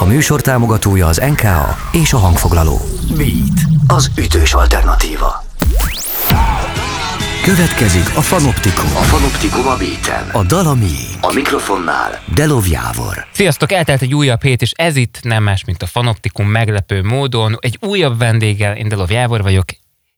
A 0.00 0.04
műsor 0.04 0.40
támogatója 0.40 1.06
az 1.06 1.16
NKA 1.16 1.76
és 1.92 2.12
a 2.12 2.16
hangfoglaló. 2.18 2.80
Beat, 3.16 3.60
az 3.86 4.10
ütős 4.18 4.54
alternatíva. 4.54 5.44
Következik 7.44 8.16
a 8.16 8.20
Fanoptikum. 8.20 8.84
A 8.84 9.02
Fanoptikum 9.02 9.66
a 9.66 9.76
beaten. 9.76 10.28
A 10.32 10.42
Dalami. 10.44 10.96
A 11.20 11.32
mikrofonnál 11.32 12.22
Delov 12.34 12.66
Jávor. 12.66 13.26
Sziasztok, 13.32 13.72
eltelt 13.72 14.02
egy 14.02 14.14
újabb 14.14 14.42
hét, 14.42 14.62
és 14.62 14.72
ez 14.76 14.96
itt 14.96 15.18
nem 15.22 15.42
más, 15.42 15.64
mint 15.64 15.82
a 15.82 15.86
Fanoptikum 15.86 16.48
meglepő 16.48 17.02
módon. 17.02 17.56
Egy 17.60 17.78
újabb 17.80 18.18
vendéggel, 18.18 18.76
én 18.76 18.88
Delov 18.88 19.10
Jávor 19.10 19.42
vagyok, 19.42 19.64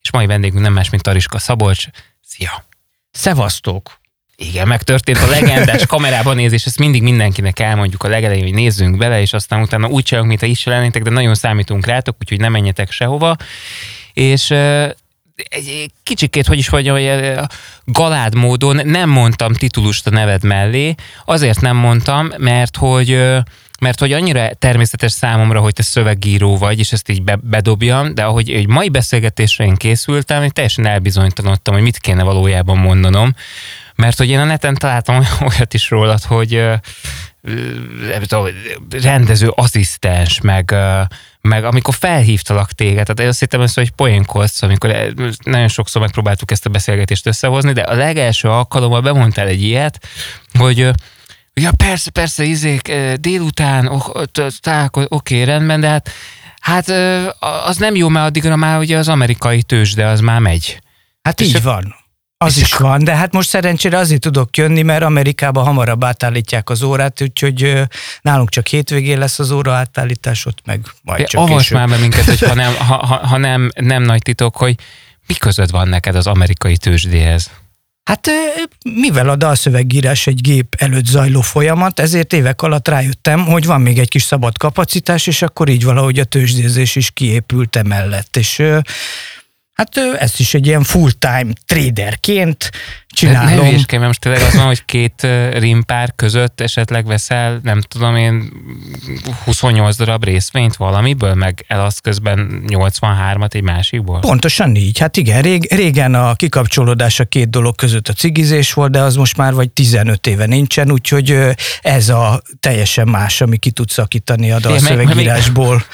és 0.00 0.12
mai 0.12 0.26
vendégünk 0.26 0.62
nem 0.62 0.72
más, 0.72 0.90
mint 0.90 1.02
Tariska 1.02 1.38
Szabolcs. 1.38 1.84
Szia! 2.26 2.64
Szevasztok! 3.10 3.99
Igen, 4.42 4.68
megtörtént 4.68 5.18
a 5.18 5.26
legendás 5.26 5.86
kamerában 5.86 6.36
nézés, 6.36 6.64
ezt 6.64 6.78
mindig 6.78 7.02
mindenkinek 7.02 7.58
elmondjuk 7.58 8.02
a 8.02 8.08
legelején, 8.08 8.42
hogy 8.42 8.52
nézzünk 8.52 8.96
bele, 8.96 9.20
és 9.20 9.32
aztán 9.32 9.60
utána 9.60 9.88
úgy 9.88 10.02
csinálunk, 10.02 10.30
mint 10.30 10.42
ha 10.42 10.50
is 10.50 10.64
lennétek, 10.64 11.02
de 11.02 11.10
nagyon 11.10 11.34
számítunk 11.34 11.86
rátok, 11.86 12.16
úgyhogy 12.20 12.38
nem 12.38 12.52
menjetek 12.52 12.90
sehova. 12.90 13.36
És 14.12 14.50
egy 15.48 15.90
kicsikét, 16.02 16.46
hogy 16.46 16.58
is 16.58 16.70
mondjam, 16.70 16.96
hogy 16.96 17.38
galád 17.84 18.34
módon 18.34 18.80
nem 18.84 19.08
mondtam 19.08 19.52
titulust 19.52 20.06
a 20.06 20.10
neved 20.10 20.44
mellé, 20.44 20.94
azért 21.24 21.60
nem 21.60 21.76
mondtam, 21.76 22.32
mert 22.36 22.76
hogy 22.76 23.38
mert 23.80 24.00
hogy 24.00 24.12
annyira 24.12 24.54
természetes 24.58 25.12
számomra, 25.12 25.60
hogy 25.60 25.72
te 25.72 25.82
szövegíró 25.82 26.56
vagy, 26.56 26.78
és 26.78 26.92
ezt 26.92 27.08
így 27.08 27.22
be, 27.22 27.38
bedobjam, 27.42 28.14
de 28.14 28.24
ahogy 28.24 28.50
egy 28.50 28.66
mai 28.66 28.88
beszélgetésre 28.88 29.64
én 29.64 29.76
készültem, 29.76 30.42
én 30.42 30.50
teljesen 30.50 30.86
elbizonytalanodtam, 30.86 31.74
hogy 31.74 31.82
mit 31.82 31.98
kéne 31.98 32.22
valójában 32.22 32.78
mondanom, 32.78 33.34
mert 34.00 34.18
hogy 34.18 34.28
én 34.28 34.38
a 34.38 34.44
neten 34.44 34.74
találtam 34.74 35.26
olyat 35.48 35.74
is 35.74 35.90
rólad, 35.90 36.22
hogy 36.22 36.64
rendező 38.90 39.48
asszisztens, 39.48 40.40
meg, 40.40 40.74
meg 41.40 41.64
amikor 41.64 41.94
felhívtalak 41.94 42.72
téged, 42.72 43.04
tehát 43.04 43.20
én 43.20 43.28
azt 43.28 43.38
hittem 43.38 43.60
össze, 43.60 43.80
hogy 43.80 43.90
poénkodsz, 43.90 44.62
amikor 44.62 45.12
nagyon 45.44 45.68
sokszor 45.68 46.02
megpróbáltuk 46.02 46.50
ezt 46.50 46.66
a 46.66 46.70
beszélgetést 46.70 47.26
összehozni, 47.26 47.72
de 47.72 47.80
a 47.80 47.94
legelső 47.94 48.48
alkalommal 48.48 49.00
bemondtál 49.00 49.46
egy 49.46 49.62
ilyet, 49.62 50.06
hogy 50.58 50.90
ja 51.54 51.70
persze, 51.76 52.10
persze, 52.10 52.44
izék, 52.44 52.92
délután, 53.14 53.86
oké, 53.86 55.06
okay, 55.08 55.44
rendben, 55.44 55.80
de 55.80 55.88
hát, 55.88 56.10
hát 56.60 56.88
az 57.64 57.76
nem 57.76 57.94
jó, 57.94 58.08
mert 58.08 58.26
addigra 58.26 58.56
már 58.56 58.78
ugye 58.78 58.96
az 58.96 59.08
amerikai 59.08 59.62
tőzsde 59.62 60.06
az 60.06 60.20
már 60.20 60.40
megy. 60.40 60.80
Hát 61.22 61.40
így 61.40 61.62
van. 61.62 61.99
Az 62.44 62.56
is 62.56 62.74
van, 62.74 63.04
de 63.04 63.14
hát 63.14 63.32
most 63.32 63.48
szerencsére 63.48 63.98
azért 63.98 64.20
tudok 64.20 64.56
jönni, 64.56 64.82
mert 64.82 65.02
Amerikában 65.02 65.64
hamarabb 65.64 66.04
átállítják 66.04 66.70
az 66.70 66.82
órát, 66.82 67.22
úgyhogy 67.22 67.82
nálunk 68.22 68.48
csak 68.48 68.66
hétvégén 68.66 69.18
lesz 69.18 69.38
az 69.38 69.50
óra 69.50 69.72
átállítás, 69.72 70.46
ott 70.46 70.58
meg 70.64 70.86
majd 71.02 71.26
csak 71.26 71.40
Avas 71.40 71.68
már 71.68 71.88
be 71.88 71.96
minket, 71.96 72.24
hogy 72.24 72.40
ha, 72.40 72.54
nem, 72.54 72.74
ha, 72.88 73.06
ha, 73.06 73.26
ha 73.26 73.36
nem, 73.36 73.70
nem 73.74 74.02
nagy 74.02 74.22
titok, 74.22 74.56
hogy 74.56 74.74
mi 75.26 75.34
között 75.34 75.70
van 75.70 75.88
neked 75.88 76.14
az 76.14 76.26
amerikai 76.26 76.76
tőzsdéhez? 76.76 77.50
Hát 78.04 78.30
mivel 78.94 79.28
a 79.28 79.36
dalszövegírás 79.36 80.26
egy 80.26 80.40
gép 80.40 80.74
előtt 80.78 81.06
zajló 81.06 81.40
folyamat, 81.40 82.00
ezért 82.00 82.32
évek 82.32 82.62
alatt 82.62 82.88
rájöttem, 82.88 83.44
hogy 83.44 83.66
van 83.66 83.80
még 83.80 83.98
egy 83.98 84.08
kis 84.08 84.22
szabad 84.22 84.58
kapacitás, 84.58 85.26
és 85.26 85.42
akkor 85.42 85.68
így 85.68 85.84
valahogy 85.84 86.18
a 86.18 86.24
tőzsdézés 86.24 86.96
is 86.96 87.10
kiépült 87.10 87.76
emellett. 87.76 88.36
És 88.36 88.62
Hát 89.80 89.96
ezt 90.18 90.40
is 90.40 90.54
egy 90.54 90.66
ilyen 90.66 90.82
full-time 90.82 91.52
traderként 91.66 92.70
csinálom. 93.06 93.54
Ne 93.54 93.66
hülyéskedj, 93.66 94.02
mert 94.02 94.06
most 94.06 94.20
tényleg 94.20 94.42
az 94.42 94.54
van, 94.54 94.66
hogy 94.66 94.84
két 94.84 95.26
rimpár 95.52 96.12
között 96.16 96.60
esetleg 96.60 97.06
veszel, 97.06 97.60
nem 97.62 97.80
tudom 97.80 98.16
én, 98.16 98.52
28 99.44 99.96
darab 99.96 100.24
részvényt 100.24 100.76
valamiből, 100.76 101.34
meg 101.34 101.64
elasz 101.68 101.98
közben 101.98 102.64
83-at 102.66 103.54
egy 103.54 103.62
másikból? 103.62 104.20
Pontosan 104.20 104.76
így. 104.76 104.98
Hát 104.98 105.16
igen, 105.16 105.42
rég, 105.42 105.74
régen 105.74 106.14
a 106.14 106.34
kikapcsolódás 106.34 107.20
a 107.20 107.24
két 107.24 107.50
dolog 107.50 107.74
között 107.74 108.08
a 108.08 108.12
cigizés 108.12 108.72
volt, 108.72 108.90
de 108.90 109.00
az 109.00 109.16
most 109.16 109.36
már 109.36 109.54
vagy 109.54 109.70
15 109.70 110.26
éve 110.26 110.46
nincsen, 110.46 110.90
úgyhogy 110.90 111.38
ez 111.80 112.08
a 112.08 112.42
teljesen 112.60 113.08
más, 113.08 113.40
ami 113.40 113.56
ki 113.56 113.70
tud 113.70 113.88
szakítani 113.88 114.50
a 114.50 114.58
dalszövegírásból. 114.58 115.84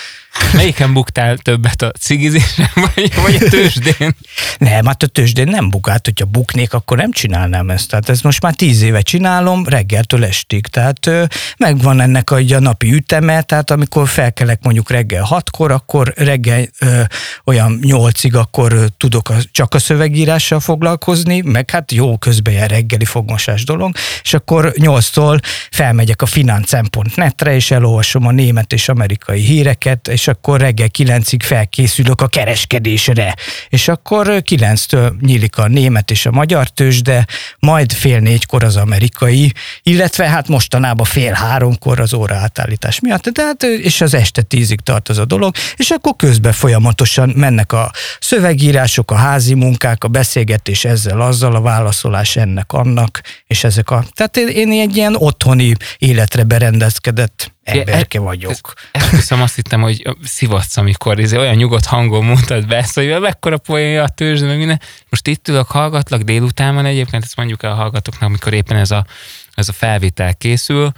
Melyiken 0.53 0.93
buktál 0.93 1.37
többet 1.37 1.83
a 1.83 1.91
cigizésen, 1.91 2.71
vagy, 2.95 3.15
vagy 3.23 3.35
a 3.35 3.49
tőzsdén? 3.49 4.17
Nem, 4.59 4.87
hát 4.87 5.03
a 5.03 5.07
tőzsdén 5.07 5.49
nem 5.49 5.71
bukált, 5.71 6.05
hogyha 6.05 6.25
buknék, 6.25 6.73
akkor 6.73 6.97
nem 6.97 7.13
csinálnám 7.13 7.71
ezt. 7.71 7.89
Tehát 7.89 8.09
ezt 8.09 8.23
most 8.23 8.43
már 8.43 8.55
tíz 8.55 8.83
éve 8.83 9.01
csinálom, 9.01 9.69
reggeltől 9.69 10.25
estig. 10.25 10.67
Tehát 10.67 11.11
megvan 11.57 12.01
ennek 12.01 12.31
a, 12.31 12.37
a 12.37 12.59
napi 12.59 12.93
üteme, 12.93 13.43
tehát 13.43 13.71
amikor 13.71 14.09
felkelek 14.09 14.63
mondjuk 14.63 14.91
reggel 14.91 15.23
hatkor, 15.23 15.71
akkor 15.71 16.13
reggel 16.17 16.67
ö, 16.79 17.01
olyan 17.45 17.79
nyolcig 17.83 18.35
akkor 18.35 18.89
tudok 18.97 19.29
a, 19.29 19.35
csak 19.53 19.75
a 19.75 19.79
szövegírással 19.79 20.61
foglalkozni, 20.61 21.41
meg 21.41 21.71
hát 21.71 21.93
jó 21.93 22.19
közben 22.19 22.53
ilyen 22.53 22.69
reggeli 22.69 23.05
fogmosás 23.05 23.65
dolog, 23.65 23.95
és 24.23 24.35
akkor 24.35 24.73
nyolctól 24.77 25.41
felmegyek 25.71 26.23
a 26.23 26.27
finanszempont.netre, 26.27 27.55
és 27.55 27.71
elolvasom 27.71 28.27
a 28.27 28.31
német 28.31 28.73
és 28.73 28.89
amerikai 28.89 29.41
híreket, 29.41 30.09
és 30.09 30.26
akkor 30.29 30.61
reggel 30.61 30.89
kilencig 30.89 31.43
felkészülök 31.43 32.21
a 32.21 32.27
kereskedésre. 32.27 33.35
És 33.69 33.89
akkor 33.89 34.43
kilenctől 34.43 35.17
nyílik 35.21 35.59
a 35.59 35.69
német 35.69 36.11
és 36.11 36.27
a 36.27 36.31
magyar 36.31 36.69
tőzsde, 36.69 37.27
majd 37.59 37.93
fél 37.93 38.19
négykor 38.19 38.65
az 38.65 38.77
amerikai, 38.77 39.53
illetve 39.83 40.29
hát 40.29 40.49
mostanában 40.49 41.07
fél 41.07 41.33
háromkor 41.33 42.01
az 42.01 42.15
óraátállítás 42.15 43.01
miatt, 43.01 43.29
de 43.29 43.43
hát, 43.43 43.63
és 43.63 44.01
az 44.01 44.15
este 44.15 44.43
tízig 44.43 44.81
tart 44.81 45.09
az 45.09 45.19
a 45.19 45.25
dolog, 45.25 45.55
és 45.77 45.91
akkor 45.91 46.17
közben 46.17 46.53
folyamatosan 46.53 47.33
mennek 47.37 47.73
a 47.73 47.91
szövegírások, 48.21 49.11
a 49.11 49.15
házi 49.15 49.55
munkák, 49.55 50.05
a 50.05 50.09
beszélgetés 50.09 50.85
ezzel, 50.85 51.21
azzal, 51.21 51.55
a 51.55 51.61
válaszolás 51.61 52.37
ennek, 52.37 52.73
annak, 52.73 53.21
és 53.47 53.65
ezek 53.65 53.91
a... 53.91 54.05
Tehát 54.15 54.37
én, 54.37 54.49
én 54.49 54.81
egy 54.81 54.97
ilyen 54.97 55.17
otthoni 55.17 55.75
életre 55.99 56.43
berendezkedett 56.43 57.55
emberke 57.67 58.19
vagyok. 58.19 58.73
Ezt 58.91 59.11
hiszem, 59.11 59.43
azt 59.43 59.55
hittem, 59.55 59.81
hogy 59.81 60.17
szivatsz, 60.23 60.77
amikor 60.77 61.19
ez 61.19 61.35
olyan 61.35 61.55
nyugodt 61.55 61.85
hangon 61.85 62.25
mondtad 62.25 62.67
be 62.67 62.87
hogy 62.95 63.21
mekkora 63.21 63.59
poénja 63.59 64.03
a 64.03 64.09
tőzs, 64.09 64.41
meg 64.41 64.57
minden. 64.57 64.81
Most 65.09 65.27
itt 65.27 65.49
ülök, 65.49 65.67
hallgatlak 65.67 66.23
délután 66.23 66.75
van 66.75 66.85
egyébként, 66.85 67.25
ezt 67.25 67.37
mondjuk 67.37 67.63
el 67.63 67.71
a 67.71 67.75
hallgatóknak, 67.75 68.29
amikor 68.29 68.53
éppen 68.53 68.77
ez 68.77 68.91
a, 68.91 69.07
ez 69.55 69.69
a 69.69 69.73
felvétel 69.73 70.35
készül, 70.35 70.93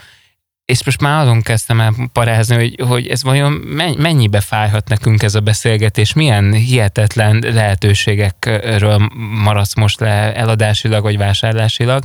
és 0.64 0.84
most 0.84 1.00
már 1.00 1.20
azon 1.20 1.42
kezdtem 1.42 1.80
el 1.80 1.94
parázni, 2.12 2.54
hogy, 2.54 2.88
hogy 2.88 3.06
ez 3.06 3.22
vajon 3.22 3.52
mennyibe 3.98 4.40
fájhat 4.40 4.88
nekünk 4.88 5.22
ez 5.22 5.34
a 5.34 5.40
beszélgetés, 5.40 6.12
milyen 6.12 6.52
hihetetlen 6.52 7.44
lehetőségekről 7.52 9.08
maradsz 9.42 9.74
most 9.74 10.00
le 10.00 10.34
eladásilag 10.34 11.02
vagy 11.02 11.16
vásárlásilag, 11.16 12.04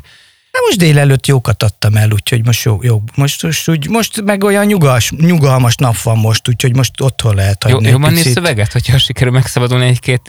Na 0.53 0.59
most 0.65 0.77
délelőtt 0.77 1.27
jókat 1.27 1.63
adtam 1.63 1.95
el, 1.95 2.11
úgyhogy 2.11 2.45
most 2.45 2.63
jó, 2.63 2.79
jó. 2.81 3.01
Most, 3.15 3.43
most, 3.43 3.69
úgy, 3.69 3.89
most 3.89 4.21
meg 4.21 4.43
olyan 4.43 4.65
nyugas, 4.65 5.11
nyugalmas 5.11 5.75
nap 5.75 6.01
van 6.01 6.17
most, 6.17 6.47
úgyhogy 6.47 6.75
most 6.75 7.01
otthon 7.01 7.35
lehet 7.35 7.63
hagyni 7.63 7.85
Jó, 7.85 7.91
Jobban 7.91 8.13
néz 8.13 8.31
szöveget, 8.31 8.71
hogyha 8.71 8.97
sikerül 8.97 9.33
megszabadulni 9.33 9.85
egy-két 9.85 10.21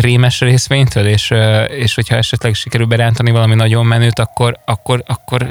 rémes 0.00 0.40
részvénytől, 0.40 1.06
és, 1.06 1.32
és 1.68 1.94
hogyha 1.94 2.16
esetleg 2.16 2.54
sikerül 2.54 2.86
berántani 2.86 3.30
valami 3.30 3.54
nagyon 3.54 3.86
menőt, 3.86 4.18
akkor, 4.18 4.58
akkor, 4.64 5.02
akkor... 5.06 5.50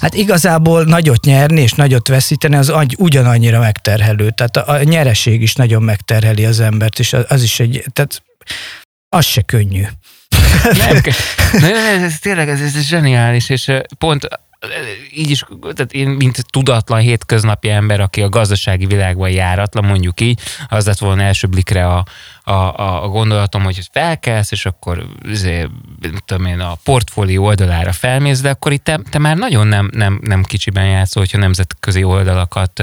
Hát 0.00 0.14
igazából 0.14 0.84
nagyot 0.84 1.24
nyerni 1.24 1.60
és 1.60 1.72
nagyot 1.72 2.08
veszíteni 2.08 2.56
az 2.56 2.72
ugyanannyira 2.98 3.58
megterhelő. 3.58 4.30
Tehát 4.30 4.56
a, 4.56 4.72
a 4.72 4.82
nyereség 4.82 5.42
is 5.42 5.54
nagyon 5.54 5.82
megterheli 5.82 6.44
az 6.44 6.60
embert, 6.60 6.98
és 6.98 7.12
az, 7.12 7.24
az 7.28 7.42
is 7.42 7.60
egy, 7.60 7.84
tehát 7.92 8.22
az 9.08 9.24
se 9.24 9.42
könnyű. 9.42 9.82
Nem, 10.78 11.00
nem 11.52 12.02
ez, 12.02 12.18
tényleg 12.18 12.48
ez, 12.48 12.60
ez 12.60 12.86
zseniális, 12.86 13.48
és 13.48 13.72
pont 13.98 14.28
így 15.14 15.30
is, 15.30 15.44
tehát 15.60 15.92
én, 15.92 16.08
mint 16.08 16.44
tudatlan 16.50 17.00
hétköznapi 17.00 17.70
ember, 17.70 18.00
aki 18.00 18.22
a 18.22 18.28
gazdasági 18.28 18.86
világban 18.86 19.30
járatlan, 19.30 19.84
mondjuk 19.84 20.20
így, 20.20 20.40
az 20.68 20.86
lett 20.86 20.98
volna 20.98 21.22
első 21.22 21.46
blikre 21.46 21.86
a, 21.86 22.04
a, 22.42 23.02
a 23.02 23.08
gondolatom, 23.08 23.62
hogy 23.62 23.88
felkelsz, 23.92 24.50
és 24.50 24.66
akkor 24.66 25.06
azért, 25.30 25.70
tudom 26.24 26.46
én, 26.46 26.60
a 26.60 26.76
portfólió 26.84 27.44
oldalára 27.44 27.92
felmész, 27.92 28.40
de 28.40 28.50
akkor 28.50 28.72
itt 28.72 28.84
te, 28.84 29.00
te 29.10 29.18
már 29.18 29.36
nagyon 29.36 29.66
nem, 29.66 29.90
nem, 29.92 30.20
nem 30.22 30.42
kicsiben 30.42 30.86
játszol, 30.86 31.22
hogyha 31.22 31.38
nemzetközi 31.38 32.04
oldalakat 32.04 32.82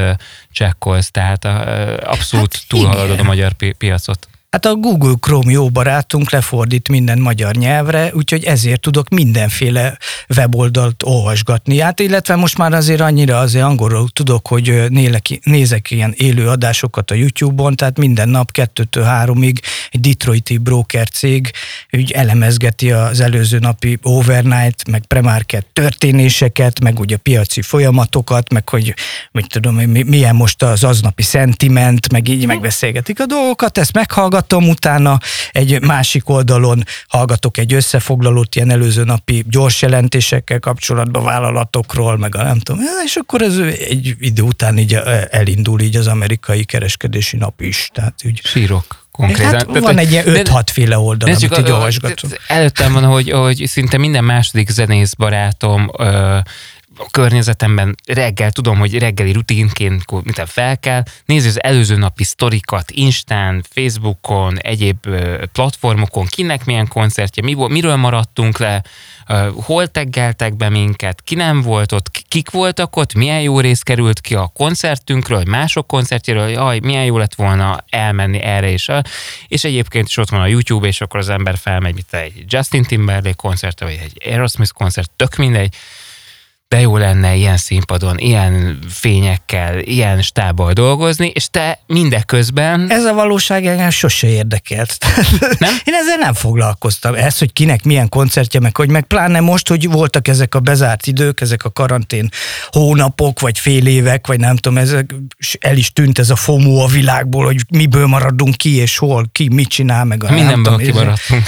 csekkolsz, 0.52 1.12
tehát 1.12 1.46
a, 1.46 2.12
abszolút 2.12 2.54
hát 2.54 2.64
túlhaladod 2.68 3.20
a 3.20 3.24
magyar 3.24 3.54
pi- 3.54 3.74
piacot. 3.74 4.28
Hát 4.50 4.66
a 4.66 4.76
Google 4.76 5.14
Chrome 5.20 5.52
jó 5.52 5.70
barátunk 5.70 6.32
lefordít 6.32 6.90
minden 6.90 7.20
magyar 7.20 7.56
nyelvre, 7.56 8.12
úgyhogy 8.14 8.44
ezért 8.44 8.82
tudok 8.82 9.10
mindenféle 9.10 9.98
weboldalt 10.38 11.04
olvasgatni. 11.04 11.80
Hát 11.80 12.00
illetve 12.00 12.36
most 12.36 12.58
már 12.58 12.74
azért 12.74 13.02
annyira 13.02 13.38
azért 13.38 13.64
angolról 13.64 14.10
tudok, 14.14 14.48
hogy 14.48 14.84
nélek, 14.88 15.40
nézek 15.44 15.92
ilyen 15.92 16.14
élő 16.18 16.48
adásokat 16.48 17.12
a 17.12 17.16
YouTube-on, 17.16 17.76
tehát 17.76 17.98
minden 17.98 18.30
nap 18.30 18.52
kettőtől 18.52 19.04
háromig 19.04 19.60
egy 19.92 20.00
Detroiti 20.00 20.58
broker 20.58 21.10
cég 21.10 21.52
úgy 21.92 22.12
elemezgeti 22.12 22.92
az 22.92 23.20
előző 23.20 23.60
napi 23.60 24.00
overnight, 24.02 24.90
meg 24.90 25.06
premarket 25.06 25.66
történéseket, 25.74 26.80
meg 26.80 27.00
ugye 27.00 27.18
piaci 27.18 27.62
folyamatokat, 27.62 28.54
meg 28.54 28.70
hogy 28.70 28.94
mit 29.32 29.48
tudom, 29.48 29.76
milyen 29.76 30.36
most 30.36 30.64
az 30.64 30.84
aznapi 30.84 31.24
szentiment, 31.24 32.12
meg 32.12 32.28
így 32.28 32.46
megbeszélgetik 32.46 33.20
a 33.20 33.26
dolgokat, 33.26 33.78
ezt 33.78 33.94
meghallgat 33.94 34.38
hallgatom, 34.40 34.70
utána 34.70 35.18
egy 35.52 35.82
másik 35.82 36.30
oldalon 36.30 36.84
hallgatok 37.08 37.58
egy 37.58 37.74
összefoglalót 37.74 38.56
ilyen 38.56 38.72
előző 38.72 39.04
napi 39.04 39.46
gyors 39.50 39.82
jelentésekkel 39.82 40.60
kapcsolatban 40.60 41.24
vállalatokról, 41.24 42.18
meg 42.18 42.36
a 42.36 42.44
nem 42.44 42.60
tudom, 42.60 42.82
és 43.06 43.16
akkor 43.16 43.42
ez 43.42 43.58
egy 43.58 44.16
idő 44.20 44.42
után 44.42 44.78
így 44.78 44.94
elindul 45.30 45.82
így 45.82 45.96
az 45.96 46.08
amerikai 46.08 46.64
kereskedési 46.64 47.38
nap 47.38 47.62
is. 47.62 47.90
Tehát 47.94 48.14
úgy. 48.26 48.42
Sírok 48.44 49.08
konkrétan. 49.12 49.54
Hát 49.54 49.80
van 49.80 49.98
egy 49.98 50.12
ilyen 50.12 50.26
5-6 50.28 50.64
féle 50.72 50.98
oldal, 50.98 51.30
amit 51.30 51.58
így 51.60 51.72
olvasgatom. 51.72 52.32
Előttem 52.48 52.94
van, 52.94 53.04
hogy, 53.04 53.32
hogy 53.32 53.64
szinte 53.68 53.98
minden 53.98 54.24
második 54.24 54.70
zenész 54.70 55.14
barátom 55.14 55.92
ö, 55.98 56.38
a 57.00 57.10
környezetemben 57.12 57.96
reggel, 58.06 58.52
tudom, 58.52 58.78
hogy 58.78 58.98
reggeli 58.98 59.32
rutinként 59.32 60.12
minden 60.24 60.46
fel 60.46 60.80
kell, 60.80 61.04
nézi 61.26 61.48
az 61.48 61.64
előző 61.64 61.98
napi 61.98 62.24
sztorikat 62.24 62.92
Instán, 62.92 63.64
Facebookon, 63.70 64.58
egyéb 64.58 65.08
platformokon, 65.52 66.26
kinek 66.26 66.66
milyen 66.66 66.88
koncertje, 66.88 67.44
mi, 67.44 67.56
miről 67.68 67.96
maradtunk 67.96 68.58
le, 68.58 68.84
hol 69.64 69.88
teggeltek 69.88 70.56
be 70.56 70.70
minket, 70.70 71.22
ki 71.22 71.36
nem 71.36 71.62
volt 71.62 71.92
ott, 71.92 72.12
kik 72.28 72.50
voltak 72.50 72.96
ott, 72.96 73.14
milyen 73.14 73.42
jó 73.42 73.60
rész 73.60 73.82
került 73.82 74.22
ki 74.22 74.36
a 74.36 74.52
koncertünkről, 74.54 75.44
mások 75.48 75.88
koncertjéről, 75.88 76.48
jaj, 76.48 76.80
milyen 76.80 77.06
jó 77.06 77.18
lett 77.18 77.36
volna 77.36 77.84
elmenni 77.90 78.42
erre 78.42 78.70
is. 78.70 78.88
És 79.48 79.64
egyébként 79.64 80.08
is 80.08 80.18
ott 80.18 80.30
van 80.30 80.42
a 80.42 80.48
YouTube, 80.48 80.88
és 80.88 81.02
akkor 81.02 81.20
az 81.20 81.30
ember 81.30 81.58
felmegy, 81.58 81.94
mint 81.94 82.14
egy 82.14 82.44
Justin 82.48 82.84
Timberlake 82.84 83.36
koncertre, 83.36 83.86
vagy 83.86 84.00
egy 84.04 84.32
Aerosmith 84.32 84.72
koncert, 84.72 85.12
tök 85.16 85.36
mindegy, 85.36 85.76
de 86.70 86.80
jó 86.80 86.98
lenne 86.98 87.36
ilyen 87.36 87.58
színpadon, 87.58 88.18
ilyen 88.18 88.80
fényekkel, 88.90 89.80
ilyen 89.80 90.22
stábbal 90.22 90.74
dolgozni, 90.74 91.32
és 91.34 91.50
te 91.50 91.80
mindeközben... 91.88 92.92
Ez 92.92 93.06
a 93.06 93.14
valóság 93.14 93.66
engem 93.66 93.90
sose 93.90 94.28
érdekelt. 94.28 94.98
Nem? 95.60 95.74
Én 95.84 95.94
ezzel 95.94 96.18
nem 96.20 96.34
foglalkoztam. 96.34 97.16
Ez, 97.16 97.38
hogy 97.38 97.54
kinek 97.54 97.84
milyen 97.84 98.10
koncertje, 98.10 98.60
meg 98.60 98.76
hogy 98.76 98.90
meg 98.90 99.04
pláne 99.04 99.40
most, 99.40 99.68
hogy 99.68 99.90
voltak 99.90 100.28
ezek 100.28 100.56
a 100.56 100.60
bezárt 100.60 101.08
idők, 101.08 101.42
ezek 101.42 101.64
a 101.64 101.72
karantén 101.72 102.30
hónapok, 102.68 103.40
vagy 103.40 103.60
fél 103.60 103.88
évek, 103.88 104.28
vagy 104.28 104.40
nem 104.40 104.56
tudom, 104.56 104.78
ezek, 104.78 105.16
el 105.60 105.78
is 105.78 105.94
tűnt 105.94 106.20
ez 106.20 106.30
a 106.30 106.36
FOMO 106.36 106.84
a 106.84 106.88
világból, 106.88 107.46
hogy 107.46 107.62
miből 107.70 108.08
maradunk 108.08 108.56
ki, 108.56 108.76
és 108.76 108.98
hol, 108.98 109.30
ki 109.32 109.48
mit 109.54 109.68
csinál, 109.68 110.06
meg 110.06 110.24
a 110.24 110.32
Mindenből 110.32 110.78
kimaradtunk. 110.78 111.44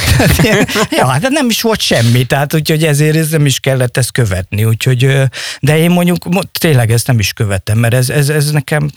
ja, 0.97 1.07
hát 1.07 1.29
nem 1.29 1.49
is 1.49 1.61
volt 1.61 1.79
semmi, 1.79 2.23
tehát 2.23 2.53
úgyhogy 2.53 2.83
ezért 2.83 3.15
ez 3.15 3.29
nem 3.29 3.45
is 3.45 3.59
kellett 3.59 3.97
ezt 3.97 4.11
követni, 4.11 4.65
úgyhogy 4.65 5.09
de 5.59 5.77
én 5.77 5.91
mondjuk 5.91 6.17
tényleg 6.59 6.91
ezt 6.91 7.07
nem 7.07 7.19
is 7.19 7.33
követem, 7.33 7.77
mert 7.77 7.93
ez, 7.93 8.09
ez, 8.09 8.29
ez 8.29 8.51
nekem 8.51 8.89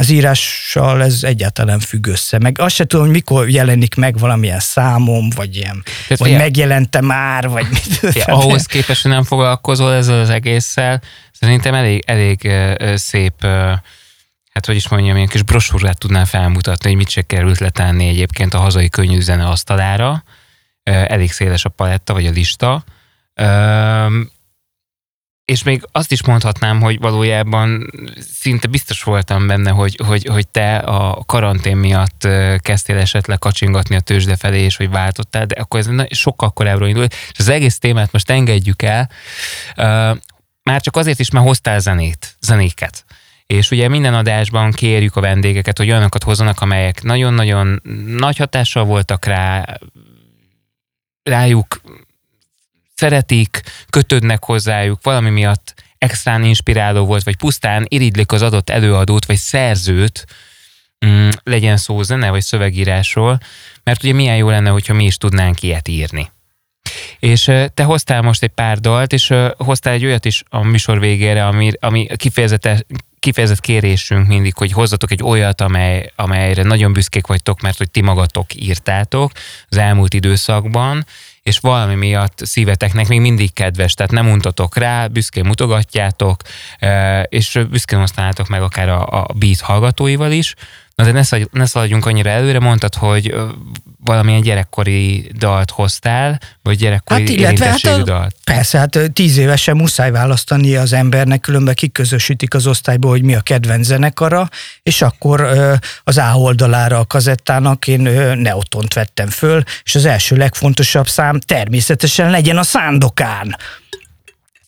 az 0.00 0.10
írással 0.10 1.02
ez 1.02 1.22
egyáltalán 1.22 1.80
függ 1.80 2.06
össze. 2.06 2.38
Meg 2.38 2.58
azt 2.60 2.74
se 2.74 2.84
tudom, 2.84 3.04
hogy 3.04 3.14
mikor 3.14 3.48
jelenik 3.48 3.94
meg 3.94 4.18
valamilyen 4.18 4.60
számom, 4.60 5.30
vagy 5.30 5.56
ilyen, 5.56 5.82
Tehát 5.84 6.18
vagy 6.18 6.36
megjelente 6.36 7.00
már, 7.00 7.48
vagy 7.48 7.66
mit. 7.70 8.14
Ja, 8.14 8.24
ahhoz 8.24 8.66
képest, 8.66 9.02
hogy 9.02 9.10
nem 9.10 9.24
foglalkozol 9.24 9.94
ezzel 9.94 10.20
az 10.20 10.30
egésszel, 10.30 11.02
szerintem 11.32 11.74
elég, 11.74 12.02
elég 12.06 12.52
szép 12.94 13.46
hát 14.52 14.66
hogy 14.66 14.76
is 14.76 14.88
mondjam, 14.88 15.16
ilyen 15.16 15.28
kis 15.28 15.42
brosúrát 15.42 15.98
tudnál 15.98 16.24
felmutatni, 16.24 16.88
hogy 16.88 16.98
mit 16.98 17.08
se 17.08 17.22
került 17.22 17.58
letenni 17.58 18.08
egyébként 18.08 18.54
a 18.54 18.58
hazai 18.58 18.88
könnyűzene 18.88 19.46
asztalára. 19.46 20.24
Elég 20.82 21.32
széles 21.32 21.64
a 21.64 21.68
paletta, 21.68 22.12
vagy 22.12 22.26
a 22.26 22.30
lista 22.30 22.84
és 25.50 25.62
még 25.62 25.88
azt 25.92 26.12
is 26.12 26.22
mondhatnám, 26.22 26.80
hogy 26.80 26.98
valójában 26.98 27.90
szinte 28.32 28.66
biztos 28.66 29.02
voltam 29.02 29.46
benne, 29.46 29.70
hogy, 29.70 30.00
hogy, 30.06 30.24
hogy 30.24 30.48
te 30.48 30.76
a 30.76 31.24
karantén 31.26 31.76
miatt 31.76 32.28
kezdtél 32.58 32.96
esetleg 32.96 33.38
kacsingatni 33.38 33.96
a 33.96 34.00
tőzsde 34.00 34.36
felé, 34.36 34.60
és 34.60 34.76
hogy 34.76 34.90
váltottál, 34.90 35.46
de 35.46 35.60
akkor 35.60 35.80
ez 35.80 36.16
sokkal 36.16 36.50
korábbról 36.50 36.88
indult, 36.88 37.14
és 37.14 37.38
az 37.38 37.48
egész 37.48 37.78
témát 37.78 38.12
most 38.12 38.30
engedjük 38.30 38.82
el, 38.82 39.10
már 40.62 40.80
csak 40.80 40.96
azért 40.96 41.18
is, 41.18 41.30
mert 41.30 41.46
hoztál 41.46 41.78
zenét, 41.78 42.36
zenéket. 42.40 43.04
És 43.46 43.70
ugye 43.70 43.88
minden 43.88 44.14
adásban 44.14 44.72
kérjük 44.72 45.16
a 45.16 45.20
vendégeket, 45.20 45.78
hogy 45.78 45.90
olyanokat 45.90 46.22
hozzanak, 46.22 46.60
amelyek 46.60 47.02
nagyon-nagyon 47.02 47.82
nagy 48.06 48.36
hatással 48.36 48.84
voltak 48.84 49.24
rá, 49.24 49.78
rájuk 51.22 51.80
szeretik, 52.98 53.60
kötődnek 53.90 54.44
hozzájuk, 54.44 54.98
valami 55.02 55.30
miatt 55.30 55.74
extrán 55.98 56.44
inspiráló 56.44 57.04
volt, 57.04 57.22
vagy 57.22 57.36
pusztán 57.36 57.86
irigylik 57.88 58.32
az 58.32 58.42
adott 58.42 58.70
előadót, 58.70 59.26
vagy 59.26 59.36
szerzőt, 59.36 60.26
mm, 61.06 61.28
legyen 61.42 61.76
szó 61.76 62.02
zene, 62.02 62.30
vagy 62.30 62.42
szövegírásról, 62.42 63.38
mert 63.82 64.04
ugye 64.04 64.12
milyen 64.12 64.36
jó 64.36 64.50
lenne, 64.50 64.70
hogyha 64.70 64.94
mi 64.94 65.04
is 65.04 65.16
tudnánk 65.16 65.62
ilyet 65.62 65.88
írni. 65.88 66.30
És 67.18 67.50
te 67.74 67.82
hoztál 67.82 68.22
most 68.22 68.42
egy 68.42 68.50
pár 68.50 68.78
dalt, 68.78 69.12
és 69.12 69.34
hoztál 69.56 69.92
egy 69.92 70.04
olyat 70.04 70.24
is 70.24 70.42
a 70.48 70.64
műsor 70.64 71.00
végére, 71.00 71.46
ami, 71.46 71.72
ami 71.80 72.06
kifejezett, 72.16 72.86
kifejezett 73.18 73.60
kérésünk 73.60 74.26
mindig, 74.26 74.56
hogy 74.56 74.72
hozzatok 74.72 75.10
egy 75.10 75.22
olyat, 75.22 75.60
amely, 75.60 76.12
amelyre 76.16 76.62
nagyon 76.62 76.92
büszkék 76.92 77.26
vagytok, 77.26 77.60
mert 77.60 77.78
hogy 77.78 77.90
ti 77.90 78.00
magatok 78.00 78.54
írtátok 78.54 79.32
az 79.68 79.76
elmúlt 79.76 80.14
időszakban, 80.14 81.06
és 81.48 81.58
valami 81.58 81.94
miatt 81.94 82.38
szíveteknek 82.44 83.08
még 83.08 83.20
mindig 83.20 83.52
kedves, 83.52 83.94
tehát 83.94 84.12
nem 84.12 84.28
untatok 84.30 84.76
rá, 84.76 85.06
büszkén 85.06 85.44
mutogatjátok, 85.44 86.42
és 87.24 87.60
büszkén 87.70 87.98
osztanátok 87.98 88.48
meg 88.48 88.62
akár 88.62 88.88
a, 88.88 89.06
a 89.06 89.26
beat 89.34 89.60
hallgatóival 89.60 90.32
is. 90.32 90.54
Na 90.98 91.04
de 91.04 91.12
ne, 91.12 91.22
szaladj, 91.22 91.48
ne 91.52 91.66
szaladjunk 91.66 92.06
annyira 92.06 92.30
előre, 92.30 92.58
mondtad, 92.58 92.94
hogy 92.94 93.34
valamilyen 94.04 94.40
gyerekkori 94.40 95.30
dalt 95.34 95.70
hoztál, 95.70 96.40
vagy 96.62 96.76
gyerekkori 96.76 97.20
hát, 97.20 97.30
illetve 97.30 97.66
hát 97.66 97.84
a, 97.84 98.02
dalt. 98.02 98.36
Persze, 98.44 98.78
hát 98.78 98.98
tíz 99.12 99.36
évesen 99.36 99.76
muszáj 99.76 100.10
választani 100.10 100.76
az 100.76 100.92
embernek, 100.92 101.40
különben 101.40 101.74
kiközösítik 101.74 102.54
az 102.54 102.66
osztályból, 102.66 103.10
hogy 103.10 103.22
mi 103.22 103.34
a 103.34 103.40
kedvenc 103.40 103.86
zenekara, 103.86 104.48
és 104.82 105.02
akkor 105.02 105.40
az 106.04 106.18
A 106.18 106.32
oldalára 106.34 106.98
a 106.98 107.06
kazettának 107.06 107.86
én 107.86 108.00
Neotont 108.36 108.94
vettem 108.94 109.28
föl, 109.28 109.62
és 109.82 109.94
az 109.94 110.04
első 110.04 110.36
legfontosabb 110.36 111.08
szám 111.08 111.40
természetesen 111.40 112.30
legyen 112.30 112.56
a 112.56 112.62
Szándokán. 112.62 113.56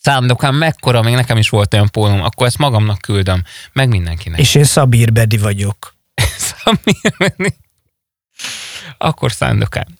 Szándokán 0.00 0.54
mekkora, 0.54 1.02
még 1.02 1.14
nekem 1.14 1.36
is 1.36 1.48
volt 1.48 1.74
olyan 1.74 1.88
pólum, 1.90 2.22
akkor 2.22 2.46
ezt 2.46 2.58
magamnak 2.58 3.00
küldöm, 3.00 3.42
meg 3.72 3.88
mindenkinek. 3.88 4.38
És 4.38 4.54
én 4.54 4.64
Szabír 4.64 5.12
Bedi 5.12 5.36
vagyok. 5.36 5.98
Szabír 6.56 7.14
Bedi 7.18 7.56
akkor 8.98 9.32
szándokán. 9.32 9.99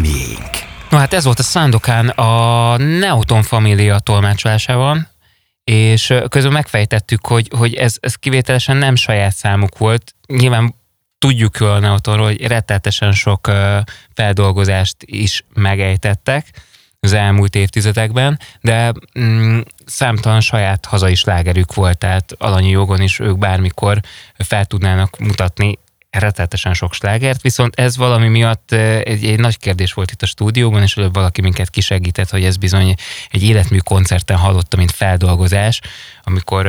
Miénk. 0.00 0.50
No 0.90 0.98
hát 0.98 1.12
ez 1.12 1.24
volt 1.24 1.38
a 1.38 1.42
Szándokán 1.42 2.08
a 2.08 2.76
Neoton 2.76 3.42
Família 3.42 3.98
tolmácsolásában, 3.98 5.08
és 5.64 6.14
közben 6.28 6.52
megfejtettük, 6.52 7.26
hogy, 7.26 7.50
hogy 7.56 7.74
ez, 7.74 7.96
ez 8.00 8.14
kivételesen 8.14 8.76
nem 8.76 8.94
saját 8.94 9.34
számuk 9.34 9.78
volt. 9.78 10.14
Nyilván 10.26 10.74
tudjuk 11.18 11.56
jól 11.60 11.70
a 11.70 11.78
Neotonról, 11.78 12.26
hogy 12.26 12.46
rettetesen 12.46 13.12
sok 13.12 13.50
feldolgozást 14.14 14.96
is 15.00 15.44
megejtettek 15.54 16.46
az 17.00 17.12
elmúlt 17.12 17.54
évtizedekben, 17.54 18.38
de 18.60 18.92
mm, 19.18 19.60
számtalan 19.86 20.40
saját 20.40 20.84
hazai 20.84 21.14
slágerük 21.14 21.74
volt, 21.74 21.98
tehát 21.98 22.34
alanyi 22.38 22.70
jogon 22.70 23.00
is 23.00 23.18
ők 23.18 23.38
bármikor 23.38 24.00
fel 24.36 24.64
tudnának 24.64 25.18
mutatni 25.18 25.78
rettetesen 26.10 26.74
sok 26.74 26.94
slágert, 26.94 27.42
viszont 27.42 27.74
ez 27.74 27.96
valami 27.96 28.28
miatt 28.28 28.72
egy, 28.72 29.24
egy 29.24 29.38
nagy 29.38 29.58
kérdés 29.58 29.92
volt 29.92 30.10
itt 30.10 30.22
a 30.22 30.26
stúdióban, 30.26 30.82
és 30.82 30.96
előbb 30.96 31.14
valaki 31.14 31.40
minket 31.40 31.70
kisegített, 31.70 32.30
hogy 32.30 32.44
ez 32.44 32.56
bizony 32.56 32.94
egy 33.30 33.42
életmű 33.42 33.78
koncerten 33.78 34.36
hallotta, 34.36 34.76
mint 34.76 34.90
feldolgozás, 34.90 35.80
amikor 36.22 36.66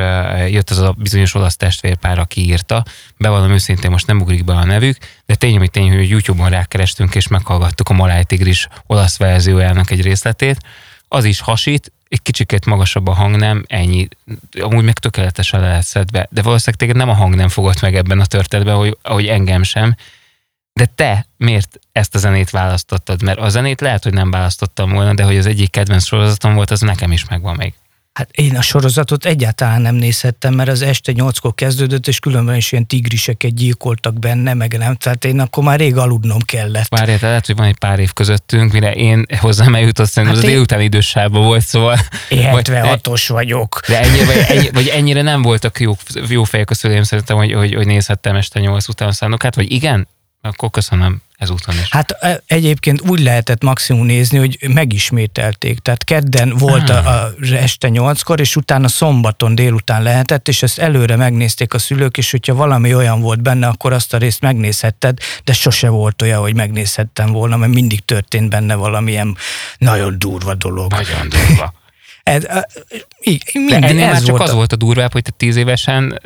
jött 0.50 0.70
az 0.70 0.78
a 0.78 0.96
bizonyos 0.98 1.34
olasz 1.34 1.56
testvérpár, 1.56 2.20
aki 2.20 2.42
írta. 2.42 2.84
Bevallom 3.18 3.52
őszintén, 3.52 3.92
most 3.92 4.08
nem 4.08 4.22
ugrik 4.22 4.46
be 4.46 4.54
a 4.54 4.66
nevük, 4.66 4.98
de 5.26 5.36
tény, 5.36 5.58
hogy 5.58 5.72
tény, 5.72 5.96
hogy 5.96 6.10
YouTube-on 6.10 6.50
rákerestünk, 6.50 7.16
és 7.16 7.28
meghallgattuk 7.28 7.90
a 7.90 7.94
Maláj 7.94 8.24
Tigris 8.24 8.68
olasz 8.88 9.18
verziójának 9.18 9.92
egy 9.92 10.02
részletét. 10.02 10.58
Az 11.08 11.24
is 11.24 11.40
hasít, 11.40 11.92
egy 12.10 12.22
kicsikét 12.22 12.66
magasabb 12.66 13.08
a 13.08 13.14
hang 13.14 13.36
nem, 13.36 13.64
ennyi. 13.68 14.08
Amúgy 14.62 14.84
meg 14.84 15.00
tökéletesen 15.00 15.60
le 15.60 15.68
lehet 15.68 15.84
szedve, 15.84 16.28
de 16.32 16.42
valószínűleg 16.42 16.80
téged 16.80 16.96
nem 16.96 17.10
a 17.10 17.14
hang 17.14 17.36
nem 17.36 17.50
fogott 17.50 17.82
meg 17.82 17.96
ebben 17.96 18.20
a 18.20 18.26
történetben, 18.26 18.76
hogy, 18.76 18.98
ahogy 19.02 19.28
engem 19.28 19.64
sem. 19.64 19.96
De 20.74 20.86
te 20.86 21.26
miért 21.38 21.80
ezt 21.92 22.16
a 22.16 22.18
zenét 22.18 22.50
választottad? 22.50 23.22
Mert 23.22 23.40
a 23.40 23.50
zenét 23.50 23.82
lehet, 23.82 24.04
hogy 24.04 24.14
nem 24.14 24.32
választottam 24.32 24.92
volna, 24.92 25.14
de 25.14 25.24
hogy 25.24 25.38
az 25.38 25.46
egyik 25.46 25.72
kedvenc 25.72 26.06
sorozatom 26.06 26.54
volt, 26.54 26.72
az 26.72 26.82
nekem 26.82 27.12
is 27.12 27.26
megvan 27.26 27.56
még. 27.56 27.74
Hát 28.20 28.30
én 28.32 28.56
a 28.56 28.62
sorozatot 28.62 29.26
egyáltalán 29.26 29.82
nem 29.82 29.96
nézhettem, 29.96 30.54
mert 30.54 30.70
az 30.70 30.82
este 30.82 31.12
nyolckor 31.12 31.56
kezdődött, 31.56 32.08
és 32.08 32.20
különben 32.20 32.56
is 32.56 32.72
ilyen 32.72 32.86
tigriseket 32.86 33.54
gyilkoltak 33.54 34.20
benne, 34.20 34.54
meg 34.54 34.78
nem. 34.78 34.96
Tehát 34.96 35.26
én 35.26 35.40
akkor 35.40 35.64
már 35.64 35.80
rég 35.80 35.98
aludnom 35.98 36.40
kellett. 36.40 36.88
Várj, 36.88 37.12
lehet, 37.22 37.46
hogy 37.46 37.56
van 37.56 37.66
egy 37.66 37.78
pár 37.78 38.00
év 38.00 38.14
közöttünk, 38.14 38.72
mire 38.72 38.94
én 38.94 39.26
hozzám 39.40 39.76
eljutott, 39.76 40.10
szerintem 40.10 40.38
hát 40.38 40.44
az 40.44 40.50
én... 40.50 40.56
délután 40.56 40.82
idősában 40.82 41.44
volt, 41.44 41.66
szóval... 41.66 41.98
Én 42.30 42.50
76-os 42.52 43.26
vagyok. 43.28 43.80
De 43.88 44.00
ennyire, 44.00 44.26
vagy, 44.26 44.46
ennyi, 44.48 44.70
vagy 44.80 44.88
ennyire 44.88 45.22
nem 45.22 45.42
voltak 45.42 45.80
jó, 45.80 45.94
jó 46.28 46.44
fejek 46.44 46.70
a 46.70 46.74
szüleim, 46.74 47.04
szerintem, 47.04 47.38
hogy, 47.38 47.54
hogy, 47.54 47.74
hogy 47.74 47.86
nézhettem 47.86 48.36
este 48.36 48.60
nyolc 48.60 48.88
után 48.88 49.12
szánokát, 49.12 49.56
vagy 49.56 49.72
igen? 49.72 50.08
Akkor 50.42 50.70
köszönöm 50.70 51.22
ezúton 51.40 51.76
is. 51.76 51.90
Hát 51.90 52.42
egyébként 52.48 53.02
úgy 53.02 53.20
lehetett 53.20 53.64
maximum 53.64 54.06
nézni, 54.06 54.38
hogy 54.38 54.58
megismételték. 54.74 55.80
Tehát 55.80 56.04
kedden 56.04 56.58
volt 56.58 56.90
ah. 56.90 57.08
a, 57.08 57.24
a 57.24 57.34
este 57.52 57.90
nyolckor, 57.90 58.40
és 58.40 58.56
utána 58.56 58.88
szombaton 58.88 59.56
délután 59.56 60.04
lehetett, 60.04 60.48
és 60.48 60.64
ezt 60.64 60.80
előre 60.80 61.16
megnézték 61.16 61.74
a 61.74 61.80
szülők, 61.80 62.18
és 62.18 62.32
hogyha 62.32 62.54
valami 62.54 62.96
olyan 62.96 63.22
volt 63.22 63.42
benne, 63.42 63.68
akkor 63.68 63.94
azt 63.94 64.14
a 64.14 64.18
részt 64.18 64.42
megnézhetted, 64.42 65.18
de 65.44 65.54
sose 65.54 65.90
volt 65.90 66.22
olyan, 66.22 66.42
hogy 66.42 66.56
megnézhettem 66.56 67.32
volna, 67.32 67.58
mert 67.58 67.74
mindig 67.74 68.06
történt 68.06 68.50
benne 68.50 68.76
valamilyen 68.76 69.38
nagyon 69.78 70.20
durva 70.20 70.54
dolog. 70.54 70.92
Nagyon 70.92 71.30
durva. 71.30 71.74
Ez, 72.30 72.46
mindig, 73.54 73.74
ennél 73.74 74.04
ez 74.04 74.12
már 74.12 74.22
csak 74.22 74.40
az 74.40 74.50
a... 74.50 74.56
volt 74.56 74.74
a 74.74 74.76
durvább, 74.76 75.12
hogy 75.12 75.22
te 75.22 75.32
tíz 75.38 75.56
évesen 75.56 76.22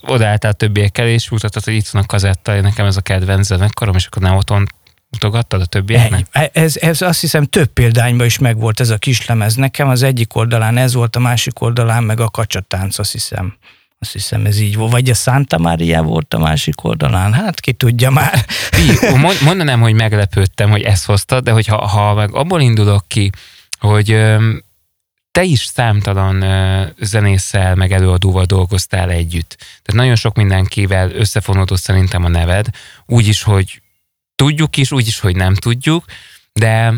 odaálltál 0.00 0.52
többiekkel, 0.52 1.06
és 1.06 1.28
mutattad, 1.28 1.64
hogy 1.64 1.74
itt 1.74 1.88
van 1.88 2.02
a 2.02 2.06
kazetta, 2.06 2.60
nekem 2.60 2.86
ez 2.86 2.96
a 2.96 3.00
kedvenc 3.00 3.46
zenekarom, 3.46 3.94
és 3.94 4.06
akkor 4.06 4.22
nem 4.22 4.36
otthon 4.36 4.66
mutogattad 5.10 5.60
a 5.60 5.66
többieknek? 5.66 6.26
Ez, 6.52 6.76
ez 6.76 7.02
azt 7.02 7.20
hiszem 7.20 7.44
több 7.44 7.66
példányban 7.66 8.26
is 8.26 8.38
megvolt 8.38 8.80
ez 8.80 8.90
a 8.90 8.96
kislemez. 8.96 9.54
Nekem 9.54 9.88
az 9.88 10.02
egyik 10.02 10.36
oldalán 10.36 10.76
ez 10.76 10.94
volt, 10.94 11.16
a 11.16 11.20
másik 11.20 11.60
oldalán 11.60 12.02
meg 12.04 12.20
a 12.20 12.28
kacsatánc, 12.28 12.98
azt 12.98 13.12
hiszem. 13.12 13.56
Azt 13.98 14.12
hiszem 14.12 14.46
ez 14.46 14.58
így 14.58 14.76
volt. 14.76 14.90
Vagy 14.90 15.10
a 15.10 15.14
Santa 15.14 15.58
Maria 15.58 16.02
volt 16.02 16.34
a 16.34 16.38
másik 16.38 16.84
oldalán. 16.84 17.32
Hát 17.32 17.60
ki 17.60 17.72
tudja 17.72 18.10
már. 18.10 18.44
Fí, 18.48 19.16
mondanám, 19.44 19.80
hogy 19.80 19.94
meglepődtem, 19.94 20.70
hogy 20.70 20.82
ezt 20.82 21.04
hoztad, 21.04 21.44
de 21.44 21.50
hogyha 21.50 21.86
ha 21.86 22.14
meg 22.14 22.34
abból 22.34 22.60
indulok 22.60 23.04
ki, 23.08 23.30
hogy 23.78 24.24
te 25.34 25.42
is 25.42 25.64
számtalan 25.64 26.44
zenésszel, 27.00 27.74
meg 27.74 27.92
előadóval 27.92 28.44
dolgoztál 28.44 29.10
együtt. 29.10 29.56
Tehát 29.56 29.92
nagyon 29.92 30.16
sok 30.16 30.36
mindenkivel 30.36 31.10
összefonódott 31.10 31.80
szerintem 31.80 32.24
a 32.24 32.28
neved, 32.28 32.66
úgy 33.06 33.26
is, 33.26 33.42
hogy 33.42 33.80
tudjuk 34.34 34.76
is, 34.76 34.92
úgy 34.92 35.06
is, 35.06 35.20
hogy 35.20 35.36
nem 35.36 35.54
tudjuk, 35.54 36.04
de 36.52 36.94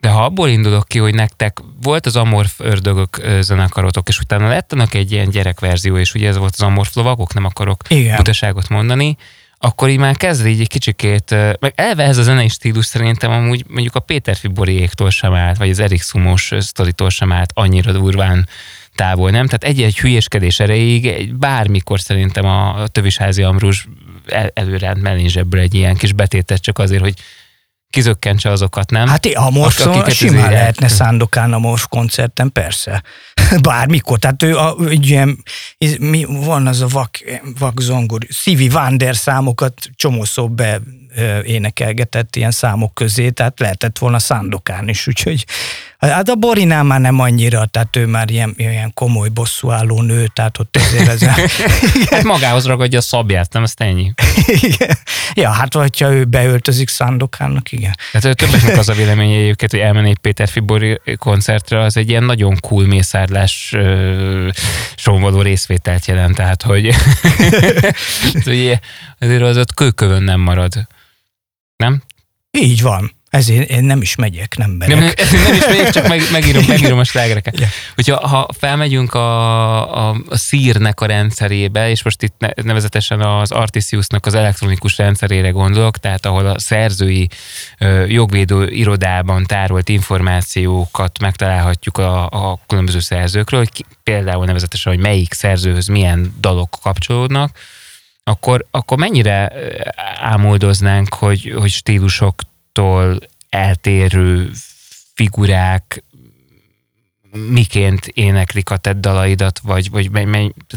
de 0.00 0.08
ha 0.08 0.24
abból 0.24 0.48
indulok 0.48 0.88
ki, 0.88 0.98
hogy 0.98 1.14
nektek 1.14 1.58
volt 1.82 2.06
az 2.06 2.16
Amorf 2.16 2.60
ördögök 2.60 3.20
zenekarotok, 3.40 4.08
és 4.08 4.18
utána 4.18 4.48
lett 4.48 4.72
annak 4.72 4.94
egy 4.94 5.12
ilyen 5.12 5.30
gyerekverzió, 5.30 5.98
és 5.98 6.14
ugye 6.14 6.28
ez 6.28 6.36
volt 6.36 6.52
az 6.52 6.60
Amorf 6.60 6.94
lovagok, 6.94 7.34
nem 7.34 7.44
akarok 7.44 7.82
Igen. 7.88 8.16
butaságot 8.16 8.68
mondani, 8.68 9.16
akkor 9.64 9.88
így 9.88 9.98
már 9.98 10.16
kezd 10.16 10.46
így 10.46 10.60
egy 10.60 10.68
kicsikét, 10.68 11.30
meg 11.60 11.72
elve 11.74 12.04
ez 12.04 12.18
a 12.18 12.22
zenei 12.22 12.48
stílus 12.48 12.86
szerintem 12.86 13.30
amúgy 13.30 13.64
mondjuk 13.68 13.94
a 13.94 14.00
Péter 14.00 14.36
Fiboriéktól 14.36 15.10
sem 15.10 15.32
állt, 15.34 15.56
vagy 15.56 15.70
az 15.70 15.78
Erik 15.78 16.02
Szumos 16.02 16.52
sztoritól 16.58 17.10
sem 17.10 17.32
állt 17.32 17.50
annyira 17.54 17.92
durván 17.92 18.48
távol, 18.94 19.30
nem? 19.30 19.46
Tehát 19.46 19.64
egy-egy 19.64 19.98
hülyéskedés 19.98 20.60
erejéig 20.60 21.34
bármikor 21.34 22.00
szerintem 22.00 22.44
a 22.44 22.86
Tövisházi 22.86 23.42
Ambrus 23.42 23.88
el, 24.26 24.96
mellényzsebből 25.00 25.60
egy 25.60 25.74
ilyen 25.74 25.96
kis 25.96 26.12
betétet 26.12 26.60
csak 26.60 26.78
azért, 26.78 27.02
hogy 27.02 27.14
kizökkentse 27.92 28.50
azokat, 28.50 28.90
nem? 28.90 29.08
Hát 29.08 29.26
a 29.26 29.50
Morszon 29.50 30.10
simán 30.10 30.50
lehetne 30.50 30.88
Szándokán 30.88 31.52
a 31.52 31.58
Mors 31.58 31.86
koncerten, 31.88 32.52
persze. 32.52 33.02
Bármikor. 33.60 34.18
Tehát 34.18 34.42
ő 34.42 34.56
a, 34.56 34.76
egy 34.88 35.08
ilyen, 35.08 35.42
mi 35.98 36.24
van 36.24 36.66
az 36.66 36.80
a 36.80 36.86
vak, 36.86 37.18
vak 37.58 37.80
zongor, 37.80 38.20
Szívi 38.28 38.68
Vander 38.68 39.16
számokat 39.16 39.74
csomószó 39.94 40.48
be 40.48 40.80
énekelgetett 41.44 42.36
ilyen 42.36 42.50
számok 42.50 42.94
közé, 42.94 43.30
tehát 43.30 43.60
lehetett 43.60 43.98
volna 43.98 44.18
Szándokán 44.18 44.88
is, 44.88 45.06
úgyhogy 45.06 45.44
Hát 46.10 46.28
a 46.28 46.34
Borinál 46.34 46.82
már 46.82 47.00
nem 47.00 47.18
annyira, 47.18 47.66
tehát 47.66 47.96
ő 47.96 48.06
már 48.06 48.30
ilyen, 48.30 48.54
ilyen 48.56 48.94
komoly 48.94 49.28
bosszúálló 49.28 50.00
nő, 50.00 50.26
tehát 50.26 50.58
ott 50.58 50.76
azért 50.76 51.08
ez... 51.08 51.22
hát 52.10 52.22
magához 52.22 52.66
ragadja 52.66 52.98
a 52.98 53.02
szabját, 53.02 53.52
nem? 53.52 53.62
Ezt 53.62 53.80
ennyi. 53.80 54.12
igen. 54.46 54.98
Ja, 55.34 55.50
hát 55.50 55.74
hogyha 55.74 56.12
ő 56.12 56.24
beöltözik 56.24 56.88
Szándokának, 56.88 57.72
igen. 57.72 57.96
Hát 58.12 58.22
többeknek 58.22 58.78
az 58.78 58.88
a 58.88 58.92
véleménye 58.92 59.38
egyébként, 59.38 59.70
hogy 59.70 59.80
elmenni 59.80 60.12
Péter 60.20 60.48
Fibori 60.48 61.00
koncertre, 61.16 61.80
az 61.80 61.96
egy 61.96 62.08
ilyen 62.08 62.24
nagyon 62.24 62.56
cool 62.60 62.86
mészárlás 62.86 63.76
való 65.04 65.42
részvételt 65.42 66.06
jelent, 66.06 66.34
tehát 66.34 66.62
hogy 66.62 66.86
azért 69.18 69.42
az 69.42 69.56
ott 69.56 69.74
kőkövön 69.74 70.22
nem 70.22 70.40
marad. 70.40 70.86
Nem? 71.76 72.02
Így 72.50 72.82
van. 72.82 73.20
Ezért 73.32 73.70
én 73.70 73.84
nem 73.84 74.00
is 74.00 74.14
megyek, 74.14 74.56
nem 74.56 74.78
berek. 74.78 74.96
Nem, 74.96 75.04
nem, 75.04 75.42
nem 75.42 75.54
is 75.54 75.66
megyek, 75.66 75.90
csak 75.90 76.08
meg, 76.08 76.20
megírom, 76.32 76.64
megírom 76.74 76.98
a 76.98 77.04
slágereket. 77.04 77.58
Yeah. 77.58 77.70
Hogyha 77.94 78.28
ha 78.28 78.48
felmegyünk 78.58 79.14
a, 79.14 80.08
a, 80.08 80.16
a 80.28 80.36
szírnek 80.36 81.00
a 81.00 81.06
rendszerébe, 81.06 81.90
és 81.90 82.02
most 82.02 82.22
itt 82.22 82.62
nevezetesen 82.62 83.20
az 83.20 83.50
Artisiusnak 83.50 84.26
az 84.26 84.34
elektronikus 84.34 84.96
rendszerére 84.96 85.50
gondolok, 85.50 85.98
tehát 85.98 86.26
ahol 86.26 86.46
a 86.46 86.58
szerzői 86.58 87.28
ö, 87.78 88.04
jogvédő 88.04 88.68
irodában 88.68 89.44
tárolt 89.44 89.88
információkat 89.88 91.18
megtalálhatjuk 91.18 91.98
a, 91.98 92.26
a 92.26 92.58
különböző 92.66 93.00
szerzőkről, 93.00 93.60
hogy 93.60 93.84
például 94.02 94.44
nevezetesen, 94.44 94.92
hogy 94.92 95.02
melyik 95.02 95.32
szerzőhöz 95.32 95.86
milyen 95.86 96.34
dalok 96.40 96.76
kapcsolódnak, 96.82 97.58
akkor, 98.24 98.66
akkor 98.70 98.98
mennyire 98.98 99.52
ámoldoznánk, 100.20 101.14
hogy, 101.14 101.54
hogy 101.58 101.70
stílusoktól 102.72 103.18
eltérő 103.48 104.50
figurák 105.14 106.04
miként 107.50 108.06
éneklik 108.06 108.70
a 108.70 108.76
tedd 108.76 109.00
dalaidat, 109.00 109.58
vagy, 109.62 109.90
vagy 109.90 110.10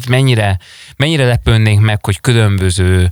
mennyire, 0.09 0.59
mennyire 0.97 1.25
lepődnénk 1.25 1.81
meg, 1.81 2.05
hogy 2.05 2.19
különböző 2.21 3.09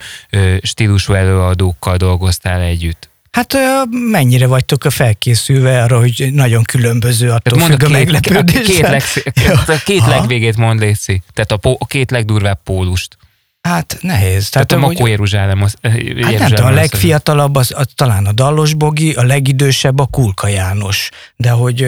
stílusú 0.61 1.13
előadókkal 1.13 1.97
dolgoztál 1.97 2.61
együtt? 2.61 3.09
Hát 3.31 3.55
mennyire 3.89 4.47
vagytok 4.47 4.85
a 4.85 4.89
felkészülve 4.89 5.83
arra, 5.83 5.99
hogy 5.99 6.29
nagyon 6.31 6.63
különböző 6.63 7.29
attól 7.29 7.59
függ 7.59 7.83
a, 7.83 7.85
a 7.85 7.89
meglepődés? 7.89 8.67
Két, 8.67 8.79
leg, 8.79 9.03
két 9.85 10.05
legvégét 10.05 10.57
mond 10.57 10.79
Léci, 10.79 11.21
tehát 11.33 11.51
a, 11.51 11.75
a 11.79 11.85
két 11.85 12.11
legdurvább 12.11 12.59
pólust. 12.63 13.17
Hát 13.67 13.97
nehéz. 14.01 14.49
Tehát, 14.49 14.67
Tehát 14.67 14.83
a 14.83 14.87
Makó 14.87 15.07
Jeruzsálem. 15.07 15.61
Az, 15.61 15.75
Jeruzsálem 15.81 16.23
hát 16.23 16.39
nem 16.39 16.49
tudom, 16.49 16.65
a 16.65 16.75
legfiatalabb 16.75 17.55
az, 17.55 17.73
az, 17.75 17.85
talán 17.95 18.25
a 18.25 18.31
Dallos 18.31 18.73
Bogi, 18.73 19.13
a 19.13 19.23
legidősebb 19.23 19.99
a 19.99 20.05
Kulka 20.05 20.47
János. 20.47 21.09
De 21.35 21.49
hogy... 21.49 21.79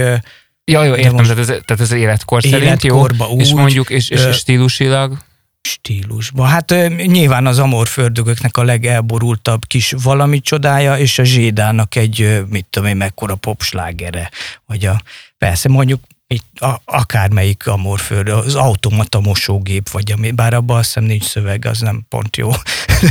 Ja, 0.64 0.84
jó, 0.84 0.96
értem, 0.96 1.24
tehát 1.24 1.38
ez, 1.38 1.46
tehát 1.46 1.80
ez 1.80 1.92
életkor 1.92 2.42
szerint 2.42 2.84
jó, 2.84 3.02
úgy, 3.02 3.42
és 3.42 3.52
mondjuk, 3.54 3.90
és, 3.90 4.10
és 4.10 4.22
stílusilag? 4.32 5.18
Stílusban. 5.62 6.48
Hát 6.48 6.76
nyilván 7.06 7.46
az 7.48 7.60
amorfördögöknek 7.60 8.58
a 8.58 8.64
legelborultabb 8.64 9.66
kis 9.68 9.94
valami 10.04 10.42
csodája, 10.42 10.98
és 10.98 11.20
a 11.20 11.24
Zsédának 11.24 11.96
egy, 11.96 12.44
mit 12.50 12.66
tudom 12.70 12.90
én, 12.90 12.98
mekkora 12.98 13.36
popslágere. 13.36 14.30
Vagy 14.66 14.86
a, 14.86 15.02
persze 15.38 15.70
mondjuk 15.70 16.00
itt 16.28 16.60
a, 16.60 16.82
akármelyik 16.86 17.68
amorfőr, 17.68 18.30
az 18.30 18.56
automata 18.56 19.20
mosógép, 19.20 19.90
vagy 19.90 20.12
ami, 20.12 20.32
bár 20.32 20.54
abban 20.54 20.78
azt 20.78 20.86
hiszem 20.86 21.04
nincs 21.04 21.24
szöveg, 21.24 21.66
az 21.66 21.80
nem 21.80 22.06
pont 22.10 22.38
jó. 22.38 22.52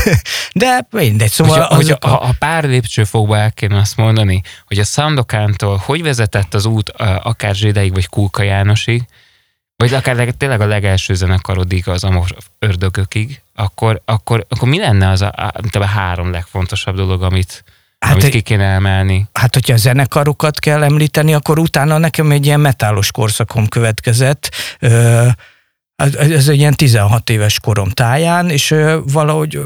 De 0.53 0.87
mindegy, 0.91 1.31
szóval... 1.31 1.59
Hogyha, 1.59 1.75
hogy 1.75 1.97
a, 2.01 2.09
ha 2.09 2.35
pár 2.39 2.65
lépcsőfokba 2.65 3.37
el 3.39 3.53
kéne 3.53 3.79
azt 3.79 3.97
mondani, 3.97 4.43
hogy 4.67 4.79
a 4.79 4.85
Sandokántól 4.85 5.77
hogy 5.77 6.03
vezetett 6.03 6.55
az 6.55 6.65
út 6.65 6.89
akár 7.23 7.55
Zsédeig, 7.55 7.93
vagy 7.93 8.07
Kulka 8.07 8.43
Jánosig, 8.43 9.05
vagy 9.77 9.95
akár 9.95 10.35
tényleg 10.39 10.61
a 10.61 10.67
legelső 10.67 11.15
zenekarodig, 11.15 11.89
az 11.89 12.05
amor 12.05 12.37
ördögökig, 12.59 13.43
akkor, 13.55 14.01
akkor, 14.05 14.47
akkor 14.49 14.69
mi 14.69 14.79
lenne 14.79 15.09
az 15.09 15.23
a, 15.23 15.33
a, 15.37 15.79
a 15.79 15.85
három 15.85 16.31
legfontosabb 16.31 16.97
dolog, 16.97 17.23
amit, 17.23 17.65
Hát, 18.05 18.13
amit 18.13 18.29
ki 18.29 18.41
kéne 18.41 18.65
emelni. 18.65 19.27
Hát, 19.33 19.55
hogyha 19.55 19.73
a 19.73 19.77
zenekarokat 19.77 20.59
kell 20.59 20.83
említeni, 20.83 21.35
akkor 21.35 21.59
utána 21.59 21.99
nekem 21.99 22.31
egy 22.31 22.47
ilyen 22.47 22.61
metálos 22.61 23.11
korszakom 23.11 23.69
következett. 23.69 24.51
Ez 25.97 26.49
egy 26.49 26.59
ilyen 26.59 26.75
16 26.75 27.31
éves 27.31 27.61
korom 27.61 27.89
táján, 27.89 28.51
és 28.51 28.75
valahogy 29.05 29.61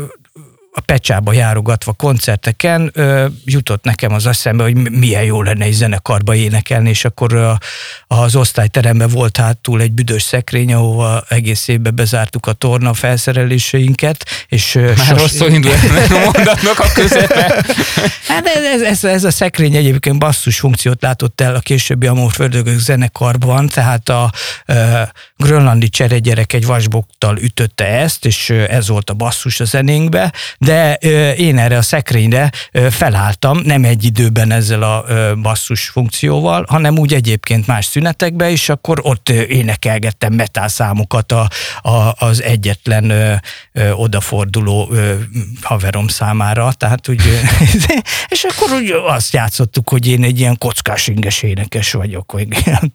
a 0.73 0.81
pecsába 0.81 1.33
járogatva 1.33 1.93
koncerteken 1.93 2.91
ö, 2.95 3.27
jutott 3.45 3.85
nekem 3.85 4.13
az 4.13 4.27
eszembe, 4.27 4.63
hogy 4.63 4.91
milyen 4.91 5.23
jó 5.23 5.43
lenne 5.43 5.65
egy 5.65 5.73
zenekarba 5.73 6.35
énekelni, 6.35 6.89
és 6.89 7.05
akkor 7.05 7.35
a, 7.35 7.59
az 8.07 8.37
osztályteremben 8.37 9.09
volt 9.09 9.37
hátul 9.37 9.81
egy 9.81 9.93
büdös 9.93 10.23
szekrény, 10.23 10.75
ahova 10.75 11.25
egész 11.29 11.69
évben 11.69 11.95
bezártuk 11.95 12.47
a 12.47 12.53
torna 12.53 12.95
felszereléseinket, 12.95 14.25
és 14.49 14.75
Már 14.75 14.97
sos... 14.97 15.21
rosszul 15.21 15.51
indul 15.51 15.73
a 15.73 16.19
mondatnak 16.25 16.79
a 16.79 16.93
közepe. 16.95 17.65
hát 18.29 18.47
ez, 18.47 18.65
ez, 18.65 18.83
ez, 18.83 19.05
ez, 19.05 19.25
a 19.25 19.31
szekrény 19.31 19.77
egyébként 19.77 20.19
basszus 20.19 20.59
funkciót 20.59 21.03
látott 21.03 21.41
el 21.41 21.55
a 21.55 21.61
későbbi 21.61 22.07
Amorföldögök 22.07 22.79
zenekarban, 22.79 23.69
tehát 23.69 24.09
a 24.09 24.33
ö, 24.67 25.03
grönlandi 25.37 25.89
cseregyerek 25.89 26.53
egy 26.53 26.67
vasboktal 26.67 27.37
ütötte 27.37 27.87
ezt, 27.87 28.25
és 28.25 28.51
ez 28.51 28.89
volt 28.89 29.11
a 29.11 29.15
basszus 29.15 29.61
a 29.61 29.65
zenénkbe, 29.65 30.33
de 30.59 30.95
én 31.37 31.59
erre 31.59 31.77
a 31.77 31.83
szekrényre 31.83 32.51
felálltam, 32.91 33.59
nem 33.65 33.85
egy 33.85 34.05
időben 34.05 34.51
ezzel 34.51 34.83
a 34.83 35.05
basszus 35.43 35.89
funkcióval, 35.89 36.65
hanem 36.69 36.99
úgy 36.99 37.15
egyébként 37.15 37.67
más 37.67 37.85
szünetekbe, 37.85 38.51
és 38.51 38.69
akkor 38.69 38.99
ott 39.03 39.29
énekelgettem 39.29 40.33
metál 40.33 40.69
számokat 40.69 41.33
a, 41.33 41.49
a, 41.83 42.15
az 42.17 42.43
egyetlen 42.43 43.11
ö, 43.11 43.35
ö, 43.73 43.91
odaforduló 43.91 44.89
ö, 44.91 45.15
haverom 45.63 46.09
számára, 46.09 46.73
tehát 46.73 47.09
úgy, 47.09 47.23
és 48.29 48.45
akkor 48.45 48.77
úgy 48.77 48.91
azt 49.07 49.33
játszottuk, 49.33 49.89
hogy 49.89 50.07
én 50.07 50.25
egy 50.25 50.39
ilyen 50.39 50.59
kockás 50.59 51.09
inges 51.09 51.43
énekes 51.43 51.93
vagyok, 51.93 52.33
vagy 52.33 52.49
nem 52.65 52.91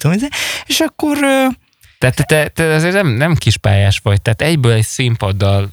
és 0.66 0.80
akkor 0.80 1.18
tehát 2.10 2.28
te, 2.28 2.48
te 2.48 2.74
azért 2.74 2.94
nem, 2.94 3.08
nem 3.08 3.36
kispályás 3.36 4.00
vagy, 4.04 4.22
tehát 4.22 4.42
egyből 4.42 4.72
egy 4.72 4.86
színpaddal 4.86 5.70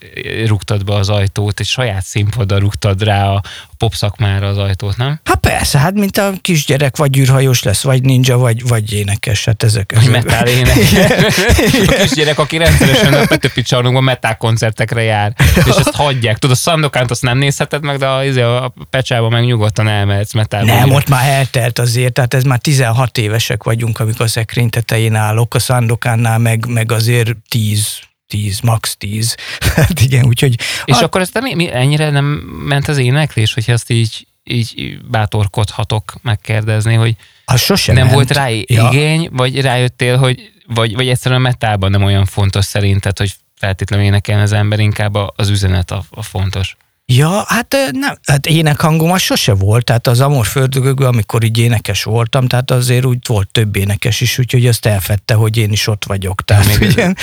rúgtad 0.46 0.84
be 0.84 0.94
az 0.94 1.08
ajtót, 1.08 1.60
egy 1.60 1.66
saját 1.66 2.04
színpaddal 2.04 2.58
rúgtad 2.58 3.02
rá 3.02 3.28
a, 3.28 3.42
pop 3.80 3.94
szakmára 3.94 4.46
az 4.48 4.58
ajtót, 4.58 4.96
nem? 4.96 5.20
Hát 5.24 5.38
persze, 5.40 5.78
hát 5.78 5.94
mint 5.94 6.16
a 6.16 6.32
kisgyerek, 6.40 6.96
vagy 6.96 7.18
űrhajós 7.18 7.62
lesz, 7.62 7.82
vagy 7.82 8.02
ninja, 8.02 8.38
vagy, 8.38 8.68
vagy 8.68 8.92
énekes, 8.92 9.44
hát 9.44 9.62
ezek. 9.62 9.92
Vagy 9.94 10.10
metal 10.10 10.46
énekes. 10.58 10.92
a 11.88 11.92
kisgyerek, 12.02 12.38
aki 12.38 12.56
rendszeresen 12.56 13.14
a 13.14 13.26
Petőpi 13.26 13.62
csarnokban 13.62 14.04
metal 14.04 14.36
koncertekre 14.36 15.02
jár, 15.02 15.32
és 15.54 15.64
ezt 15.64 15.94
hagyják. 15.94 16.38
Tudod, 16.38 16.56
a 16.56 16.58
Sandokánt 16.58 17.10
azt 17.10 17.22
nem 17.22 17.38
nézheted 17.38 17.82
meg, 17.82 17.98
de 17.98 18.06
a, 18.06 18.24
izé, 18.24 18.40
a 18.40 18.72
pecsába 18.90 19.28
meg 19.28 19.44
nyugodtan 19.44 19.88
elmehetsz 19.88 20.32
metal. 20.32 20.62
Nem, 20.62 20.90
ott 20.90 21.08
már 21.08 21.28
eltelt 21.28 21.78
azért, 21.78 22.12
tehát 22.12 22.34
ez 22.34 22.42
már 22.42 22.58
16 22.58 23.18
évesek 23.18 23.62
vagyunk, 23.62 24.00
amikor 24.00 24.24
a 24.24 24.28
szekrény 24.28 24.68
tetején 24.68 25.14
állok, 25.14 25.54
a 25.54 25.58
Sandokánnál 25.58 26.38
meg, 26.38 26.66
meg 26.66 26.92
azért 26.92 27.36
10 27.48 28.08
10, 28.30 28.60
max 28.60 28.96
10. 28.96 29.34
hát 29.76 30.00
igen, 30.00 30.24
úgyhogy... 30.24 30.58
És 30.84 30.96
a... 30.96 31.04
akkor 31.04 31.20
ezt 31.20 31.34
nem, 31.34 31.56
mi, 31.56 31.72
ennyire 31.72 32.10
nem 32.10 32.24
ment 32.64 32.88
az 32.88 32.98
éneklés, 32.98 33.54
hogy 33.54 33.64
ezt 33.66 33.90
így, 33.90 34.26
így 34.44 34.98
bátorkodhatok 35.10 36.14
megkérdezni, 36.22 36.94
hogy 36.94 37.16
az 37.44 37.60
sosem 37.60 37.94
nem 37.94 38.04
ment. 38.04 38.16
volt 38.16 38.30
rá 38.30 38.50
igény, 38.50 39.22
ja. 39.22 39.30
vagy 39.32 39.60
rájöttél, 39.60 40.16
hogy 40.16 40.50
vagy, 40.74 40.94
vagy 40.94 41.08
egyszerűen 41.08 41.40
a 41.40 41.44
metában 41.44 41.90
nem 41.90 42.02
olyan 42.02 42.24
fontos 42.24 42.64
szerinted, 42.64 43.18
hogy 43.18 43.32
feltétlenül 43.56 44.06
énekelni 44.06 44.42
az 44.42 44.52
ember, 44.52 44.78
inkább 44.78 45.14
az 45.14 45.48
üzenet 45.48 45.90
a, 45.90 46.04
a 46.10 46.22
fontos. 46.22 46.76
Ja, 47.12 47.44
hát 47.46 47.76
nem, 47.92 48.18
hát 48.26 48.46
énekhangom 48.46 49.10
az 49.10 49.20
sose 49.20 49.54
volt, 49.54 49.84
tehát 49.84 50.06
az 50.06 50.20
Amor 50.20 50.46
földögökben, 50.46 51.08
amikor 51.08 51.44
így 51.44 51.58
énekes 51.58 52.02
voltam, 52.02 52.46
tehát 52.46 52.70
azért 52.70 53.04
úgy 53.04 53.18
volt 53.26 53.48
több 53.48 53.76
énekes 53.76 54.20
is, 54.20 54.38
úgyhogy 54.38 54.66
azt 54.66 54.86
elfette, 54.86 55.34
hogy 55.34 55.56
én 55.56 55.72
is 55.72 55.86
ott 55.86 56.04
vagyok. 56.04 56.44
Tehát, 56.44 56.78
Még 56.78 56.90
igen. 56.90 57.16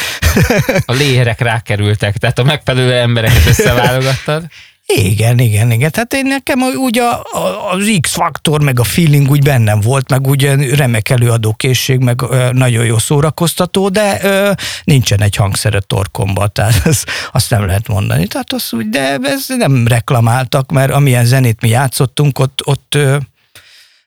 A 0.86 0.94
léherek 0.94 1.40
rákerültek, 1.40 2.18
tehát 2.18 2.40
a 2.40 2.44
megfelelő 2.44 2.94
embereket 2.94 3.46
összeválogattad. 3.58 4.48
Igen, 4.94 5.40
igen, 5.40 5.72
igen. 5.72 5.92
Tehát 5.92 6.14
én 6.14 6.26
nekem 6.26 6.62
úgy 6.62 7.00
a, 7.00 7.22
a, 7.22 7.72
az 7.72 7.98
X-faktor, 8.02 8.62
meg 8.62 8.80
a 8.80 8.84
feeling 8.84 9.30
úgy 9.30 9.44
bennem 9.44 9.80
volt, 9.80 10.10
meg 10.10 10.28
úgy 10.28 10.44
remek 10.76 11.10
előadókészség, 11.10 12.00
meg 12.00 12.22
ö, 12.22 12.52
nagyon 12.52 12.86
jó 12.86 12.98
szórakoztató, 12.98 13.90
de 13.90 14.20
ö, 14.24 14.52
nincsen 14.84 15.22
egy 15.22 15.36
hangszer 15.36 15.76
a 15.76 15.80
torkomba, 15.80 16.48
tehát 16.48 16.86
ez, 16.86 17.04
azt 17.32 17.50
nem 17.50 17.66
lehet 17.66 17.88
mondani. 17.88 18.28
Tehát 18.28 18.54
az 18.54 18.74
úgy, 18.74 18.90
de 18.90 19.18
ez 19.22 19.46
nem 19.48 19.88
reklamáltak, 19.88 20.72
mert 20.72 20.92
amilyen 20.92 21.26
zenét 21.26 21.62
mi 21.62 21.70
játszottunk, 21.70 22.40
ott, 22.40 22.62
ott 22.66 22.96
ö, 22.96 23.18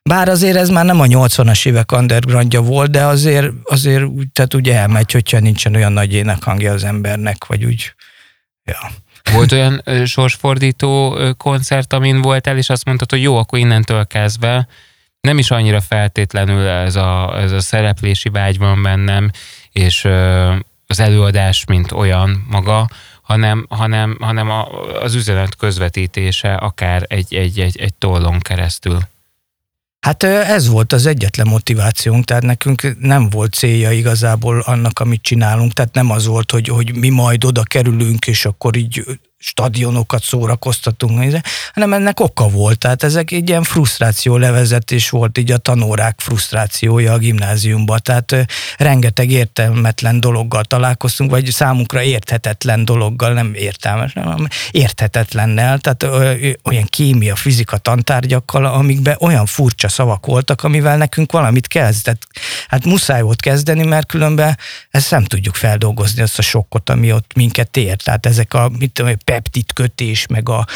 bár 0.03 0.29
azért 0.29 0.57
ez 0.57 0.69
már 0.69 0.85
nem 0.85 1.01
a 1.01 1.05
80-as 1.05 1.67
évek 1.67 1.93
undergroundja 1.93 2.61
volt, 2.61 2.91
de 2.91 3.05
azért, 3.05 3.51
azért 3.65 4.05
tehát 4.33 4.55
úgy 4.55 4.69
elmegy, 4.69 5.13
hogyha 5.13 5.39
nincsen 5.39 5.75
olyan 5.75 5.93
nagy 5.93 6.13
énekhangja 6.13 6.73
az 6.73 6.85
embernek, 6.85 7.47
vagy 7.47 7.65
úgy, 7.65 7.95
ja. 8.65 8.91
Volt 9.33 9.53
olyan 9.53 9.83
sorsfordító 10.05 11.19
koncert, 11.37 11.93
amin 11.93 12.21
voltál, 12.21 12.57
és 12.57 12.71
azt 12.71 12.85
mondtad, 12.85 13.11
hogy 13.11 13.23
jó, 13.23 13.37
akkor 13.37 13.59
innentől 13.59 14.07
kezdve 14.07 14.69
nem 15.21 15.39
is 15.39 15.51
annyira 15.51 15.81
feltétlenül 15.81 16.69
ez 16.69 16.97
a, 16.97 17.39
ez 17.41 17.53
a 17.53 17.61
szereplési 17.61 18.29
vágy 18.29 18.59
van 18.59 18.83
bennem, 18.83 19.31
és 19.73 20.05
az 20.87 21.01
előadás, 21.01 21.65
mint 21.65 21.93
olyan 21.93 22.47
maga, 22.51 22.89
hanem, 23.23 23.67
hanem, 23.69 24.17
hanem 24.21 24.51
a, 24.51 24.67
az 25.03 25.15
üzenet 25.15 25.57
közvetítése 25.57 26.55
akár 26.55 27.05
egy, 27.09 27.35
egy, 27.35 27.61
egy, 27.61 27.81
egy 27.81 27.95
tollon 27.95 28.39
keresztül. 28.39 28.99
Hát 30.01 30.23
ez 30.23 30.69
volt 30.69 30.93
az 30.93 31.07
egyetlen 31.07 31.47
motivációnk, 31.49 32.25
tehát 32.25 32.43
nekünk 32.43 32.97
nem 32.99 33.29
volt 33.31 33.53
célja 33.53 33.91
igazából 33.91 34.61
annak, 34.61 34.99
amit 34.99 35.23
csinálunk, 35.23 35.73
tehát 35.73 35.95
nem 35.95 36.11
az 36.11 36.27
volt, 36.27 36.51
hogy, 36.51 36.69
hogy 36.69 36.97
mi 36.97 37.09
majd 37.09 37.45
oda 37.45 37.63
kerülünk, 37.63 38.27
és 38.27 38.45
akkor 38.45 38.77
így 38.77 39.05
stadionokat 39.43 40.23
szórakoztatunk, 40.23 41.43
hanem 41.73 41.93
ennek 41.93 42.21
oka 42.21 42.49
volt. 42.49 42.79
Tehát 42.79 43.03
ezek 43.03 43.31
egy 43.31 43.49
ilyen 43.49 43.63
frusztráció 43.63 44.37
levezetés 44.37 45.11
volt, 45.11 45.39
így 45.39 45.51
a 45.51 45.59
tanórák 45.59 46.21
frusztrációja 46.21 47.13
a 47.13 47.19
gimnáziumban. 47.19 47.99
Tehát 48.03 48.47
rengeteg 48.77 49.31
értelmetlen 49.31 50.21
dologgal 50.21 50.65
találkoztunk, 50.65 51.31
vagy 51.31 51.51
számunkra 51.51 52.03
érthetetlen 52.03 52.85
dologgal, 52.85 53.33
nem 53.33 53.55
értelmes, 53.55 54.13
hanem 54.13 54.47
érthetetlennel, 54.71 55.79
tehát 55.79 56.03
olyan 56.65 56.87
kémia, 56.87 57.37
fizika 57.37 57.77
tantárgyakkal, 57.77 58.65
amikben 58.65 59.17
olyan 59.21 59.47
furcsa 59.47 59.89
szavak 59.89 60.27
voltak, 60.27 60.63
amivel 60.65 60.97
nekünk 60.97 61.33
valamit 61.33 61.67
kezdett. 61.67 62.27
Hát 62.69 62.85
muszáj 62.85 63.23
volt 63.23 63.41
kezdeni, 63.41 63.85
mert 63.85 64.07
különben 64.07 64.59
ezt 64.91 65.11
nem 65.11 65.25
tudjuk 65.25 65.55
feldolgozni, 65.55 66.23
azt 66.23 66.39
a 66.39 66.43
sokkot, 66.43 66.91
ami 66.91 67.13
ott 67.13 67.35
minket 67.35 67.77
ér. 67.77 67.97
Tehát 67.97 68.27
ezek 68.27 68.55
a, 68.55 68.71
mit 68.79 68.93
tudom, 68.93 69.11
peptid 69.31 69.73
kötés, 69.73 70.27
meg 70.27 70.49
a 70.49 70.67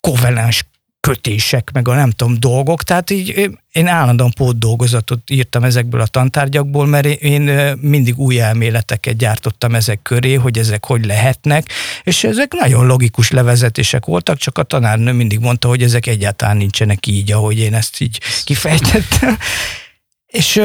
kovalens 0.00 0.64
kötések, 1.00 1.70
meg 1.72 1.88
a 1.88 1.94
nem 1.94 2.10
tudom 2.10 2.40
dolgok, 2.40 2.82
tehát 2.82 3.10
így 3.10 3.50
én 3.72 3.86
állandóan 3.86 4.30
pót 4.30 4.58
dolgozatot 4.58 5.30
írtam 5.30 5.64
ezekből 5.64 6.00
a 6.00 6.06
tantárgyakból, 6.06 6.86
mert 6.86 7.06
én 7.06 7.42
mindig 7.80 8.18
új 8.18 8.40
elméleteket 8.40 9.16
gyártottam 9.16 9.74
ezek 9.74 10.02
köré, 10.02 10.34
hogy 10.34 10.58
ezek 10.58 10.86
hogy 10.86 11.04
lehetnek, 11.04 11.70
és 12.02 12.24
ezek 12.24 12.52
nagyon 12.52 12.86
logikus 12.86 13.30
levezetések 13.30 14.04
voltak, 14.04 14.38
csak 14.38 14.58
a 14.58 14.62
tanárnő 14.62 15.12
mindig 15.12 15.38
mondta, 15.38 15.68
hogy 15.68 15.82
ezek 15.82 16.06
egyáltalán 16.06 16.56
nincsenek 16.56 17.06
így, 17.06 17.32
ahogy 17.32 17.58
én 17.58 17.74
ezt 17.74 18.00
így 18.00 18.20
kifejtettem. 18.44 19.38
És 20.26 20.62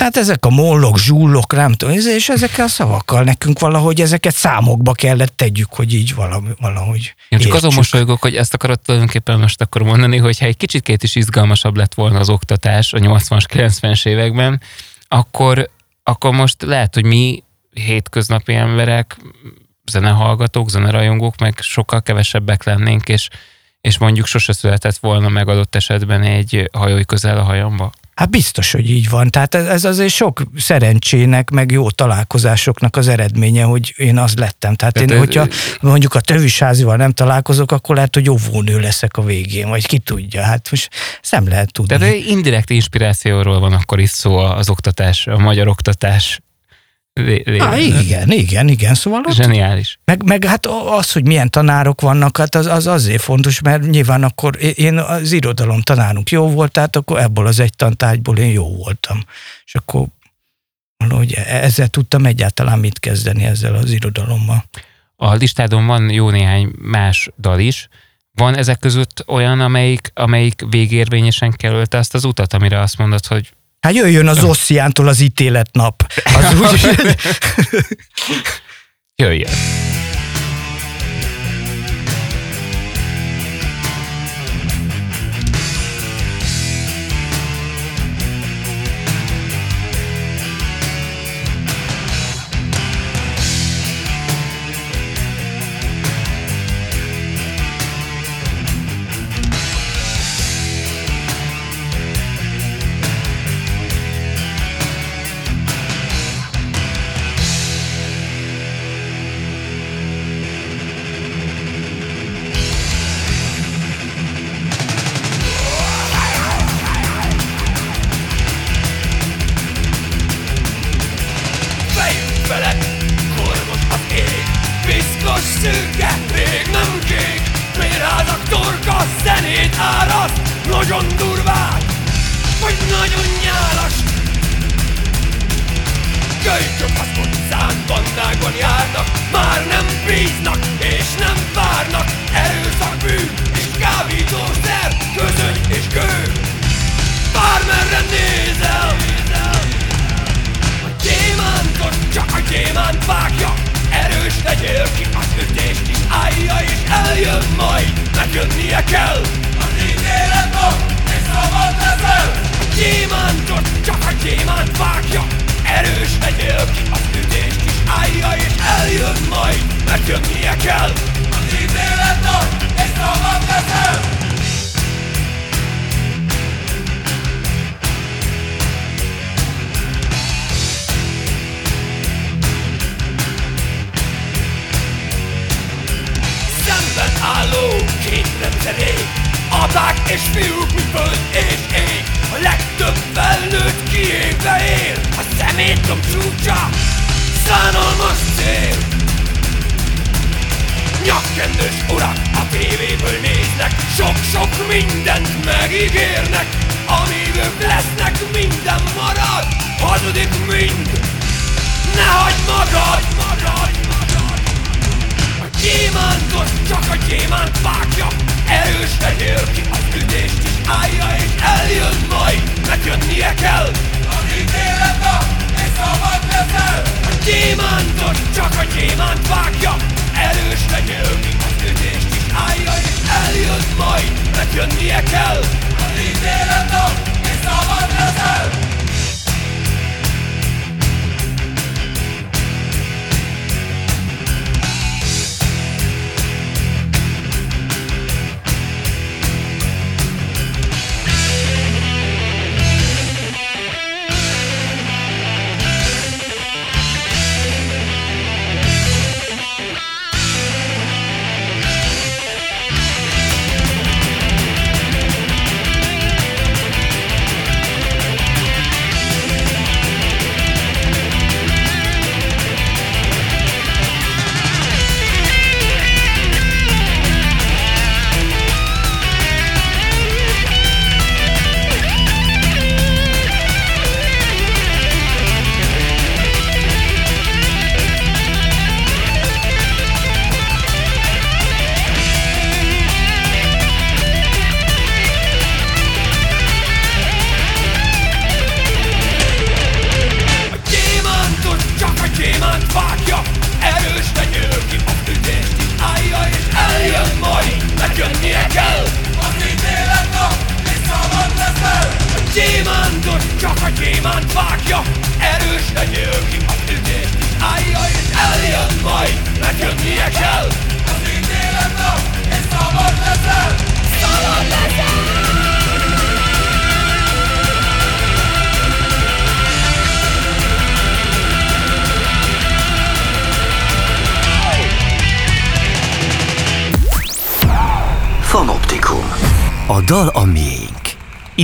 tehát 0.00 0.16
ezek 0.16 0.44
a 0.44 0.50
mollok, 0.50 0.98
zsullok, 0.98 1.54
nem 1.54 1.72
tudom, 1.72 1.94
és 1.94 2.28
ezekkel 2.28 2.64
a 2.64 2.68
szavakkal 2.68 3.22
nekünk 3.22 3.58
valahogy 3.58 4.00
ezeket 4.00 4.34
számokba 4.34 4.92
kellett 4.92 5.36
tegyük, 5.36 5.74
hogy 5.74 5.94
így 5.94 6.14
valami, 6.14 6.48
valahogy 6.60 7.14
Én 7.28 7.38
csak 7.38 7.54
azon 7.54 7.74
mosolygok, 7.74 8.22
hogy 8.22 8.36
ezt 8.36 8.54
akarod 8.54 8.80
tulajdonképpen 8.80 9.38
most 9.38 9.60
akkor 9.60 9.82
mondani, 9.82 10.16
hogy 10.16 10.38
ha 10.38 10.46
egy 10.46 10.56
kicsit 10.56 11.02
is 11.02 11.14
izgalmasabb 11.14 11.76
lett 11.76 11.94
volna 11.94 12.18
az 12.18 12.28
oktatás 12.28 12.92
a 12.92 12.98
80-as, 12.98 13.44
90-es 13.48 14.06
években, 14.06 14.60
akkor, 15.08 15.70
akkor 16.02 16.30
most 16.30 16.62
lehet, 16.62 16.94
hogy 16.94 17.04
mi 17.04 17.42
hétköznapi 17.70 18.54
emberek, 18.54 19.16
zenehallgatók, 19.90 20.70
zenerajongók, 20.70 21.38
meg 21.38 21.58
sokkal 21.60 22.02
kevesebbek 22.02 22.64
lennénk, 22.64 23.08
és, 23.08 23.28
és 23.80 23.98
mondjuk 23.98 24.26
sose 24.26 24.52
született 24.52 24.96
volna 24.96 25.28
meg 25.28 25.48
adott 25.48 25.74
esetben 25.74 26.22
egy 26.22 26.70
hajói 26.72 27.04
közel 27.04 27.38
a 27.38 27.42
hajamba. 27.42 27.92
Hát 28.20 28.30
biztos, 28.30 28.72
hogy 28.72 28.90
így 28.90 29.08
van. 29.08 29.30
Tehát 29.30 29.54
ez 29.54 29.84
azért 29.84 30.12
sok 30.12 30.42
szerencsének, 30.56 31.50
meg 31.50 31.70
jó 31.70 31.90
találkozásoknak 31.90 32.96
az 32.96 33.08
eredménye, 33.08 33.62
hogy 33.62 33.94
én 33.96 34.18
az 34.18 34.34
lettem. 34.36 34.74
Tehát 34.74 35.00
én, 35.00 35.18
hogyha 35.18 35.46
mondjuk 35.80 36.14
a 36.14 36.20
tövisházival 36.20 36.96
nem 36.96 37.12
találkozok, 37.12 37.72
akkor 37.72 37.94
lehet, 37.94 38.14
hogy 38.14 38.30
óvónő 38.30 38.80
leszek 38.80 39.16
a 39.16 39.22
végén, 39.22 39.68
vagy 39.68 39.86
ki 39.86 39.98
tudja. 39.98 40.42
Hát 40.42 40.70
most 40.70 40.90
ezt 41.22 41.32
nem 41.32 41.48
lehet 41.48 41.72
tudni. 41.72 41.98
Tehát 41.98 42.14
indirekt 42.14 42.70
inspirációról 42.70 43.60
van 43.60 43.72
akkor 43.72 44.00
is 44.00 44.10
szó 44.10 44.36
az 44.36 44.68
oktatás, 44.68 45.26
a 45.26 45.38
magyar 45.38 45.68
oktatás 45.68 46.40
Há, 47.58 47.76
igen, 47.76 48.30
igen, 48.30 48.68
igen, 48.68 48.94
szóval 48.94 49.22
ott, 49.24 49.34
Zseniális. 49.34 49.98
Meg, 50.04 50.22
meg 50.22 50.44
hát 50.44 50.66
az, 50.66 51.12
hogy 51.12 51.26
milyen 51.26 51.50
tanárok 51.50 52.00
vannak, 52.00 52.36
hát 52.36 52.54
az, 52.54 52.66
az 52.66 52.86
azért 52.86 53.22
fontos, 53.22 53.60
mert 53.60 53.90
nyilván 53.90 54.22
akkor 54.22 54.58
én 54.74 54.98
az 54.98 55.32
irodalom 55.32 55.80
tanárunk 55.80 56.30
jó 56.30 56.48
volt, 56.50 56.72
tehát 56.72 56.96
akkor 56.96 57.20
ebből 57.20 57.46
az 57.46 57.60
egy 57.60 57.76
tantárgyból 57.76 58.38
én 58.38 58.52
jó 58.52 58.76
voltam. 58.76 59.24
És 59.64 59.74
akkor 59.74 60.06
valahogy 60.96 61.32
ezzel 61.32 61.88
tudtam 61.88 62.26
egyáltalán 62.26 62.78
mit 62.78 62.98
kezdeni 62.98 63.44
ezzel 63.44 63.74
az 63.74 63.90
irodalommal. 63.90 64.64
A 65.16 65.34
listádon 65.34 65.86
van 65.86 66.10
jó 66.10 66.30
néhány 66.30 66.72
más 66.78 67.30
dal 67.38 67.58
is. 67.58 67.88
Van 68.32 68.56
ezek 68.56 68.78
között 68.78 69.24
olyan, 69.26 69.60
amelyik, 69.60 70.10
amelyik 70.14 70.62
végérvényesen 70.70 71.50
kerülte 71.50 71.98
azt 71.98 72.14
az 72.14 72.24
utat, 72.24 72.52
amire 72.52 72.80
azt 72.80 72.98
mondod, 72.98 73.26
hogy 73.26 73.52
Hát 73.80 73.94
jöjjön 73.94 74.28
az 74.28 74.44
Ossziántól 74.44 75.08
az 75.08 75.20
ítéletnap. 75.20 76.12
Az 76.24 76.60
úgy... 76.60 76.80
jöjjön. 79.22 79.52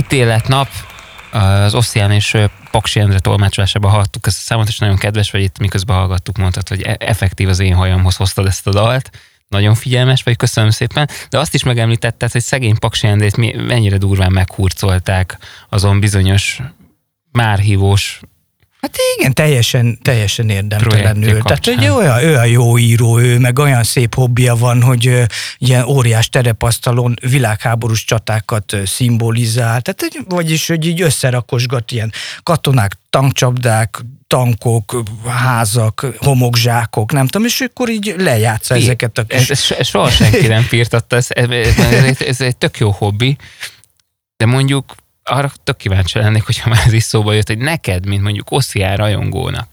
Ítéletnap, 0.07 0.67
az 1.31 1.73
Oszcián 1.73 2.11
és 2.11 2.37
Paksi 2.71 2.99
Endre 2.99 3.19
tolmácsolásában 3.19 3.91
hallottuk 3.91 4.27
ezt 4.27 4.37
a 4.37 4.41
számot, 4.41 4.67
és 4.67 4.77
nagyon 4.77 4.95
kedves 4.95 5.31
vagy 5.31 5.41
itt, 5.41 5.59
miközben 5.59 5.95
hallgattuk, 5.95 6.37
mondtad, 6.37 6.67
hogy 6.67 6.81
e- 6.81 6.95
effektív 6.99 7.49
az 7.49 7.59
én 7.59 7.73
hajamhoz 7.73 8.15
hoztad 8.15 8.45
ezt 8.45 8.67
a 8.67 8.71
dalt. 8.71 9.09
Nagyon 9.47 9.75
figyelmes 9.75 10.23
vagy, 10.23 10.35
köszönöm 10.35 10.69
szépen. 10.69 11.09
De 11.29 11.39
azt 11.39 11.53
is 11.53 11.63
megemlítetted, 11.63 12.31
hogy 12.31 12.41
szegény 12.41 12.79
Paksi 12.79 13.07
Endrét 13.07 13.65
mennyire 13.67 13.97
durván 13.97 14.31
meghurcolták 14.31 15.37
azon 15.69 15.99
bizonyos 15.99 16.61
márhívós 17.31 18.21
Hát 18.81 18.95
igen, 19.17 19.33
teljesen, 19.33 19.99
teljesen 20.01 20.49
érdemtelenül. 20.49 21.41
Tehát 21.41 21.65
hogy 21.65 21.87
olyan, 21.87 22.15
olyan 22.23 22.47
jó 22.47 22.77
író 22.77 23.19
ő, 23.19 23.39
meg 23.39 23.59
olyan 23.59 23.83
szép 23.83 24.15
hobbija 24.15 24.55
van, 24.55 24.81
hogy 24.81 25.07
ö, 25.07 25.23
ilyen 25.57 25.83
óriás 25.85 26.29
terepasztalon 26.29 27.13
világháborús 27.21 28.03
csatákat 28.03 28.73
ö, 28.73 28.85
szimbolizál. 28.85 29.81
Tehát, 29.81 30.01
hogy- 30.01 30.23
vagyis, 30.27 30.67
hogy 30.67 30.85
így 30.85 31.01
összerakosgat 31.01 31.91
ilyen 31.91 32.11
katonák, 32.43 32.97
tankcsapdák, 33.09 33.99
tankok, 34.27 35.03
házak, 35.27 36.05
homokzsákok, 36.17 37.11
nem 37.11 37.27
tudom, 37.27 37.47
és 37.47 37.61
akkor 37.61 37.89
így 37.89 38.13
lejátsza 38.17 38.75
ezeket 38.75 39.17
a 39.17 39.23
kis... 39.23 39.49
ez, 39.49 39.71
ez 39.79 39.87
soha 39.87 40.09
senki 40.09 40.47
nem 40.47 40.61
firtatta, 40.73 41.15
ez, 41.15 41.27
ez, 41.29 41.49
ez, 41.79 42.21
ez 42.21 42.41
egy 42.41 42.57
tök 42.57 42.77
jó 42.77 42.91
hobbi, 42.91 43.37
de 44.37 44.45
mondjuk 44.45 44.95
arra 45.29 45.51
tök 45.63 45.77
kíváncsi 45.77 46.19
lennék, 46.19 46.43
hogyha 46.43 46.69
már 46.69 46.83
ez 46.85 46.93
is 46.93 47.03
szóba 47.03 47.33
jött, 47.33 47.47
hogy 47.47 47.57
neked, 47.57 48.05
mint 48.05 48.21
mondjuk 48.23 48.51
Oszián 48.51 48.95
rajongónak, 48.97 49.67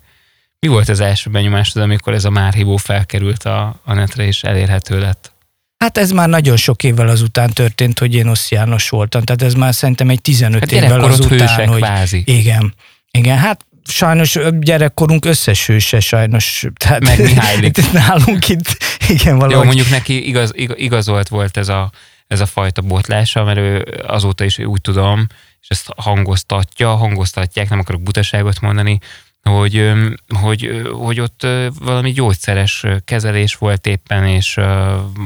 mi 0.61 0.69
volt 0.69 0.89
az 0.89 1.01
első 1.01 1.31
benyomásod, 1.31 1.83
amikor 1.83 2.13
ez 2.13 2.25
a 2.25 2.31
márhívó 2.31 2.77
felkerült 2.77 3.43
a, 3.45 3.81
a 3.85 3.93
netre 3.93 4.27
és 4.27 4.43
elérhető 4.43 5.01
lett? 5.01 5.33
Hát 5.79 5.99
ez 5.99 6.11
már 6.11 6.29
nagyon 6.29 6.57
sok 6.57 6.83
évvel 6.83 7.09
azután 7.09 7.51
történt, 7.51 7.99
hogy 7.99 8.15
én 8.15 8.29
Oszjános 8.29 8.89
voltam, 8.89 9.23
tehát 9.23 9.43
ez 9.43 9.55
már 9.55 9.75
szerintem 9.75 10.11
egy 10.11 10.21
15 10.21 10.61
Hát 10.61 10.73
évvel 10.73 11.01
azután, 11.01 11.69
hogy... 11.69 11.81
kvázi. 11.81 12.23
Igen, 12.27 12.75
igen, 13.11 13.39
hát 13.39 13.65
sajnos 13.89 14.39
gyerekkorunk 14.59 15.25
összes 15.25 15.67
hőse 15.67 16.01
sajnos. 16.01 16.67
Tehát 16.75 17.05
Meg 17.05 17.23
Mihálylik. 17.23 17.93
Nálunk 17.93 18.49
itt, 18.49 18.77
igen, 19.09 19.33
Jó, 19.33 19.39
valahogy. 19.39 19.67
mondjuk 19.67 19.91
neki 19.91 20.29
igaz, 20.29 20.51
igaz, 20.55 20.77
igazolt 20.79 21.29
volt 21.29 21.57
ez 21.57 21.69
a, 21.69 21.91
ez 22.27 22.41
a 22.41 22.47
fajta 22.47 22.83
botlása, 22.83 23.45
mert 23.45 23.59
ő 23.59 24.03
azóta 24.07 24.45
is 24.45 24.59
úgy 24.59 24.81
tudom, 24.81 25.27
és 25.61 25.69
ezt 25.69 25.93
hangoztatja, 25.97 26.95
hangoztatják, 26.95 27.69
nem 27.69 27.79
akarok 27.79 28.03
butaságot 28.03 28.61
mondani, 28.61 28.99
hogy, 29.43 29.93
hogy, 30.41 30.89
hogy 30.93 31.21
ott 31.21 31.47
valami 31.79 32.13
gyógyszeres 32.13 32.85
kezelés 33.05 33.55
volt 33.55 33.87
éppen, 33.87 34.27
és 34.27 34.57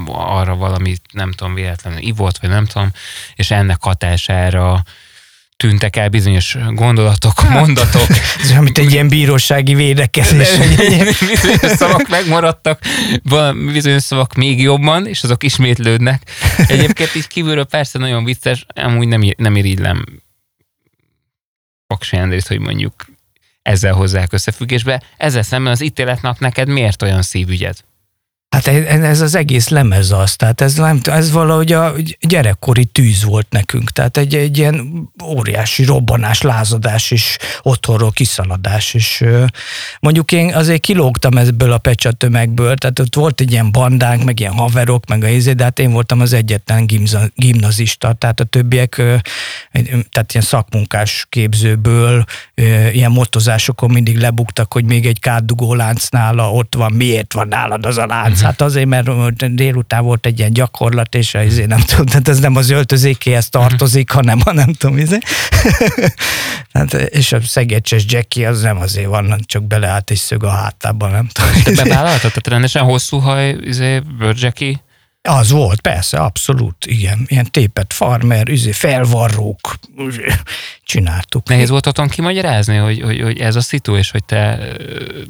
arra 0.05 0.55
valami, 0.55 0.95
nem 1.13 1.31
tudom, 1.31 1.53
véletlenül 1.53 1.99
ivott, 1.99 2.37
vagy 2.37 2.49
nem 2.49 2.65
tudom, 2.65 2.91
és 3.35 3.51
ennek 3.51 3.83
hatására 3.83 4.83
tűntek 5.59 5.95
el 5.95 6.09
bizonyos 6.09 6.57
gondolatok, 6.71 7.49
mondatok, 7.49 8.07
Ez 8.41 8.51
mint 8.51 8.77
egy 8.77 8.91
ilyen 8.91 9.07
bírósági 9.07 9.73
védekezés. 9.75 10.47
bizonyos 11.33 11.77
szavak 11.77 12.07
megmaradtak, 12.07 12.81
bizonyos 13.71 14.03
szavak 14.03 14.33
még 14.33 14.61
jobban, 14.61 15.07
és 15.07 15.23
azok 15.23 15.43
ismétlődnek. 15.43 16.21
Egyébként 16.67 17.15
így 17.15 17.27
kívülről 17.27 17.65
persze 17.65 17.99
nagyon 17.99 18.23
vicces, 18.23 18.65
amúgy 18.75 19.07
nem, 19.07 19.21
nem 19.37 19.55
irigylem 19.55 20.05
Paksi 21.87 22.15
Andrét, 22.15 22.47
hogy 22.47 22.59
mondjuk 22.59 22.93
ezzel 23.61 23.93
hozzák 23.93 24.33
összefüggésbe. 24.33 25.01
Ezzel 25.17 25.43
szemben 25.43 25.71
az 25.71 25.81
ítéletnap 25.81 26.39
neked 26.39 26.67
miért 26.67 27.01
olyan 27.01 27.21
szívügyed? 27.21 27.77
Hát 28.49 28.67
ez 28.67 29.03
ez 29.03 29.21
az 29.21 29.35
egész 29.35 29.67
lemez 29.67 30.11
az, 30.11 30.35
tehát 30.35 30.61
ez, 30.61 30.75
nem, 30.75 30.99
ez 31.03 31.31
valahogy 31.31 31.71
a 31.71 31.93
gyerekkori 32.19 32.85
tűz 32.85 33.23
volt 33.23 33.47
nekünk, 33.49 33.91
tehát 33.91 34.17
egy, 34.17 34.35
egy 34.35 34.57
ilyen 34.57 35.09
óriási 35.23 35.85
robbanás, 35.85 36.41
lázadás 36.41 37.11
és 37.11 37.37
otthonról 37.61 38.11
kiszaladás, 38.11 38.93
és 38.93 39.25
mondjuk 39.99 40.31
én 40.31 40.53
azért 40.53 40.81
kilógtam 40.81 41.37
ebből 41.37 41.71
a 41.71 41.77
pecsa 41.77 42.11
tömegből, 42.11 42.75
tehát 42.75 42.99
ott 42.99 43.15
volt 43.15 43.41
egy 43.41 43.51
ilyen 43.51 43.71
bandánk, 43.71 44.23
meg 44.23 44.39
ilyen 44.39 44.53
haverok, 44.53 45.05
meg 45.05 45.23
a 45.23 45.27
izé, 45.27 45.53
de 45.53 45.63
hát 45.63 45.79
én 45.79 45.91
voltam 45.91 46.19
az 46.19 46.33
egyetlen 46.33 46.85
gimza, 46.85 47.21
gimnazista, 47.35 48.13
tehát 48.13 48.39
a 48.39 48.43
többiek, 48.43 48.95
tehát 50.09 50.33
ilyen 50.33 50.45
szakmunkás 50.45 51.25
képzőből, 51.29 52.25
ilyen 52.91 53.11
motozásokon 53.11 53.91
mindig 53.91 54.17
lebuktak, 54.17 54.73
hogy 54.73 54.85
még 54.85 55.05
egy 55.05 55.19
kátdugó 55.19 55.73
lánc 55.73 56.09
nála 56.09 56.51
ott 56.51 56.75
van, 56.75 56.91
miért 56.91 57.33
van 57.33 57.47
nálad 57.47 57.85
az 57.85 57.97
a 57.97 58.05
lánc, 58.05 58.38
Hát 58.41 58.61
azért, 58.61 58.87
mert 58.87 59.53
délután 59.55 60.03
volt 60.03 60.25
egy 60.25 60.39
ilyen 60.39 60.53
gyakorlat, 60.53 61.15
és 61.15 61.35
azért 61.35 61.67
nem 61.67 61.79
tudom, 61.79 62.05
tehát 62.05 62.27
ez 62.27 62.39
nem 62.39 62.55
az 62.55 62.69
öltözékéhez 62.69 63.49
tartozik, 63.49 64.11
hanem 64.11 64.39
a 64.43 64.51
nem 64.51 64.73
tudom, 64.73 64.97
izé. 64.97 65.17
hát, 66.73 66.93
és 66.93 67.31
a 67.31 67.41
szegecses 67.41 68.03
Jackie 68.07 68.49
az 68.49 68.61
nem 68.61 68.77
azért 68.77 69.07
van, 69.07 69.39
csak 69.45 69.63
beleállt 69.63 70.09
egy 70.09 70.17
szög 70.17 70.43
a 70.43 70.49
hátában, 70.49 71.11
nem 71.11 71.27
tudom. 71.27 71.63
Te 71.63 71.83
bevállaltad? 71.83 72.19
Tehát 72.19 72.47
rendesen 72.47 72.83
hosszú 72.83 73.17
haj, 73.17 73.55
izé, 73.61 74.01
Jackie? 74.33 74.79
Az 75.21 75.51
volt, 75.51 75.81
persze, 75.81 76.17
abszolút, 76.17 76.85
igen. 76.85 77.25
Ilyen 77.27 77.51
tépet 77.51 77.93
farmer, 77.93 78.49
üzé, 78.49 78.71
felvarrók, 78.71 79.75
csináltuk. 80.83 81.47
Nehéz 81.47 81.69
volt 81.69 81.87
otthon 81.87 82.07
kimagyarázni, 82.07 82.75
hogy, 82.75 83.01
hogy, 83.01 83.21
hogy 83.21 83.39
ez 83.39 83.55
a 83.55 83.61
szitu, 83.61 83.95
és 83.95 84.11
hogy 84.11 84.23
te 84.23 84.59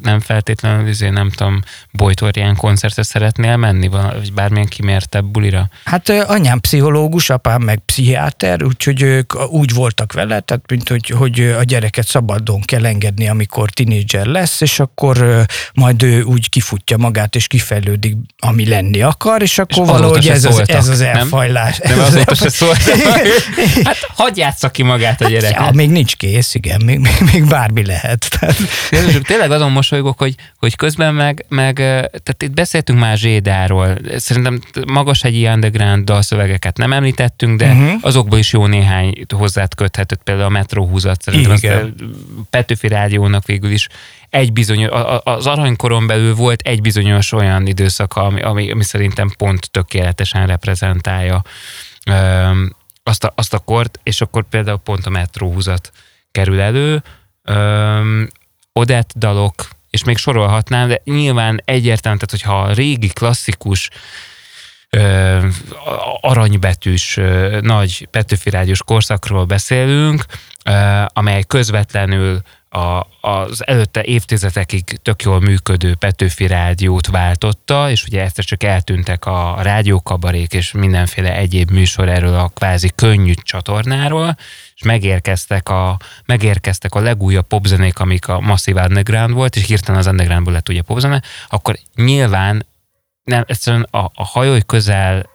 nem 0.02 0.20
feltétlenül, 0.20 0.88
üzé, 0.88 1.08
nem 1.08 1.30
tudom, 1.30 1.62
Bojtorján 1.92 2.56
koncertre 2.56 3.02
szeretnél 3.02 3.56
menni, 3.56 3.88
vagy 3.88 4.32
bármilyen 4.32 4.66
kimértebb 4.66 5.24
bulira? 5.24 5.68
Hát 5.84 6.08
anyám 6.08 6.60
pszichológus, 6.60 7.30
apám 7.30 7.62
meg 7.62 7.78
pszichiáter, 7.78 8.62
úgyhogy 8.64 9.02
ők 9.02 9.50
úgy 9.50 9.74
voltak 9.74 10.12
vele, 10.12 10.40
tehát 10.40 10.70
mint 10.70 10.88
hogy, 10.88 11.08
hogy 11.08 11.40
a 11.40 11.62
gyereket 11.62 12.06
szabadon 12.06 12.60
kell 12.60 12.86
engedni, 12.86 13.28
amikor 13.28 13.70
tinédzser 13.70 14.26
lesz, 14.26 14.60
és 14.60 14.80
akkor 14.80 15.44
majd 15.74 16.02
ő 16.02 16.22
úgy 16.22 16.48
kifutja 16.48 16.96
magát, 16.96 17.34
és 17.34 17.46
kifejlődik, 17.46 18.16
ami 18.38 18.68
lenni 18.68 19.02
akar, 19.02 19.42
és 19.42 19.58
akkor 19.58 19.78
és 19.79 19.79
valahogy 19.84 20.28
ez 20.28 20.44
az, 20.44 20.62
ez 20.68 20.88
az 20.88 21.00
elfajlás. 21.00 21.78
Nem, 21.78 21.96
nem 21.96 22.04
azóta 22.06 22.34
se 22.34 22.48
szóltak. 22.48 22.94
Hát 23.84 23.96
hagyjátsza 24.14 24.70
ki 24.70 24.82
magát 24.82 25.20
a 25.20 25.28
gyerek. 25.28 25.52
Hát, 25.52 25.66
ja, 25.66 25.72
még 25.74 25.90
nincs 25.90 26.16
kész, 26.16 26.54
igen, 26.54 26.82
még, 26.84 26.98
még, 26.98 27.14
még 27.32 27.48
bármi 27.48 27.86
lehet. 27.86 28.28
Tehát. 28.38 28.56
Tényleg 29.22 29.50
azon 29.50 29.72
mosolygok, 29.72 30.18
hogy, 30.18 30.34
hogy 30.56 30.76
közben 30.76 31.14
meg, 31.14 31.44
meg, 31.48 31.74
tehát 31.74 32.42
itt 32.42 32.54
beszéltünk 32.54 32.98
már 32.98 33.16
Zsédáról. 33.16 33.98
Szerintem 34.16 34.60
magas 34.86 35.24
egy 35.24 35.44
underground 35.44 36.04
dalszövegeket 36.04 36.76
nem 36.76 36.92
említettünk, 36.92 37.58
de 37.58 37.66
uh-huh. 37.66 37.92
azokból 38.00 38.38
is 38.38 38.52
jó 38.52 38.66
néhány 38.66 39.12
hozzát 39.36 39.74
köthetett, 39.74 40.20
például 40.24 40.46
a 40.46 40.50
metróhúzat. 40.50 41.22
Szerintem 41.22 41.52
igen. 41.52 41.72
azt 41.72 41.84
a 41.84 42.42
Petőfi 42.50 42.88
Rádiónak 42.88 43.46
végül 43.46 43.70
is 43.70 43.88
egy 44.30 44.52
bizonyos, 44.52 44.90
az 45.24 45.46
aranykoron 45.46 46.06
belül 46.06 46.34
volt 46.34 46.60
egy 46.60 46.80
bizonyos 46.80 47.32
olyan 47.32 47.66
időszaka, 47.66 48.22
ami, 48.22 48.42
ami, 48.42 48.70
ami 48.70 48.82
szerintem 48.82 49.30
pont 49.38 49.70
tökéletesen 49.70 50.46
reprezentálja 50.46 51.42
azt 53.02 53.24
a, 53.24 53.32
azt 53.34 53.54
a 53.54 53.58
kort, 53.58 54.00
és 54.02 54.20
akkor 54.20 54.44
például 54.48 54.78
pont 54.78 55.06
a 55.06 55.10
metróhúzat 55.10 55.92
kerül 56.30 56.60
elő, 56.60 57.02
Odett 58.72 59.12
dalok, 59.16 59.68
és 59.90 60.04
még 60.04 60.16
sorolhatnám, 60.16 60.88
de 60.88 61.00
nyilván 61.04 61.62
egyértelmű, 61.64 62.18
tehát 62.18 62.30
hogyha 62.30 62.62
a 62.62 62.72
régi 62.72 63.08
klasszikus 63.08 63.90
ö, 64.90 65.46
aranybetűs, 66.20 67.16
ö, 67.16 67.58
nagy 67.60 68.08
Petőfi 68.10 68.50
Rádiós 68.50 68.82
korszakról 68.82 69.44
beszélünk, 69.44 70.24
ö, 70.64 71.02
amely 71.06 71.42
közvetlenül 71.46 72.40
a, 72.70 73.06
az 73.20 73.66
előtte 73.66 74.02
évtizedekig 74.02 74.84
tök 74.84 75.22
jól 75.22 75.40
működő 75.40 75.94
Petőfi 75.94 76.46
rádiót 76.46 77.06
váltotta, 77.06 77.90
és 77.90 78.04
ugye 78.04 78.22
egyszer 78.22 78.44
csak 78.44 78.62
eltűntek 78.62 79.26
a 79.26 79.56
rádiókabarék 79.62 80.52
és 80.52 80.72
mindenféle 80.72 81.36
egyéb 81.36 81.70
műsor 81.70 82.08
erről 82.08 82.34
a 82.34 82.48
kvázi 82.48 82.90
könnyű 82.94 83.32
csatornáról, 83.42 84.36
és 84.74 84.82
megérkeztek 84.82 85.68
a, 85.68 85.96
megérkeztek 86.26 86.94
a 86.94 87.00
legújabb 87.00 87.46
popzenék, 87.46 87.98
amik 87.98 88.28
a 88.28 88.40
Massive 88.40 88.82
Underground 88.82 89.34
volt, 89.34 89.56
és 89.56 89.66
hirtelen 89.66 90.00
az 90.00 90.06
Undergroundból 90.06 90.52
lett 90.52 90.68
ugye 90.68 90.82
popzene, 90.82 91.22
akkor 91.48 91.78
nyilván 91.94 92.66
nem, 93.24 93.44
egyszerűen 93.46 93.86
a, 93.90 93.98
a 93.98 94.24
hajói 94.24 94.60
közel 94.66 95.29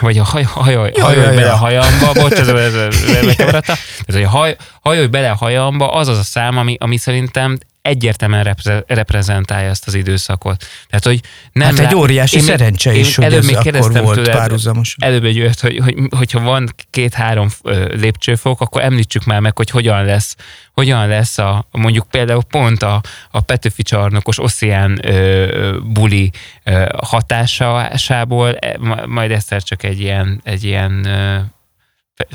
vagy 0.00 0.18
a 0.18 0.24
haj, 0.24 0.42
hajolj, 0.42 0.90
hajolj 1.00 1.36
bele 1.36 1.50
a 1.50 1.56
hajamba, 1.56 2.12
bocs, 2.12 2.32
ez, 2.32 2.48
ez, 2.48 2.74
ez, 2.74 3.04
ez, 3.38 3.78
ez, 4.06 4.14
a 4.14 4.28
haj, 4.28 4.56
hajolj 4.82 5.06
bele 5.06 5.30
a 5.30 5.34
hajamba, 5.34 5.92
az 5.92 6.08
az 6.08 6.18
a 6.18 6.22
szám, 6.22 6.58
ami, 6.58 6.76
ami 6.80 6.96
szerintem 6.96 7.58
egyértelműen 7.82 8.44
repre- 8.44 8.84
reprezentálja 8.86 9.68
ezt 9.68 9.86
az 9.86 9.94
időszakot. 9.94 10.64
Tehát, 10.88 11.04
hogy 11.04 11.20
nem 11.52 11.76
hát 11.76 11.86
egy 11.86 11.94
óriási 11.94 12.36
én, 12.36 12.42
szerencse 12.42 12.94
is, 12.94 13.08
én 13.08 13.14
hogy 13.14 13.24
előbb 13.24 13.38
ez 13.38 13.46
még 13.46 13.56
akkor 13.56 14.02
volt 14.02 14.16
tőled, 14.16 14.32
párhuzamos. 14.32 14.96
Előbb 14.98 15.24
egy 15.24 15.40
olyat, 15.40 15.60
hogy, 15.60 15.78
hogy, 15.78 15.94
hogyha 16.16 16.40
van 16.40 16.74
két-három 16.90 17.48
lépcsőfok, 17.90 18.60
akkor 18.60 18.82
említsük 18.82 19.24
már 19.24 19.40
meg, 19.40 19.56
hogy 19.56 19.70
hogyan 19.70 20.04
lesz, 20.04 20.36
hogyan 20.72 21.08
lesz 21.08 21.38
a, 21.38 21.66
mondjuk 21.70 22.06
például 22.10 22.42
pont 22.42 22.82
a, 22.82 23.00
a 23.30 23.40
Petőfi 23.40 23.82
csarnokos 23.82 24.38
ö, 24.38 25.78
buli 25.84 26.30
ö, 26.64 26.84
hatásából, 27.02 28.56
e, 28.56 28.76
majd 29.06 29.30
egyszer 29.30 29.62
csak 29.62 29.82
egy 29.82 30.00
ilyen, 30.00 30.40
egy 30.44 30.64
ilyen 30.64 31.04
ö, 31.04 31.38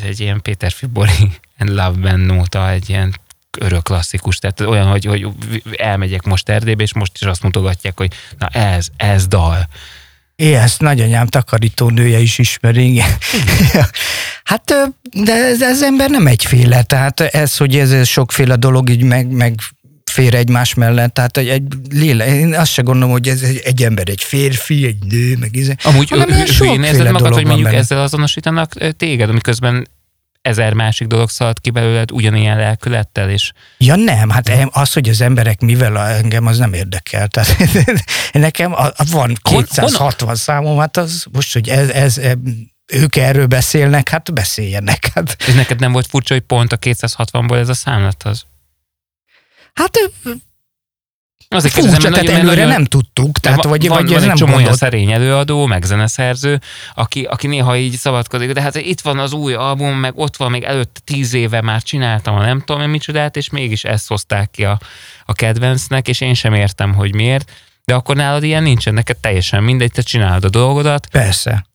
egy 0.04 0.20
ilyen 0.20 0.42
Péter 0.42 0.72
Fibori 0.72 1.32
and 1.58 1.70
Love 1.70 2.00
Band 2.02 2.26
nóta, 2.26 2.70
egy 2.70 2.90
ilyen 2.90 3.16
örök 3.60 3.84
klasszikus, 3.84 4.38
tehát 4.38 4.60
olyan, 4.60 4.88
hogy, 4.88 5.06
hogy 5.06 5.28
elmegyek 5.78 6.24
most 6.24 6.50
Erdélybe, 6.50 6.84
és 6.84 6.94
most 6.94 7.12
is 7.16 7.28
azt 7.28 7.44
mutogatják, 7.44 7.98
hogy 7.98 8.14
na 8.38 8.48
ez, 8.48 8.88
ez 8.98 9.28
dal. 9.28 9.68
É, 10.36 10.54
ezt 10.54 10.82
nagyanyám 10.82 11.28
nője 11.78 12.20
is 12.20 12.38
ismeri, 12.38 12.90
igen. 12.90 13.10
hát, 14.44 14.74
de 15.14 15.34
ez, 15.34 15.62
ez 15.62 15.84
ember 15.84 16.10
nem 16.10 16.28
egyféle, 16.28 16.84
tehát 16.84 17.20
ez, 17.20 17.58
hogy 17.58 17.78
ez, 17.78 17.92
ez 17.92 18.08
sokféle 18.08 18.56
dolog 18.56 18.90
így 18.90 19.04
meg, 19.04 19.28
meg 19.28 19.60
fér 20.12 20.34
egymás 20.34 20.74
mellett, 20.74 21.14
tehát 21.14 21.38
egy, 21.38 21.48
egy 21.48 21.64
léle, 21.90 22.36
én 22.36 22.54
azt 22.54 22.72
se 22.72 22.82
gondolom, 22.82 23.12
hogy 23.12 23.28
ez 23.28 23.42
egy, 23.42 23.62
egy 23.64 23.84
ember, 23.84 24.10
egy 24.10 24.24
férfi, 24.24 24.86
egy 24.86 24.98
nő, 25.10 25.38
meg 25.40 25.56
íze. 25.56 25.78
Amúgy 25.84 26.10
hülyén 26.58 26.84
érzed 26.84 27.12
magad, 27.12 27.34
hogy 27.34 27.46
mondjuk 27.46 27.68
benne. 27.68 27.78
ezzel 27.80 28.02
azonosítanak 28.02 28.74
téged, 28.98 29.30
amiközben 29.30 29.88
ezer 30.48 30.74
másik 30.74 31.08
dolog 31.08 31.30
szaladt 31.30 31.60
ki 31.60 31.70
belőled 31.70 32.12
ugyanilyen 32.12 32.58
lelkülettel 32.58 33.30
is. 33.30 33.52
Ja 33.78 33.96
nem, 33.96 34.30
hát 34.30 34.68
az, 34.72 34.94
hogy 34.94 35.10
az 35.10 35.22
emberek 35.22 35.62
mivel 35.62 35.98
engem, 35.98 36.46
az 36.46 36.58
nem 36.58 36.74
érdekel. 36.74 37.28
Tehát 37.28 37.58
nekem 38.32 38.76
van 39.12 39.38
260 39.42 40.36
számom, 40.36 40.78
hát 40.78 40.98
az 40.98 41.26
most, 41.32 41.54
hogy 41.54 41.70
ez, 41.70 41.90
ez 41.90 42.20
ők 42.94 43.16
erről 43.16 43.46
beszélnek, 43.46 44.10
hát 44.10 44.34
beszéljenek. 44.34 45.12
Hát. 45.14 45.36
És 45.48 45.54
neked 45.54 45.80
nem 45.80 45.92
volt 45.92 46.08
furcsa, 46.08 46.34
hogy 46.34 46.44
pont 46.44 46.72
a 46.72 46.78
260-ból 46.78 47.58
ez 47.58 47.70
a 47.70 47.74
számlat 47.74 48.24
az? 48.24 48.46
Hát 49.74 50.12
Azért 51.50 51.74
Furcsa, 51.74 52.10
tehát 52.10 52.30
előre 52.30 52.44
nagyon, 52.44 52.68
nem 52.68 52.86
tudtuk. 52.86 53.40
Tehát, 53.40 53.64
van, 53.64 53.70
vagy, 53.70 53.88
van, 53.88 53.98
vagy 53.98 54.08
van 54.08 54.16
ez 54.16 54.22
egy 54.22 54.28
nem 54.28 54.38
csomó 54.38 54.56
olyan 54.56 54.74
szerény 54.74 55.12
előadó, 55.12 55.66
meg 55.66 55.84
zeneszerző, 55.84 56.62
aki, 56.94 57.24
aki 57.24 57.48
néha 57.48 57.78
így 57.78 57.96
szabadkozik, 57.96 58.52
de 58.52 58.62
hát 58.62 58.76
itt 58.76 59.02
van 59.02 59.20
az 59.20 59.34
új 59.34 59.54
album, 59.54 59.94
meg 59.94 60.18
ott 60.18 60.38
van 60.38 60.52
még 60.52 60.64
előtte 60.64 61.00
tíz 61.04 61.34
éve 61.34 61.62
már 61.62 61.82
csináltam 61.82 62.36
a 62.36 62.42
nem 62.42 62.60
tudom 62.66 62.82
én 62.82 62.90
micsodát, 62.90 63.38
és 63.38 63.50
mégis 63.50 63.84
ezt 63.84 64.08
hozták 64.08 64.52
ki 64.52 64.66
a, 64.66 64.80
a 65.26 65.34
kedvencnek, 65.34 66.08
és 66.08 66.22
én 66.22 66.34
sem 66.34 66.54
értem, 66.54 66.94
hogy 66.94 67.16
miért. 67.16 67.52
De 67.86 67.94
akkor 67.94 68.16
nálad 68.16 68.44
ilyen 68.44 68.64
nincsen, 68.64 68.94
neked 68.94 69.18
teljesen 69.18 69.64
mindegy, 69.64 69.92
te 69.92 70.02
csinálod 70.02 70.44
a 70.44 70.50
dolgodat. 70.50 71.08
Persze. 71.12 71.67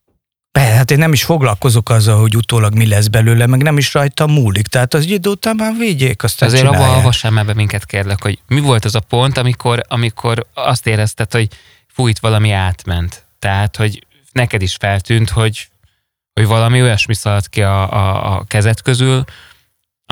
Hát 0.58 0.90
én 0.90 0.98
nem 0.98 1.12
is 1.12 1.24
foglalkozok 1.24 1.90
azzal, 1.90 2.20
hogy 2.20 2.36
utólag 2.36 2.74
mi 2.74 2.86
lesz 2.86 3.06
belőle, 3.06 3.46
meg 3.46 3.62
nem 3.62 3.78
is 3.78 3.94
rajta 3.94 4.26
múlik. 4.26 4.66
Tehát 4.66 4.94
az 4.94 5.04
idő 5.04 5.30
után 5.30 5.56
már 5.56 5.72
védjék, 5.78 6.22
aztán 6.22 6.48
Azért 6.48 6.66
abban 6.66 6.88
olvassam 6.88 7.38
ebbe 7.38 7.54
minket 7.54 7.86
kérlek, 7.86 8.22
hogy 8.22 8.38
mi 8.46 8.60
volt 8.60 8.84
az 8.84 8.94
a 8.94 9.00
pont, 9.00 9.38
amikor, 9.38 9.82
amikor 9.88 10.46
azt 10.54 10.86
érezted, 10.86 11.32
hogy 11.32 11.48
fújt 11.86 12.18
valami 12.18 12.50
átment. 12.50 13.24
Tehát, 13.38 13.76
hogy 13.76 14.06
neked 14.32 14.62
is 14.62 14.74
feltűnt, 14.74 15.30
hogy, 15.30 15.68
hogy 16.34 16.46
valami 16.46 16.82
olyasmi 16.82 17.14
szaladt 17.14 17.48
ki 17.48 17.62
a, 17.62 17.92
a, 17.92 18.36
a 18.36 18.44
kezed 18.44 18.80
közül, 18.80 19.24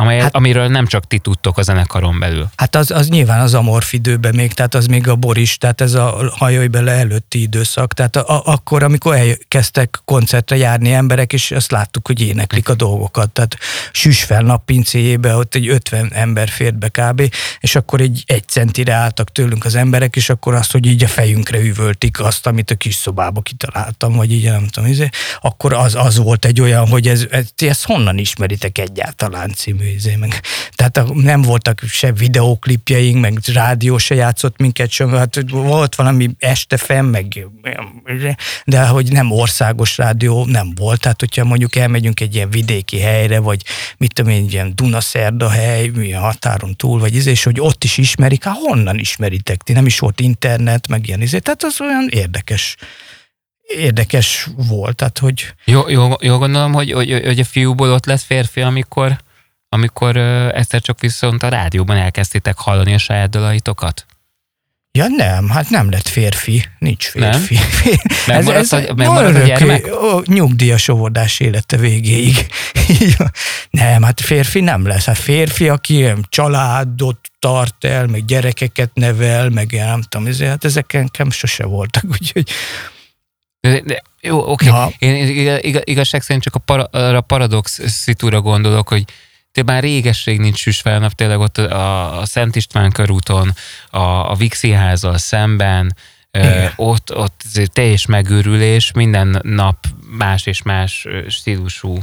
Amely, 0.00 0.20
hát, 0.20 0.34
amiről 0.34 0.68
nem 0.68 0.86
csak 0.86 1.06
ti 1.06 1.18
tudtok 1.18 1.58
a 1.58 1.62
zenekaron 1.62 2.18
belül. 2.18 2.50
Hát 2.56 2.76
az, 2.76 2.90
az 2.90 3.08
nyilván 3.08 3.40
az 3.40 3.54
amorf 3.54 3.92
időben 3.92 4.34
még, 4.34 4.52
tehát 4.52 4.74
az 4.74 4.86
még 4.86 5.08
a 5.08 5.16
Boris, 5.16 5.58
tehát 5.58 5.80
ez 5.80 5.94
a 5.94 6.32
hajolj 6.36 6.66
bele 6.66 6.92
előtti 6.92 7.40
időszak, 7.40 7.94
tehát 7.94 8.16
a, 8.16 8.36
a, 8.36 8.42
akkor, 8.44 8.82
amikor 8.82 9.14
elkezdtek 9.14 10.00
koncertre 10.04 10.56
járni 10.56 10.92
emberek, 10.92 11.32
és 11.32 11.50
azt 11.50 11.70
láttuk, 11.70 12.06
hogy 12.06 12.20
éneklik 12.20 12.68
a 12.68 12.74
dolgokat, 12.74 13.30
tehát 13.30 13.58
süs 13.92 14.22
fel 14.22 14.42
nappincéjébe, 14.42 15.34
ott 15.36 15.54
egy 15.54 15.68
50 15.68 16.12
ember 16.12 16.48
fért 16.48 16.78
be 16.78 16.88
kb., 16.88 17.34
és 17.60 17.76
akkor 17.76 18.00
egy, 18.00 18.22
egy 18.26 18.48
centire 18.48 18.92
álltak 18.92 19.32
tőlünk 19.32 19.64
az 19.64 19.74
emberek, 19.74 20.16
és 20.16 20.28
akkor 20.28 20.54
azt, 20.54 20.72
hogy 20.72 20.86
így 20.86 21.04
a 21.04 21.08
fejünkre 21.08 21.58
üvöltik 21.58 22.20
azt, 22.20 22.46
amit 22.46 22.70
a 22.70 22.74
kis 22.74 22.94
szobába 22.94 23.40
kitaláltam, 23.40 24.12
vagy 24.12 24.32
így 24.32 24.44
nem 24.44 24.66
tudom, 24.66 24.90
izé, 24.90 25.08
akkor 25.40 25.72
az, 25.72 25.94
az 25.94 26.16
volt 26.16 26.44
egy 26.44 26.60
olyan, 26.60 26.88
hogy 26.88 27.08
ez, 27.08 27.26
ez, 27.30 27.44
ezt 27.56 27.84
honnan 27.84 28.18
ismeritek 28.18 28.78
egyáltalán 28.78 29.52
című 29.54 29.88
izé, 29.90 30.16
meg. 30.16 30.40
tehát 30.74 31.14
nem 31.14 31.42
voltak 31.42 31.82
se 31.88 32.12
videóklipjeink, 32.12 33.20
meg 33.20 33.38
rádió 33.54 33.98
se 33.98 34.14
játszott 34.14 34.58
minket 34.58 34.90
sem, 34.90 35.10
hát 35.10 35.40
volt 35.50 35.94
valami 35.94 36.30
este 36.38 36.76
fenn, 36.76 37.04
meg, 37.04 37.46
de 38.64 38.86
hogy 38.86 39.12
nem 39.12 39.30
országos 39.30 39.96
rádió 39.96 40.44
nem 40.44 40.72
volt, 40.74 41.00
tehát 41.00 41.20
hogyha 41.20 41.44
mondjuk 41.44 41.76
elmegyünk 41.76 42.20
egy 42.20 42.34
ilyen 42.34 42.50
vidéki 42.50 42.98
helyre, 42.98 43.38
vagy 43.38 43.62
mit 43.96 44.14
tudom 44.14 44.30
én, 44.30 44.46
ilyen 44.48 44.72
Dunaszerda 44.74 45.48
hely, 45.48 45.88
milyen 45.88 46.20
határon 46.20 46.76
túl, 46.76 46.98
vagy 47.00 47.14
izé, 47.14 47.30
és 47.30 47.42
hogy 47.42 47.60
ott 47.60 47.84
is 47.84 47.98
ismerik, 47.98 48.44
hát 48.44 48.56
honnan 48.56 48.98
ismeritek 48.98 49.62
ti, 49.62 49.72
nem 49.72 49.86
is 49.86 49.98
volt 49.98 50.20
internet, 50.20 50.88
meg 50.88 51.06
ilyen 51.06 51.22
izé, 51.22 51.38
tehát 51.38 51.62
az 51.62 51.80
olyan 51.80 52.06
érdekes 52.10 52.76
érdekes 53.76 54.48
volt, 54.56 54.96
tehát 54.96 55.18
hogy... 55.18 55.54
Jó, 55.64 55.88
jó, 55.88 56.12
jó 56.20 56.38
gondolom, 56.38 56.72
hogy, 56.72 56.92
hogy, 56.92 57.20
hogy 57.24 57.38
a 57.38 57.44
fiúból 57.44 57.92
ott 57.92 58.06
lesz 58.06 58.22
férfi, 58.22 58.60
amikor, 58.60 59.20
amikor 59.72 60.16
egyszer 60.54 60.80
csak 60.80 61.00
viszont 61.00 61.42
a 61.42 61.48
rádióban 61.48 61.96
elkezdtétek 61.96 62.58
hallani 62.58 62.94
a 62.94 62.98
saját 62.98 63.30
dalaitokat? 63.30 64.06
Ja 64.92 65.06
nem, 65.08 65.48
hát 65.48 65.70
nem 65.70 65.90
lett 65.90 66.08
férfi, 66.08 66.64
nincs 66.78 67.06
férfi. 67.06 67.54
Nem? 68.26 68.38
ez, 68.38 68.48
ez, 68.48 68.72
a, 68.72 68.94
megmaradt 68.96 69.36
a 69.36 69.40
gyermek? 69.40 69.86
Ó, 70.02 70.20
nyugdíjas 70.24 70.88
óvodás 70.88 71.40
élete 71.40 71.76
végéig. 71.76 72.46
nem, 73.70 74.02
hát 74.02 74.20
férfi 74.20 74.60
nem 74.60 74.86
lesz. 74.86 75.04
Hát 75.04 75.18
férfi, 75.18 75.68
aki 75.68 76.12
családot 76.28 77.18
tart 77.38 77.84
el, 77.84 78.06
meg 78.06 78.24
gyerekeket 78.24 78.90
nevel, 78.94 79.48
meg 79.48 79.72
nem 79.72 80.02
tudom, 80.02 80.26
ezért, 80.26 80.50
hát 80.50 80.64
ezek 80.64 80.92
nekem 80.92 81.30
sose 81.30 81.64
voltak, 81.64 82.04
úgyhogy 82.20 82.50
de, 83.60 83.80
de, 83.80 84.02
jó, 84.20 84.50
oké. 84.50 84.68
Okay. 84.68 84.94
Én 84.98 85.80
igazság 85.84 86.22
szerint 86.22 86.42
csak 86.44 86.54
a, 86.54 86.58
para, 86.58 86.84
a 87.16 87.20
paradox 87.20 87.80
szitúra 87.88 88.40
gondolok, 88.40 88.88
hogy 88.88 89.04
te 89.52 89.62
már 89.62 89.82
régesség 89.82 90.38
nincs 90.40 90.58
süsfelnap, 90.58 91.12
tényleg 91.12 91.38
ott 91.38 91.58
a, 91.58 92.20
a 92.20 92.26
Szent 92.26 92.56
István 92.56 92.90
körúton, 92.90 93.54
a, 93.90 94.30
a 94.30 94.34
Vixi 94.34 94.70
házzal 94.70 95.18
szemben, 95.18 95.94
igen. 96.32 96.72
ott, 96.76 97.16
ott 97.16 97.42
teljes 97.72 98.06
megőrülés, 98.06 98.92
minden 98.92 99.40
nap 99.42 99.86
más 100.18 100.46
és 100.46 100.62
más 100.62 101.06
stílusú 101.28 101.98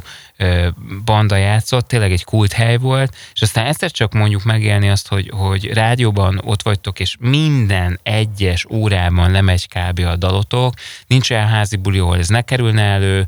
banda 1.05 1.35
játszott, 1.35 1.87
tényleg 1.87 2.11
egy 2.11 2.23
kult 2.23 2.53
hely 2.53 2.77
volt, 2.77 3.15
és 3.33 3.41
aztán 3.41 3.65
egyszer 3.65 3.91
csak 3.91 4.13
mondjuk 4.13 4.43
megélni 4.43 4.89
azt, 4.89 5.07
hogy, 5.07 5.31
hogy 5.35 5.73
rádióban 5.73 6.41
ott 6.43 6.61
vagytok, 6.61 6.99
és 6.99 7.15
minden 7.19 7.99
egyes 8.03 8.65
órában 8.69 9.31
lemegy 9.31 9.67
kb. 9.67 9.99
a 9.99 10.15
dalotok, 10.15 10.73
nincs 11.07 11.29
olyan 11.29 11.47
házi 11.47 11.75
buli, 11.75 11.99
ahol 11.99 12.17
ez 12.17 12.27
ne 12.27 12.41
kerülne 12.41 12.81
elő, 12.81 13.25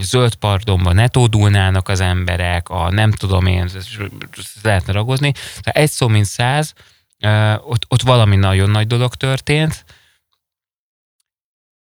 zöld 0.00 0.34
pardonban 0.34 0.94
ne 0.94 1.08
tódulnának 1.08 1.88
az 1.88 2.00
emberek, 2.00 2.68
a 2.68 2.90
nem 2.90 3.10
tudom 3.10 3.46
én, 3.46 3.62
ezt 3.62 4.62
lehetne 4.62 4.92
ragozni. 4.92 5.32
Tehát 5.32 5.76
egy 5.76 5.90
szó, 5.90 6.08
mint 6.08 6.24
száz, 6.24 6.72
ott, 7.58 7.84
ott 7.88 8.02
valami 8.02 8.36
nagyon 8.36 8.70
nagy 8.70 8.86
dolog 8.86 9.14
történt, 9.14 9.84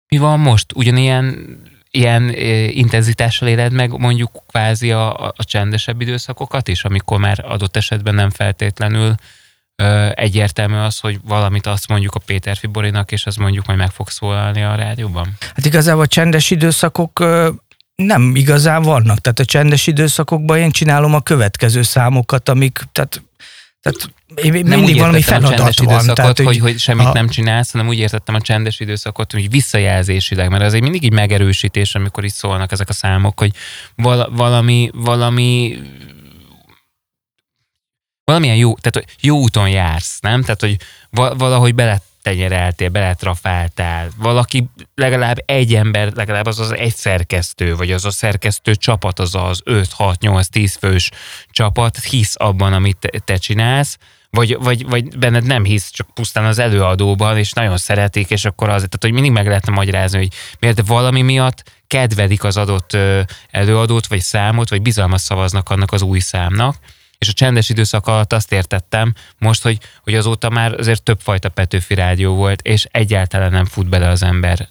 mi 0.08 0.16
van 0.16 0.40
most? 0.40 0.72
Ugyanilyen 0.74 1.56
ilyen 1.90 2.34
intenzitással 2.68 3.48
éled 3.48 3.72
meg 3.72 3.98
mondjuk 3.98 4.42
kvázi 4.46 4.92
a, 4.92 5.26
a 5.26 5.44
csendesebb 5.44 6.00
időszakokat 6.00 6.68
is, 6.68 6.84
amikor 6.84 7.18
már 7.18 7.44
adott 7.48 7.76
esetben 7.76 8.14
nem 8.14 8.30
feltétlenül 8.30 9.14
ö, 9.76 10.08
egyértelmű 10.14 10.76
az, 10.76 10.98
hogy 10.98 11.20
valamit 11.24 11.66
azt 11.66 11.88
mondjuk 11.88 12.14
a 12.14 12.18
Péter 12.18 12.56
Fiborinak, 12.56 13.12
és 13.12 13.26
az 13.26 13.36
mondjuk 13.36 13.66
majd 13.66 13.78
meg 13.78 13.90
fog 13.90 14.08
szólalni 14.08 14.62
a 14.62 14.74
rádióban? 14.74 15.36
Hát 15.40 15.64
igazából 15.64 16.02
a 16.02 16.06
csendes 16.06 16.50
időszakok 16.50 17.20
ö, 17.20 17.50
nem 17.94 18.36
igazán 18.36 18.82
vannak. 18.82 19.18
Tehát 19.18 19.38
a 19.38 19.44
csendes 19.44 19.86
időszakokban 19.86 20.58
én 20.58 20.70
csinálom 20.70 21.14
a 21.14 21.20
következő 21.20 21.82
számokat, 21.82 22.48
amik, 22.48 22.80
tehát 22.92 23.22
tehát 23.80 24.14
én 24.34 24.52
nem 24.52 24.78
mindig 24.78 24.98
valami 24.98 25.22
feladat 25.22 25.58
a 25.58 25.84
van. 25.84 25.94
Időszakot, 25.94 26.14
tehát, 26.14 26.38
hogy, 26.38 26.58
hogy 26.58 26.78
semmit 26.78 27.06
a... 27.06 27.12
nem 27.12 27.28
csinálsz, 27.28 27.70
hanem 27.70 27.88
úgy 27.88 27.98
értettem 27.98 28.34
a 28.34 28.40
csendes 28.40 28.80
időszakot, 28.80 29.32
hogy 29.32 29.50
visszajelzésileg, 29.50 30.50
mert 30.50 30.62
az 30.62 30.74
egy 30.74 30.82
mindig 30.82 31.04
egy 31.04 31.12
megerősítés, 31.12 31.94
amikor 31.94 32.24
is 32.24 32.32
szólnak 32.32 32.72
ezek 32.72 32.88
a 32.88 32.92
számok, 32.92 33.38
hogy 33.38 33.50
val- 33.94 34.28
valami, 34.32 34.90
valami 34.94 35.78
valamilyen 38.24 38.56
jó, 38.56 38.74
tehát 38.74 38.94
hogy 38.94 39.16
jó 39.20 39.38
úton 39.38 39.68
jársz, 39.68 40.18
nem? 40.20 40.42
Tehát, 40.42 40.60
hogy 40.60 40.76
valahogy 41.10 41.74
bele 41.74 42.00
tenyereltél, 42.24 42.88
beletrafáltál, 42.88 44.08
valaki, 44.16 44.66
legalább 44.94 45.42
egy 45.46 45.74
ember, 45.74 46.12
legalább 46.12 46.46
az 46.46 46.58
az 46.58 46.72
egy 46.72 46.94
szerkesztő, 46.94 47.76
vagy 47.76 47.92
az 47.92 48.04
a 48.04 48.10
szerkesztő 48.10 48.74
csapat, 48.74 49.18
az 49.18 49.34
az 49.34 49.60
5, 49.64 49.92
6, 49.92 50.20
8, 50.20 50.46
10 50.48 50.74
fős 50.74 51.10
csapat 51.50 51.98
hisz 51.98 52.34
abban, 52.38 52.72
amit 52.72 53.22
te, 53.24 53.36
csinálsz, 53.36 53.98
vagy, 54.30 54.56
vagy, 54.60 54.86
vagy 54.86 55.18
benned 55.18 55.44
nem 55.44 55.64
hisz, 55.64 55.90
csak 55.90 56.10
pusztán 56.14 56.44
az 56.44 56.58
előadóban, 56.58 57.38
és 57.38 57.52
nagyon 57.52 57.76
szeretik, 57.76 58.30
és 58.30 58.44
akkor 58.44 58.68
az, 58.68 58.74
tehát 58.74 58.98
hogy 59.00 59.12
mindig 59.12 59.30
meg 59.30 59.46
lehetne 59.46 59.72
magyarázni, 59.72 60.18
hogy 60.18 60.32
miért 60.58 60.86
valami 60.86 61.22
miatt 61.22 61.62
kedvelik 61.86 62.44
az 62.44 62.56
adott 62.56 62.96
előadót, 63.50 64.06
vagy 64.06 64.20
számot, 64.20 64.68
vagy 64.68 64.82
bizalmat 64.82 65.20
szavaznak 65.20 65.70
annak 65.70 65.92
az 65.92 66.02
új 66.02 66.18
számnak, 66.18 66.76
és 67.18 67.28
a 67.28 67.32
csendes 67.32 67.68
időszak 67.68 68.06
alatt 68.06 68.32
azt 68.32 68.52
értettem 68.52 69.14
most, 69.38 69.62
hogy, 69.62 69.78
hogy 70.02 70.14
azóta 70.14 70.50
már 70.50 70.72
azért 70.72 71.02
többfajta 71.02 71.48
Petőfi 71.48 71.94
rádió 71.94 72.34
volt, 72.34 72.62
és 72.62 72.86
egyáltalán 72.90 73.50
nem 73.50 73.64
fut 73.64 73.88
bele 73.88 74.08
az 74.08 74.22
ember. 74.22 74.68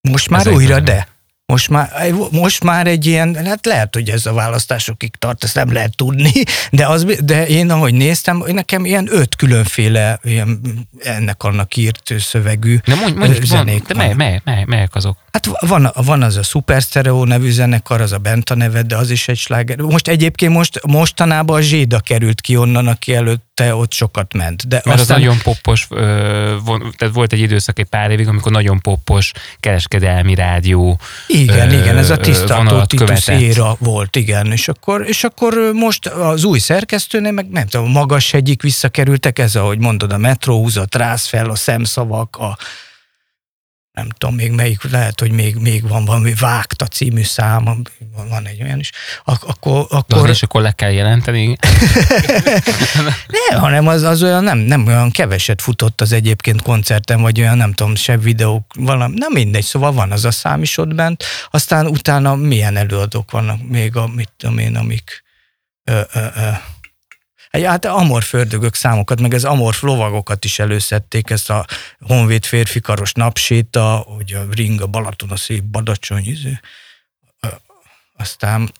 Most 0.00 0.30
már 0.30 0.48
újra, 0.48 0.80
de. 0.80 1.11
Most 1.52 1.68
már, 1.68 2.12
most 2.30 2.64
már 2.64 2.86
egy 2.86 3.06
ilyen, 3.06 3.34
hát 3.46 3.66
lehet, 3.66 3.94
hogy 3.94 4.08
ez 4.08 4.26
a 4.26 4.32
választásokig 4.32 5.16
tart, 5.18 5.44
ezt 5.44 5.54
nem 5.54 5.72
lehet 5.72 5.96
tudni, 5.96 6.32
de, 6.70 6.86
az, 6.86 7.06
de 7.24 7.46
én 7.46 7.70
ahogy 7.70 7.94
néztem, 7.94 8.44
nekem 8.46 8.84
ilyen 8.84 9.08
öt 9.10 9.36
különféle 9.36 10.18
ilyen 10.22 10.60
ennek 11.02 11.42
annak 11.42 11.76
írt 11.76 12.14
szövegű 12.18 12.78
de 12.84 12.94
mondj, 12.94 13.18
mondj, 13.18 13.38
zenék 13.44 13.78
van. 13.78 13.86
De 13.86 13.94
mely, 13.94 14.14
mely, 14.14 14.40
mely, 14.44 14.64
melyek 14.66 14.94
azok? 14.94 15.16
Hát 15.32 15.48
van, 15.60 15.90
van 15.94 16.22
az 16.22 16.36
a 16.36 16.42
Super 16.42 16.80
Stereo 16.80 17.24
nevű 17.24 17.50
zenekar, 17.50 18.00
az 18.00 18.12
a 18.12 18.18
Benta 18.18 18.54
neve, 18.54 18.82
de 18.82 18.96
az 18.96 19.10
is 19.10 19.28
egy 19.28 19.38
sláger. 19.38 19.78
Most 19.78 20.08
egyébként 20.08 20.52
most, 20.52 20.80
mostanában 20.86 21.56
a 21.56 21.60
Zséda 21.60 22.00
került 22.00 22.40
ki 22.40 22.56
onnan, 22.56 22.86
aki 22.86 23.14
előtte 23.54 23.74
ott 23.74 23.92
sokat 23.92 24.34
ment. 24.34 24.68
De 24.68 24.80
Mert 24.84 25.00
aztán... 25.00 25.16
az 25.16 25.22
nagyon 25.22 25.38
poppos, 25.42 25.86
ö, 25.90 26.56
tehát 26.96 27.14
volt 27.14 27.32
egy 27.32 27.40
időszak 27.40 27.78
egy 27.78 27.86
pár 27.86 28.10
évig, 28.10 28.28
amikor 28.28 28.52
nagyon 28.52 28.80
poppos 28.80 29.32
kereskedelmi 29.60 30.34
rádió 30.34 31.00
Igen, 31.26 31.70
ö, 31.70 31.80
igen, 31.80 31.96
ez 31.96 32.10
a 32.10 32.16
tisztató 32.16 32.84
Titus 32.84 33.28
éra 33.28 33.76
volt, 33.78 34.16
igen. 34.16 34.52
És 34.52 34.68
akkor, 34.68 35.04
és 35.06 35.24
akkor 35.24 35.70
most 35.72 36.06
az 36.06 36.44
új 36.44 36.58
szerkesztőnél, 36.58 37.32
meg 37.32 37.48
nem 37.48 37.66
tudom, 37.66 37.90
magas 37.90 38.34
egyik 38.34 38.62
visszakerültek, 38.62 39.38
ez 39.38 39.56
ahogy 39.56 39.78
mondod, 39.78 40.12
a 40.12 40.18
metróhúzat, 40.18 40.94
rász 40.94 41.26
fel, 41.26 41.50
a 41.50 41.54
szemszavak, 41.54 42.36
a 42.36 42.56
nem 43.92 44.08
tudom 44.08 44.34
még 44.34 44.50
melyik, 44.50 44.90
lehet, 44.90 45.20
hogy 45.20 45.30
még, 45.30 45.56
még 45.56 45.88
van 45.88 46.04
valami 46.04 46.34
Vágta 46.34 46.86
című 46.86 47.22
szám, 47.22 47.82
van 48.28 48.46
egy 48.46 48.62
olyan 48.62 48.78
is, 48.78 48.90
Ak- 49.24 49.44
akkor... 49.44 49.86
akkor... 49.90 50.28
és 50.28 50.42
akkor 50.42 50.62
le 50.62 50.72
kell 50.72 50.90
jelenteni? 50.90 51.56
nem, 53.48 53.60
hanem 53.60 53.86
az, 53.86 54.02
az 54.02 54.22
olyan 54.22 54.44
nem, 54.44 54.58
nem 54.58 54.86
olyan 54.86 55.10
keveset 55.10 55.62
futott 55.62 56.00
az 56.00 56.12
egyébként 56.12 56.62
koncerten, 56.62 57.20
vagy 57.20 57.40
olyan 57.40 57.56
nem 57.56 57.72
tudom, 57.72 57.94
se 57.94 58.16
videók, 58.16 58.74
valami, 58.74 59.14
nem 59.18 59.32
mindegy, 59.32 59.64
szóval 59.64 59.92
van 59.92 60.12
az 60.12 60.24
a 60.24 60.30
szám 60.30 60.62
is 60.62 60.78
ott 60.78 60.94
bent, 60.94 61.24
aztán 61.50 61.86
utána 61.86 62.34
milyen 62.34 62.76
előadók 62.76 63.30
vannak 63.30 63.68
még, 63.68 63.96
a, 63.96 64.06
mit 64.06 64.32
tudom 64.36 64.58
én, 64.58 64.76
amik 64.76 65.22
ö, 65.84 66.00
ö, 66.12 66.20
ö, 66.36 66.48
Hát 67.60 67.84
amor 67.84 68.22
fördögök 68.22 68.74
számokat, 68.74 69.20
meg 69.20 69.34
az 69.34 69.44
amorf 69.44 69.82
lovagokat 69.82 70.44
is 70.44 70.58
előszedték, 70.58 71.30
ezt 71.30 71.50
a 71.50 71.66
Honvéd 72.00 72.44
férfi 72.44 72.80
karos 72.80 73.12
napséta, 73.12 73.96
hogy 73.96 74.32
a 74.32 74.46
ring, 74.50 74.80
a 74.80 74.86
Balaton, 74.86 75.30
a 75.30 75.36
szép 75.36 75.62
Badacsony, 75.62 76.26
izé. 76.26 76.58
aztán 78.16 78.72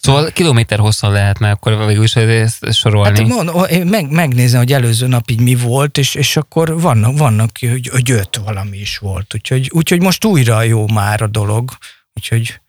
Szóval 0.00 0.30
kilométer 0.30 0.78
hosszan 0.78 1.12
lehetne 1.12 1.50
akkor 1.50 1.86
végül 1.86 2.04
is 2.04 2.16
ezt 2.16 2.72
sorolni. 2.72 3.18
Hát 3.18 3.28
mondom, 3.28 3.64
én 3.64 3.86
meg, 3.86 4.10
megnézem, 4.10 4.60
hogy 4.60 4.72
előző 4.72 5.06
nap 5.06 5.30
így 5.30 5.40
mi 5.40 5.54
volt, 5.54 5.98
és, 5.98 6.14
és 6.14 6.36
akkor 6.36 6.80
vannak, 6.80 7.18
vannak 7.18 7.50
hogy, 7.60 7.88
hogy 7.92 8.10
öt 8.10 8.36
valami 8.36 8.78
is 8.78 8.98
volt. 8.98 9.34
Úgyhogy, 9.34 9.70
úgyhogy 9.72 10.00
most 10.00 10.24
újra 10.24 10.62
jó 10.62 10.88
már 10.88 11.22
a 11.22 11.26
dolog. 11.26 11.70
Úgyhogy... 12.14 12.60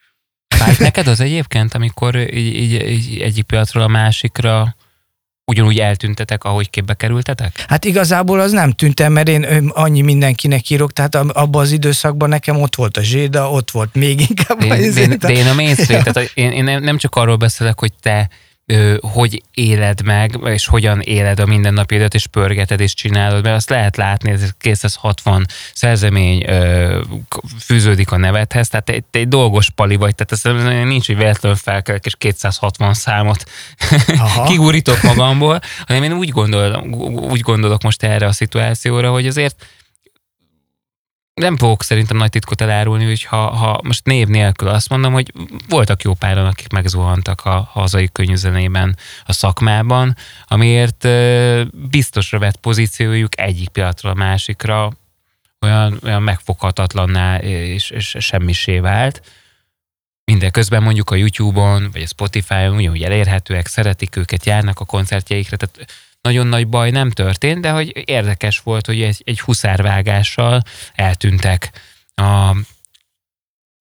Fájt 0.48 0.80
neked 0.80 1.08
az 1.08 1.20
egyébként, 1.20 1.74
amikor 1.74 2.16
így, 2.16 2.56
így, 2.56 2.90
így 2.90 3.22
egyik 3.22 3.44
pillanatról 3.44 3.84
a 3.84 3.88
másikra 3.88 4.76
ugyanúgy 5.52 5.80
eltüntetek, 5.80 6.44
ahogy 6.44 6.70
képbe 6.70 6.94
kerültetek? 6.94 7.66
Hát 7.68 7.86
igazából 7.86 8.40
az 8.40 8.52
nem 8.52 8.72
tűntem, 8.72 9.12
mert 9.12 9.28
én 9.28 9.44
annyi 9.74 10.02
mindenkinek 10.02 10.70
írok, 10.70 10.94
tehát 10.94 11.16
abban 11.16 11.62
az 11.62 11.72
időszakban 11.72 12.30
nekem 12.30 12.62
ott 12.62 12.76
volt 12.76 12.98
a 12.98 13.04
zséda, 13.04 13.52
ott 13.52 13.72
volt 13.72 13.96
még 13.96 14.20
inkább 14.30 14.60
de, 14.60 15.08
de, 15.08 15.16
de 15.16 15.32
én 15.32 15.48
a 15.48 15.54
mainstream, 15.54 16.04
tehát 16.14 16.32
én, 16.34 16.52
én 16.52 16.64
nem 16.64 16.98
csak 16.98 17.16
arról 17.16 17.36
beszélek, 17.36 17.80
hogy 17.80 17.94
te 18.02 18.30
hogy 19.02 19.44
éled 19.54 20.02
meg, 20.04 20.40
és 20.46 20.66
hogyan 20.66 21.00
éled 21.00 21.40
a 21.40 21.46
mindennapidat, 21.46 22.14
és 22.14 22.28
pörgeted, 22.28 22.80
és 22.80 22.94
csinálod, 22.94 23.44
mert 23.44 23.56
azt 23.56 23.70
lehet 23.70 23.98
látni, 23.98 24.32
ez 24.32 24.50
260 24.58 25.46
szerzemény 25.74 26.46
fűződik 27.60 28.12
a 28.12 28.18
nevedhez, 28.18 28.68
tehát 28.68 28.90
egy, 28.90 29.04
egy 29.12 29.28
dolgos 29.28 29.70
pali 29.70 29.96
vagy, 29.96 30.16
tehát 30.16 30.62
ez 30.62 30.64
nincs, 30.88 31.06
hogy 31.06 31.18
véletlenül 31.18 31.58
felkelek, 31.58 32.06
és 32.06 32.16
260 32.18 32.94
számot 32.94 33.44
kigurítok 34.48 35.02
magamból, 35.02 35.60
hanem 35.86 36.04
én 36.04 36.14
úgy 36.14 36.30
gondolok, 36.30 36.86
úgy 37.32 37.42
gondolok 37.42 37.84
most 37.84 38.04
erre 38.04 38.26
a 38.26 38.32
szituációra, 38.32 39.12
hogy 39.12 39.28
azért 39.28 39.66
nem 41.42 41.58
fogok 41.58 41.84
szerintem 41.84 42.18
nagy 42.18 42.30
titkot 42.30 42.62
elárulni, 42.62 43.06
hogy 43.06 43.24
ha, 43.24 43.50
ha 43.50 43.80
most 43.84 44.06
név 44.06 44.28
nélkül 44.28 44.68
azt 44.68 44.90
mondom, 44.90 45.14
hogy 45.14 45.34
voltak 45.68 46.02
jó 46.02 46.14
páran, 46.14 46.46
akik 46.46 46.72
megzuhantak 46.72 47.46
a 47.46 47.70
hazai 47.72 48.10
könyvzenében, 48.12 48.98
a 49.26 49.34
szakmában, 49.34 50.16
amiért 50.48 51.08
biztosra 51.90 52.40
vett 52.40 52.58
pozíciójuk 52.58 53.40
egyik 53.40 53.70
pillanatról 53.70 54.12
a 54.12 54.16
másikra 54.16 54.92
olyan, 55.66 56.00
olyan 56.04 56.24
megfoghatatlanná 56.24 57.38
és, 57.38 57.90
és 57.90 58.16
semmisé 58.20 58.80
vált. 58.80 59.22
Mindeközben 60.26 60.84
mondjuk 60.84 61.10
a 61.10 61.16
YouTube-on, 61.16 61.90
vagy 61.92 62.02
a 62.02 62.08
Spotify-on 62.08 62.76
ugyanúgy 62.76 63.04
elérhetőek, 63.04 63.68
szeretik 63.68 64.16
őket, 64.16 64.46
járnak 64.46 64.80
a 64.80 64.86
koncertjeikre, 64.86 65.58
tehát 65.58 65.88
nagyon 66.22 66.48
nagy 66.48 66.68
baj 66.68 66.92
nem 66.92 67.10
történt, 67.10 67.62
de 67.62 67.72
hogy 67.72 68.10
érdekes 68.10 68.60
volt, 68.60 68.86
hogy 68.86 69.02
egy, 69.02 69.22
egy 69.26 69.40
huszárvágással 69.40 70.62
eltűntek 70.94 71.72
a 72.16 72.56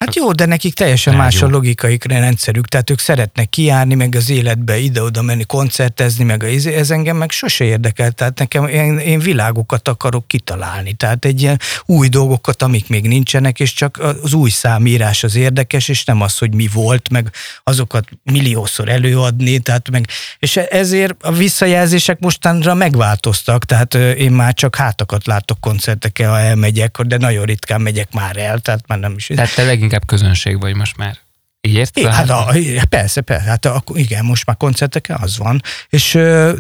Hát 0.04 0.14
jó, 0.14 0.32
de 0.32 0.46
nekik 0.46 0.74
teljesen 0.74 1.12
Rádió. 1.12 1.24
más 1.24 1.42
a 1.42 1.46
logikai 1.46 1.98
rendszerük, 2.06 2.66
tehát 2.66 2.90
ők 2.90 2.98
szeretnek 2.98 3.48
kiárni, 3.48 3.94
meg 3.94 4.14
az 4.14 4.30
életbe 4.30 4.78
ide-oda 4.78 5.22
menni, 5.22 5.44
koncertezni, 5.44 6.24
meg 6.24 6.42
az, 6.42 6.66
ez 6.66 6.90
engem 6.90 7.16
meg 7.16 7.30
sose 7.30 7.64
érdekel, 7.64 8.10
tehát 8.10 8.38
nekem 8.38 8.66
én, 8.66 8.98
én 8.98 9.18
világokat 9.18 9.88
akarok 9.88 10.28
kitalálni, 10.28 10.92
tehát 10.92 11.24
egy 11.24 11.42
ilyen 11.42 11.58
új 11.86 12.08
dolgokat, 12.08 12.62
amik 12.62 12.88
még 12.88 13.08
nincsenek, 13.08 13.60
és 13.60 13.72
csak 13.72 13.98
az 14.22 14.32
új 14.32 14.50
számírás 14.50 15.24
az 15.24 15.36
érdekes, 15.36 15.88
és 15.88 16.04
nem 16.04 16.20
az, 16.20 16.38
hogy 16.38 16.54
mi 16.54 16.68
volt, 16.72 17.10
meg 17.10 17.30
azokat 17.64 18.08
milliószor 18.22 18.88
előadni, 18.88 19.58
tehát 19.58 19.90
meg, 19.90 20.06
és 20.38 20.56
ezért 20.56 21.22
a 21.22 21.32
visszajelzések 21.32 22.18
mostanra 22.18 22.74
megváltoztak, 22.74 23.64
tehát 23.64 23.94
én 23.94 24.32
már 24.32 24.54
csak 24.54 24.76
hátakat 24.76 25.26
látok 25.26 25.60
koncertekkel, 25.60 26.30
ha 26.30 26.38
elmegyek, 26.38 27.00
de 27.00 27.16
nagyon 27.16 27.44
ritkán 27.44 27.80
megyek 27.80 28.12
már 28.12 28.36
el, 28.36 28.58
tehát 28.58 28.86
már 28.86 28.98
nem 28.98 29.14
is. 29.16 29.26
Tehát 29.26 29.54
te 29.54 29.64
inkább 29.90 30.06
közönség 30.06 30.60
vagy 30.60 30.74
most 30.74 30.96
már. 30.96 31.18
Így 31.60 31.74
érted? 31.74 32.12
Hát 32.12 32.30
a, 32.30 32.54
persze, 32.88 33.20
persze. 33.20 33.48
Hát 33.48 33.64
a, 33.64 33.82
igen, 33.94 34.24
most 34.24 34.46
már 34.46 34.56
koncerteken 34.56 35.16
az 35.20 35.38
van. 35.38 35.62
És 35.88 36.10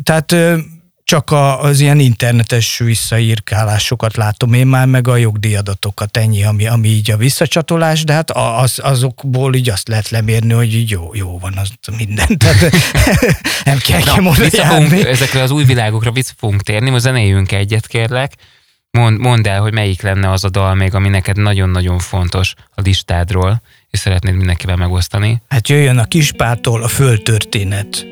tehát 0.02 0.34
csak 1.04 1.30
az 1.60 1.80
ilyen 1.80 1.98
internetes 1.98 2.78
visszaírkálásokat 2.78 4.16
látom 4.16 4.52
én 4.52 4.66
már, 4.66 4.86
meg 4.86 5.08
a 5.08 5.16
jogdíjadatokat, 5.16 6.16
ennyi, 6.16 6.44
ami, 6.44 6.66
ami 6.66 6.88
így 6.88 7.10
a 7.10 7.16
visszacsatolás, 7.16 8.04
de 8.04 8.12
hát 8.12 8.30
az, 8.30 8.78
azokból 8.82 9.54
így 9.54 9.70
azt 9.70 9.88
lehet 9.88 10.08
lemérni, 10.08 10.52
hogy 10.52 10.74
így 10.74 10.90
jó, 10.90 11.10
jó 11.14 11.38
van 11.38 11.56
az 11.56 11.68
minden, 11.96 12.38
tehát 12.38 12.60
nem 13.64 13.78
kell 13.78 14.00
Na, 14.04 14.32
fogunk, 14.32 14.92
Ezekre 14.92 15.42
az 15.42 15.50
új 15.50 15.64
világokra 15.64 16.12
vissza 16.12 16.32
fogunk 16.36 16.62
térni, 16.62 16.90
most 16.90 17.02
zenéljünk 17.02 17.52
egyet 17.52 17.86
kérlek, 17.86 18.32
Mond, 18.98 19.18
mondd 19.18 19.48
el, 19.48 19.60
hogy 19.60 19.72
melyik 19.72 20.02
lenne 20.02 20.30
az 20.30 20.44
a 20.44 20.48
dal 20.48 20.74
még, 20.74 20.94
ami 20.94 21.08
neked 21.08 21.36
nagyon-nagyon 21.36 21.98
fontos 21.98 22.54
a 22.74 22.80
listádról, 22.80 23.62
és 23.90 23.98
szeretnéd 23.98 24.34
mindenkivel 24.34 24.76
megosztani. 24.76 25.42
Hát 25.48 25.68
jöjjön 25.68 25.98
a 25.98 26.04
Kispától 26.04 26.82
a 26.82 26.88
földtörténet. 26.88 28.06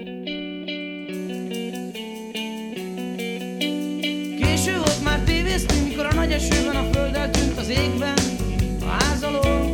Késő 4.40 4.76
volt 4.76 5.02
már 5.04 5.18
tévéztünk, 5.18 5.88
mikor 5.88 6.06
a 6.06 6.14
nagy 6.14 6.32
esőben 6.32 6.76
a 6.76 6.92
földdel 6.92 7.30
tűnt 7.30 7.58
az 7.58 7.68
égben 7.68 8.18
a 8.80 9.04
házaló. 9.04 9.72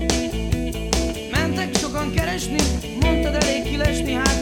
Mentek 1.30 1.76
sokan 1.76 2.12
keresni, 2.14 2.58
mondtad 3.00 3.34
elég 3.34 3.62
kilesni, 3.62 4.12
hát 4.12 4.33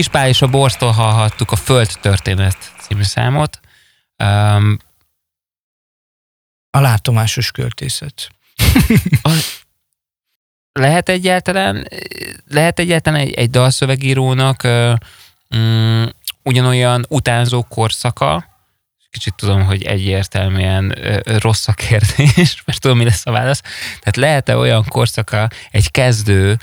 Kispál 0.00 0.28
és 0.28 0.42
a 0.42 0.46
Borstól 0.46 0.90
hallhattuk 0.90 1.50
a 1.50 1.56
Föld 1.56 1.90
történet 2.00 2.56
című 2.80 3.02
számot. 3.02 3.60
Um, 4.24 4.78
a 6.70 6.80
látomásos 6.80 7.50
költészet. 7.50 8.28
lehet 10.72 11.08
egyáltalán, 11.08 11.88
lehet 12.48 12.78
egyáltalán 12.78 13.20
egy, 13.20 13.32
egy 13.32 13.50
dalszövegírónak 13.50 14.64
uh, 14.64 14.94
um, 15.48 16.08
ugyanolyan 16.42 17.06
utánzó 17.08 17.62
korszaka, 17.62 18.44
kicsit 19.10 19.34
tudom, 19.34 19.64
hogy 19.64 19.82
egyértelműen 19.82 20.98
rossz 21.24 21.68
a 21.68 21.72
kérdés, 21.72 22.62
mert 22.66 22.80
tudom, 22.80 22.96
mi 22.98 23.04
lesz 23.04 23.26
a 23.26 23.30
válasz. 23.30 23.60
Tehát 23.88 24.16
lehet-e 24.16 24.56
olyan 24.56 24.84
korszaka 24.88 25.48
egy 25.70 25.90
kezdő 25.90 26.58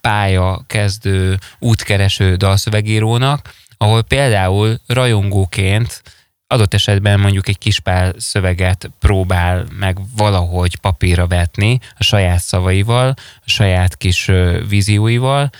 pálya, 0.00 0.64
kezdő, 0.66 1.38
útkereső 1.58 2.34
dalszövegírónak, 2.34 3.54
ahol 3.76 4.02
például 4.02 4.78
rajongóként 4.86 6.02
adott 6.46 6.74
esetben 6.74 7.20
mondjuk 7.20 7.48
egy 7.48 7.58
kispál 7.58 8.14
szöveget 8.18 8.90
próbál 8.98 9.66
meg 9.78 9.98
valahogy 10.16 10.76
papírra 10.76 11.26
vetni 11.26 11.78
a 11.98 12.02
saját 12.02 12.40
szavaival, 12.40 13.14
a 13.16 13.50
saját 13.50 13.96
kis 13.96 14.30
vízióival, 14.68 15.50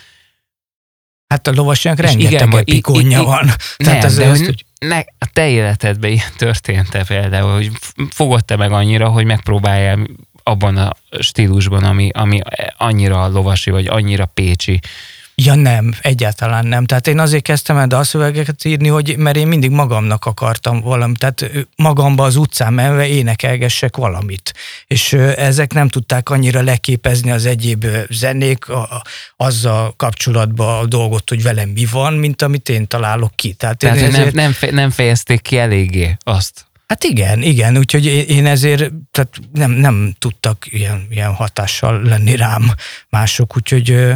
Hát 1.30 1.46
a 1.46 1.52
lovasnak 1.54 1.98
rengeteg 1.98 2.54
epikonja 2.54 3.22
van. 3.22 3.44
Nem, 3.44 3.54
Tehát 3.76 4.16
de 4.16 4.26
azt, 4.26 4.44
hogy 4.44 4.64
ne, 4.78 4.98
a 4.98 5.26
te 5.32 5.48
életedben 5.48 6.10
ilyen 6.10 6.32
történt-e 6.36 7.04
például, 7.04 7.52
hogy 7.52 7.70
fogod 8.10 8.44
te 8.44 8.56
meg 8.56 8.72
annyira, 8.72 9.08
hogy 9.08 9.24
megpróbáljál 9.24 9.98
abban 10.50 10.76
a 10.76 10.96
stílusban, 11.18 11.84
ami, 11.84 12.10
ami 12.12 12.40
annyira 12.76 13.28
lovasi, 13.28 13.70
vagy 13.70 13.86
annyira 13.86 14.24
pécsi. 14.24 14.80
Ja 15.34 15.54
nem, 15.54 15.94
egyáltalán 16.00 16.66
nem. 16.66 16.84
Tehát 16.84 17.06
én 17.06 17.18
azért 17.18 17.42
kezdtem 17.42 17.76
el 17.76 17.86
dalszövegeket 17.86 18.64
írni, 18.64 18.88
hogy, 18.88 19.16
mert 19.16 19.36
én 19.36 19.46
mindig 19.46 19.70
magamnak 19.70 20.24
akartam 20.24 20.80
valamit, 20.80 21.18
tehát 21.18 21.66
magamba 21.76 22.24
az 22.24 22.36
utcán 22.36 22.72
menve 22.72 23.06
énekelgessek 23.06 23.96
valamit. 23.96 24.54
És 24.86 25.12
ezek 25.36 25.72
nem 25.72 25.88
tudták 25.88 26.30
annyira 26.30 26.62
leképezni 26.62 27.30
az 27.30 27.46
egyéb 27.46 27.86
zenék 28.08 28.68
a, 28.68 29.02
azzal 29.36 29.94
kapcsolatban 29.96 30.78
a 30.82 30.86
dolgot, 30.86 31.28
hogy 31.28 31.42
velem 31.42 31.68
mi 31.68 31.86
van, 31.90 32.14
mint 32.14 32.42
amit 32.42 32.68
én 32.68 32.86
találok 32.86 33.36
ki. 33.36 33.52
Tehát, 33.52 33.78
Tehát 33.78 33.96
én 33.96 34.04
ezért... 34.04 34.34
nem, 34.34 34.54
nem, 34.60 34.74
nem 34.74 34.90
fejezték 34.90 35.40
ki 35.42 35.58
eléggé 35.58 36.16
azt. 36.22 36.69
Hát 36.90 37.04
igen, 37.04 37.42
igen, 37.42 37.78
úgyhogy 37.78 38.06
én 38.06 38.46
ezért 38.46 38.92
tehát 39.10 39.38
nem, 39.52 39.70
nem 39.70 40.14
tudtak 40.18 40.66
ilyen, 40.72 41.06
ilyen 41.10 41.34
hatással 41.34 42.02
lenni 42.02 42.36
rám 42.36 42.74
mások, 43.08 43.56
úgyhogy 43.56 44.12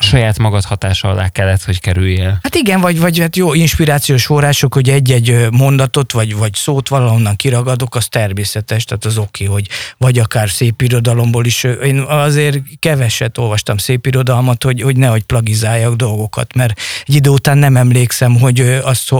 saját 0.00 0.38
magad 0.38 0.64
hatása 0.64 1.08
alá 1.08 1.28
kellett, 1.28 1.64
hogy 1.64 1.80
kerüljél. 1.80 2.38
Hát 2.42 2.54
igen, 2.54 2.80
vagy, 2.80 3.00
vagy 3.00 3.18
hát 3.18 3.36
jó 3.36 3.54
inspirációs 3.54 4.24
források, 4.24 4.74
hogy 4.74 4.88
egy-egy 4.88 5.46
mondatot, 5.50 6.12
vagy, 6.12 6.36
vagy 6.36 6.54
szót 6.54 6.88
valahonnan 6.88 7.36
kiragadok, 7.36 7.94
az 7.94 8.06
természetes, 8.06 8.84
tehát 8.84 9.04
az 9.04 9.18
oké, 9.18 9.44
hogy 9.44 9.68
vagy 9.98 10.18
akár 10.18 10.50
szép 10.50 10.82
irodalomból 10.82 11.44
is. 11.44 11.64
Én 11.64 11.98
azért 11.98 12.58
keveset 12.78 13.38
olvastam 13.38 13.76
szép 13.76 14.06
irodalmat, 14.06 14.62
hogy, 14.62 14.82
hogy 14.82 14.96
nehogy 14.96 15.22
plagizáljak 15.22 15.94
dolgokat, 15.94 16.54
mert 16.54 16.80
egy 17.06 17.14
idő 17.14 17.30
után 17.30 17.58
nem 17.58 17.76
emlékszem, 17.76 18.38
hogy 18.38 18.60
azt 18.82 19.12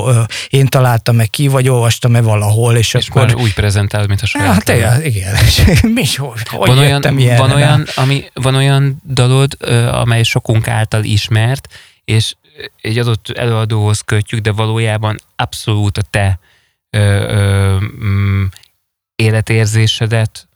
én 0.49 0.67
találtam 0.67 1.17
meg 1.17 1.31
ki, 1.31 1.49
vagy 1.49 1.69
olvastam-e 1.69 2.21
valahol, 2.21 2.77
és, 2.77 2.95
és 2.95 3.09
akkor... 3.09 3.35
Úgy 3.37 3.55
prezentálod, 3.55 4.09
mint 4.09 4.21
a 4.21 4.27
saját. 4.27 4.53
Hát 4.53 4.69
igen, 4.69 5.05
igen. 5.05 5.35
Mi, 5.95 6.05
hogy, 6.17 6.49
hogy 6.49 6.69
van 6.69 6.79
olyan, 6.79 7.01
van 7.37 7.51
olyan, 7.51 7.87
ami, 7.95 8.25
van 8.35 8.55
olyan 8.55 9.03
dalod, 9.13 9.57
amely 9.91 10.23
sokunk 10.23 10.60
magunk 10.61 10.69
által 10.69 11.05
ismert, 11.05 11.69
és 12.05 12.35
egy 12.81 12.99
adott 12.99 13.29
előadóhoz 13.29 14.01
kötjük, 14.01 14.41
de 14.41 14.53
valójában 14.53 15.17
abszolút 15.37 15.99
a 15.99 16.03
te 16.11 16.39
ö, 16.91 16.99
ö, 16.99 17.77
mm, 18.05 18.45
életérzésedet 19.15 20.49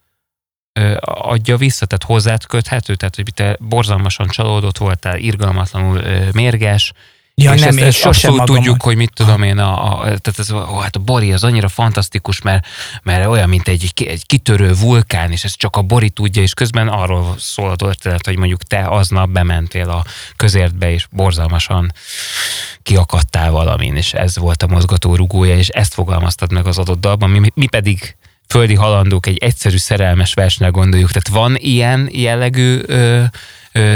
ö, 0.79 0.95
adja 1.01 1.57
vissza, 1.57 1.85
tehát 1.85 2.03
hozzád 2.03 2.45
köthető, 2.45 2.95
tehát 2.95 3.15
hogy 3.15 3.33
te 3.33 3.57
borzalmasan 3.59 4.27
csalódott 4.27 4.77
voltál, 4.77 5.17
irgalmatlanul 5.17 5.97
ö, 5.97 6.29
mérges, 6.33 6.93
Ja, 7.41 7.53
és 7.53 7.59
nem, 7.59 7.69
ezt, 7.69 7.79
ezt 7.79 7.97
sosem 7.97 8.35
tudjuk, 8.35 8.81
hogy 8.81 8.95
mit 8.95 9.11
tudom 9.13 9.43
én, 9.43 9.57
a, 9.57 9.91
a, 9.91 9.99
tehát 10.03 10.33
ez, 10.37 10.51
ó, 10.51 10.77
hát 10.77 10.95
a 10.95 10.99
Bori 10.99 11.33
az 11.33 11.43
annyira 11.43 11.67
fantasztikus, 11.67 12.41
mert, 12.41 12.67
mert 13.03 13.27
olyan, 13.27 13.49
mint 13.49 13.67
egy, 13.67 13.91
egy 13.95 14.25
kitörő 14.25 14.73
vulkán, 14.73 15.31
és 15.31 15.43
ezt 15.43 15.57
csak 15.57 15.75
a 15.75 15.81
Bori 15.81 16.09
tudja, 16.09 16.41
és 16.41 16.53
közben 16.53 16.87
arról 16.87 17.35
szól 17.37 17.69
a 17.69 17.75
történet, 17.75 18.25
hogy 18.25 18.37
mondjuk 18.37 18.63
te 18.63 18.87
aznap 18.87 19.29
bementél 19.29 19.89
a 19.89 20.03
közértbe, 20.35 20.91
és 20.91 21.07
borzalmasan 21.11 21.91
kiakadtál 22.83 23.51
valamin, 23.51 23.95
és 23.95 24.13
ez 24.13 24.37
volt 24.37 24.63
a 24.63 24.67
mozgató 24.67 25.15
rugója, 25.15 25.57
és 25.57 25.67
ezt 25.67 25.93
fogalmaztad 25.93 26.51
meg 26.51 26.65
az 26.65 26.77
adott 26.77 26.99
dalban, 26.99 27.29
mi, 27.29 27.51
mi 27.53 27.67
pedig 27.67 28.15
földi 28.47 28.75
halandók 28.75 29.25
egy 29.25 29.37
egyszerű 29.37 29.77
szerelmes 29.77 30.33
versnek 30.33 30.71
gondoljuk. 30.71 31.11
Tehát 31.11 31.27
van 31.27 31.55
ilyen 31.59 32.09
jellegű 32.11 32.79
ö, 32.85 33.23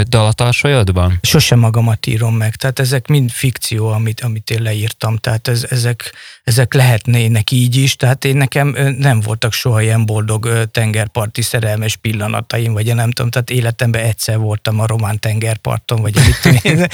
dalatarsolyodban? 0.02 1.18
Sosem 1.22 1.58
magamat 1.58 2.06
írom 2.06 2.36
meg, 2.36 2.56
tehát 2.56 2.78
ezek 2.78 3.06
mind 3.06 3.30
fikció, 3.30 3.88
amit, 3.88 4.20
amit 4.20 4.50
én 4.50 4.62
leírtam, 4.62 5.16
tehát 5.16 5.48
ez, 5.48 5.66
ezek, 5.70 6.12
ezek 6.44 6.74
lehetnének 6.74 7.50
így 7.50 7.76
is, 7.76 7.96
tehát 7.96 8.24
én 8.24 8.36
nekem 8.36 8.76
nem 8.98 9.20
voltak 9.20 9.52
soha 9.52 9.82
ilyen 9.82 10.06
boldog 10.06 10.68
tengerparti 10.70 11.42
szerelmes 11.42 11.96
pillanataim, 11.96 12.72
vagy 12.72 12.86
én 12.86 12.94
nem 12.94 13.10
tudom, 13.10 13.30
tehát 13.30 13.50
életemben 13.50 14.04
egyszer 14.04 14.38
voltam 14.38 14.80
a 14.80 14.86
román 14.86 15.18
tengerparton, 15.18 16.00
vagy 16.00 16.14
mit 16.14 16.62
tudom 16.62 16.86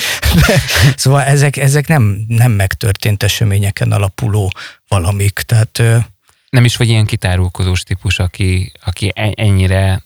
Szóval 0.97 1.23
ezek, 1.23 1.57
ezek 1.57 1.87
nem, 1.87 2.25
nem 2.29 2.53
megtörtént 2.53 3.23
eseményeken 3.23 3.93
alapuló 3.93 4.53
valamik, 4.89 5.33
tehát 5.33 5.83
nem 6.51 6.65
is 6.65 6.77
vagy 6.77 6.89
ilyen 6.89 7.07
kitárulkozós 7.07 7.83
típus, 7.83 8.19
aki, 8.19 8.73
aki 8.85 9.13
ennyire 9.35 10.03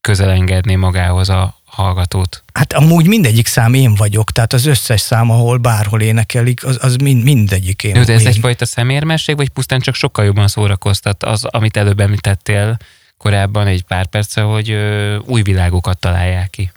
közelengedné 0.00 0.74
magához 0.74 1.28
a, 1.28 1.62
hallgatót? 1.74 2.42
Hát 2.52 2.72
amúgy 2.72 3.06
mindegyik 3.06 3.46
szám 3.46 3.74
én 3.74 3.94
vagyok, 3.94 4.30
tehát 4.32 4.52
az 4.52 4.66
összes 4.66 5.00
szám, 5.00 5.30
ahol 5.30 5.56
bárhol 5.56 6.00
énekelik, 6.00 6.64
az, 6.64 6.78
az 6.80 6.96
mind, 6.96 7.22
mindegyik 7.22 7.82
én. 7.82 7.92
De 7.92 8.12
ez 8.12 8.20
én. 8.20 8.26
egyfajta 8.26 8.66
szemérmesség, 8.66 9.36
vagy 9.36 9.48
pusztán 9.48 9.80
csak 9.80 9.94
sokkal 9.94 10.24
jobban 10.24 10.48
szórakoztat 10.48 11.22
az, 11.22 11.44
amit 11.44 11.76
előbb 11.76 12.00
említettél 12.00 12.76
korábban 13.18 13.66
egy 13.66 13.82
pár 13.82 14.06
perce, 14.06 14.40
hogy 14.40 14.70
ö, 14.70 15.16
új 15.16 15.42
világokat 15.42 15.98
találják 15.98 16.50
ki? 16.50 16.72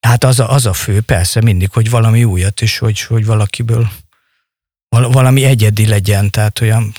Hát 0.00 0.24
az 0.24 0.40
a, 0.40 0.52
az 0.52 0.66
a 0.66 0.72
fő, 0.72 1.00
persze 1.00 1.40
mindig, 1.40 1.70
hogy 1.72 1.90
valami 1.90 2.24
újat, 2.24 2.60
és 2.60 2.78
hogy, 2.78 3.00
hogy 3.00 3.26
valakiből 3.26 3.88
valami 4.88 5.44
egyedi 5.44 5.86
legyen, 5.86 6.30
tehát 6.30 6.60
olyan, 6.60 6.92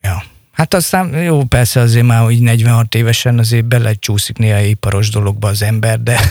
ja. 0.00 0.22
Hát 0.62 0.74
aztán 0.74 1.22
jó, 1.22 1.44
persze 1.44 1.80
azért 1.80 2.06
már, 2.06 2.22
hogy 2.22 2.40
46 2.40 2.94
évesen 2.94 3.38
azért 3.38 3.64
belecsúszik 3.64 4.38
néha 4.38 4.58
iparos 4.58 5.10
dologba 5.10 5.48
az 5.48 5.62
ember, 5.62 6.00
de, 6.02 6.30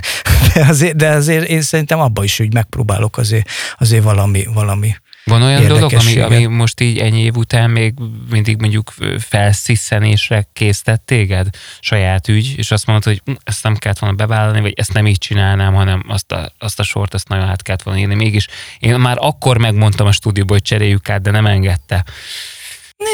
de, 0.53 0.65
azért, 0.65 0.95
de 0.95 1.09
azért 1.09 1.47
én 1.47 1.61
szerintem 1.61 1.99
abban 1.99 2.23
is, 2.23 2.37
hogy 2.37 2.53
megpróbálok 2.53 3.17
azért, 3.17 3.49
azért 3.77 4.03
valami, 4.03 4.45
valami 4.53 4.95
van 5.23 5.41
olyan 5.41 5.67
dolog, 5.67 5.93
ami, 5.93 6.19
ami 6.19 6.45
most 6.45 6.81
így 6.81 6.97
ennyi 6.97 7.21
év 7.21 7.35
után 7.35 7.69
még 7.69 7.93
mindig 8.29 8.59
mondjuk 8.59 8.93
felsziszenésre 9.19 10.47
késztett 10.53 11.05
téged? 11.05 11.47
Saját 11.79 12.27
ügy, 12.27 12.53
és 12.57 12.71
azt 12.71 12.85
mondod, 12.85 13.03
hogy 13.03 13.21
hm, 13.25 13.33
ezt 13.43 13.63
nem 13.63 13.75
kellett 13.75 13.99
volna 13.99 14.15
bevállalni, 14.15 14.61
vagy 14.61 14.73
ezt 14.75 14.93
nem 14.93 15.07
így 15.07 15.17
csinálnám, 15.17 15.73
hanem 15.73 16.03
azt 16.07 16.31
a, 16.31 16.51
azt 16.59 16.79
a 16.79 16.83
sort, 16.83 17.13
ezt 17.13 17.27
nagyon 17.27 17.47
át 17.47 17.61
kellett 17.61 17.83
volna 17.83 17.99
írni. 17.99 18.15
Mégis 18.15 18.47
én 18.79 18.99
már 18.99 19.17
akkor 19.19 19.57
megmondtam 19.57 20.07
a 20.07 20.11
stúdióban, 20.11 20.57
hogy 20.57 20.67
cseréljük 20.67 21.09
át, 21.09 21.21
de 21.21 21.31
nem 21.31 21.45
engedte. 21.45 22.05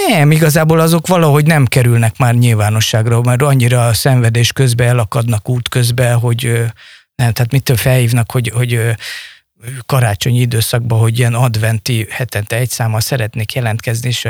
Nem, 0.08 0.32
igazából 0.32 0.80
azok 0.80 1.08
valahogy 1.08 1.46
nem 1.46 1.66
kerülnek 1.66 2.18
már 2.18 2.36
nyilvánosságra, 2.36 3.22
mert 3.22 3.42
annyira 3.42 3.88
a 3.88 3.94
szenvedés 3.94 4.52
közben 4.52 4.88
elakadnak 4.88 5.50
út 5.50 5.70
közben, 5.70 6.18
hogy 6.18 6.44
nem, 7.16 7.34
tehát 7.34 7.52
mitől 7.52 7.78
felhívnak, 7.78 8.32
hogy, 8.32 8.52
hogy 8.56 8.96
karácsonyi 9.86 10.40
időszakban, 10.40 11.00
hogy 11.00 11.20
ilyen 11.20 11.34
adventi 11.34 12.08
hetente 12.10 12.56
egy 12.56 12.70
számmal 12.70 13.00
szeretnék 13.00 13.54
jelentkezni, 13.54 14.10
és 14.10 14.28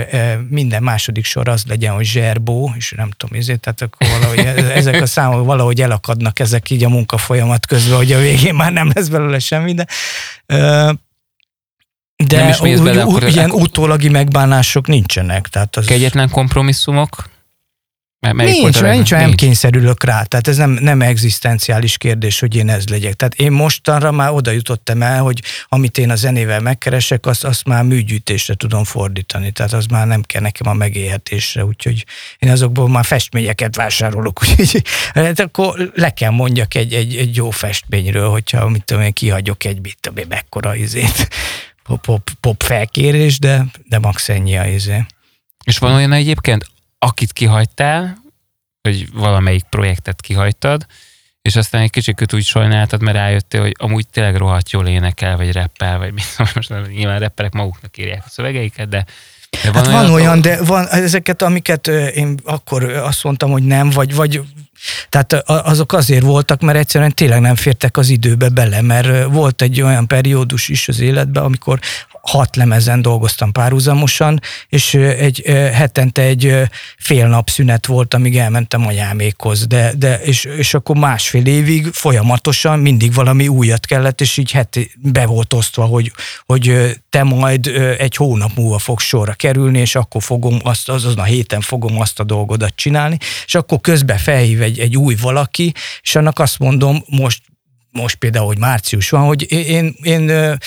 minden 0.49 0.84
második 0.84 1.26
sor 1.26 1.47
az 1.47 1.64
legyen, 1.68 1.93
hogy 1.93 2.05
zserbó, 2.05 2.74
és 2.78 2.93
nem 2.97 3.10
tudom, 3.18 3.39
ezért, 3.39 3.60
tehát 3.60 3.82
akkor 3.82 4.08
valahogy 4.08 4.39
e, 4.39 4.72
ezek 4.74 5.01
a 5.01 5.05
számok 5.05 5.45
valahogy 5.45 5.82
elakadnak 5.82 6.39
ezek 6.39 6.70
így 6.70 6.84
a 6.84 6.89
munkafolyamat 6.89 7.66
közben, 7.66 7.97
hogy 7.97 8.12
a 8.12 8.20
végén 8.20 8.55
már 8.55 8.72
nem 8.72 8.91
lesz 8.93 9.08
belőle 9.08 9.39
semmi, 9.39 9.74
de 9.74 9.86
de 12.26 12.38
nem 12.38 12.49
is 12.49 12.59
mész 12.59 12.80
bele, 12.80 13.01
akkor 13.01 13.28
ilyen 13.28 13.49
akkor... 13.49 13.61
utólagi 13.61 14.09
megbánások 14.09 14.88
nincsenek. 14.88 15.47
Tehát 15.47 15.76
az... 15.76 15.86
Kegyetlen 15.86 16.30
kompromisszumok? 16.30 17.36
Melyik 18.20 18.61
nincs, 18.61 18.82
nincs, 18.82 18.95
nincs, 18.95 19.11
nem 19.11 19.32
kényszerülök 19.32 20.03
rá, 20.03 20.24
tehát 20.24 20.47
ez 20.47 20.57
nem, 20.57 20.70
nem 20.70 21.01
egzisztenciális 21.01 21.97
kérdés, 21.97 22.39
hogy 22.39 22.55
én 22.55 22.70
ez 22.70 22.88
legyek. 22.88 23.13
Tehát 23.13 23.34
én 23.34 23.51
mostanra 23.51 24.11
már 24.11 24.32
oda 24.32 24.51
jutottam 24.51 25.01
el, 25.01 25.22
hogy 25.22 25.41
amit 25.68 25.97
én 25.97 26.09
a 26.09 26.15
zenével 26.15 26.59
megkeresek, 26.59 27.26
azt, 27.26 27.43
azt 27.43 27.65
már 27.65 27.84
műgyűjtésre 27.84 28.53
tudom 28.53 28.84
fordítani, 28.84 29.51
tehát 29.51 29.74
az 29.74 29.86
már 29.86 30.07
nem 30.07 30.22
kell 30.22 30.41
nekem 30.41 30.68
a 30.68 30.74
megélhetésre, 30.74 31.65
úgyhogy 31.65 32.05
én 32.39 32.49
azokból 32.49 32.89
már 32.89 33.05
festményeket 33.05 33.76
vásárolok, 33.76 34.41
úgyhogy 34.59 34.84
hát 35.13 35.39
akkor 35.39 35.91
le 35.95 36.09
kell 36.09 36.32
mondjak 36.32 36.76
egy, 36.76 36.93
egy, 36.93 37.15
egy 37.15 37.36
jó 37.36 37.49
festményről, 37.49 38.30
hogyha 38.30 38.70
mit 38.70 38.84
tudom 38.84 39.03
én, 39.03 39.13
kihagyok 39.13 39.63
egy, 39.63 39.82
mit 39.82 39.97
tudom 39.99 40.18
én, 40.18 40.26
mekkora 40.30 40.76
izét, 40.76 41.28
pop, 41.88 42.02
pop, 42.02 42.30
pop 42.40 42.64
felkérés, 42.64 43.40
de, 43.40 43.66
de 43.88 44.00
max 44.00 44.30
ennyi 44.30 44.58
a 44.58 44.66
izé. 44.66 45.06
És 45.64 45.78
van 45.78 45.94
olyan 45.94 46.12
egyébként, 46.12 46.66
akit 47.00 47.34
kihagytál, 47.34 48.18
hogy 48.82 49.12
valamelyik 49.14 49.64
projektet 49.64 50.22
kihagytad, 50.22 50.86
és 51.42 51.56
aztán 51.56 51.82
egy 51.82 51.90
kicsit 51.90 52.34
úgy 52.34 52.46
sajnáltad, 52.46 53.02
mert 53.02 53.18
rájöttél, 53.18 53.62
hogy 53.62 53.76
amúgy 53.80 54.08
tényleg 54.08 54.36
rohadt 54.36 54.72
jól 54.72 54.88
énekel, 54.88 55.38
vagy 55.38 55.52
reppel, 55.52 55.98
vagy 55.98 56.14
mit 56.14 56.54
most 56.56 56.70
nyilván 56.88 57.20
repperek 57.20 57.54
maguknak 57.54 57.98
írják 57.98 58.24
a 58.26 58.30
szövegeiket, 58.30 58.90
de 58.90 59.06
de 59.64 59.72
van, 59.72 59.86
hát 59.86 59.88
olyan, 59.88 60.02
van 60.02 60.14
olyan, 60.14 60.42
de 60.42 60.64
van 60.64 60.88
ezeket, 60.88 61.42
amiket 61.42 61.88
én 61.88 62.40
akkor 62.44 62.84
azt 62.84 63.24
mondtam, 63.24 63.52
hogy 63.52 63.64
nem, 63.64 63.90
vagy, 63.90 64.16
vagy 64.16 64.42
tehát 65.10 65.34
azok 65.48 65.94
azért 65.94 66.24
voltak, 66.24 66.62
mert 66.62 66.78
egyszerűen 66.78 67.14
tényleg 67.14 67.42
nem 67.42 67.56
fértek 67.56 67.98
az 67.98 68.10
időbe 68.10 68.50
bele, 68.50 68.82
mert 68.82 69.26
volt 69.26 69.62
egy 69.62 69.82
olyan 69.82 70.08
periódus 70.08 70.68
is 70.68 70.88
az 70.88 71.00
életben, 71.00 71.44
amikor 71.44 71.80
hat 72.28 72.56
lemezen 72.56 73.02
dolgoztam 73.02 73.52
párhuzamosan, 73.52 74.42
és 74.70 74.94
egy 74.94 75.42
hetente 75.74 76.22
egy 76.22 76.54
fél 76.98 77.28
nap 77.28 77.50
szünet 77.50 77.86
volt, 77.86 78.14
amíg 78.14 78.38
elmentem 78.38 78.88
anyámékhoz, 78.88 79.68
de, 79.68 79.94
de 79.98 80.20
és, 80.22 80.44
és 80.44 80.74
akkor 80.74 80.96
másfél 80.96 81.46
évig 81.46 81.88
folyamatosan 81.92 82.80
mindig 82.80 83.14
valami 83.14 83.48
újat 83.48 83.86
kellett, 83.86 84.22
és 84.22 84.38
így 84.38 84.52
heti 84.52 84.92
be 84.98 85.26
volt 85.26 85.54
osztva, 85.54 85.86
hogy, 85.86 86.12
hogy 86.46 86.96
te 87.10 87.24
majd 87.24 87.68
egy 87.98 88.16
hónap 88.16 88.56
múlva 88.56 88.78
fog 88.78 89.00
sorra 89.00 89.34
kerülni, 89.34 89.80
és 89.80 89.96
akkor 89.96 90.24
fogom 90.24 90.60
azt, 90.64 90.90
azon 90.90 91.20
a 91.20 91.24
héten 91.24 91.62
fogom 91.62 92.00
azt 92.00 92.20
a 92.20 92.24
dolgodat 92.24 92.76
csinálni, 92.76 93.18
és 93.46 93.56
akkor 93.56 93.82
közben 93.82 94.18
felhív 94.18 94.62
egy, 94.62 94.80
egy 94.80 94.98
új 94.98 95.16
valaki, 95.22 95.74
és 96.02 96.16
annak 96.16 96.40
azt 96.40 96.60
mondom, 96.60 97.04
most 97.06 97.42
most 97.92 98.16
például, 98.16 98.46
hogy 98.46 98.58
március 98.58 99.10
van, 99.10 99.26
hogy 99.26 99.52
én, 99.52 99.96
én 100.02 100.58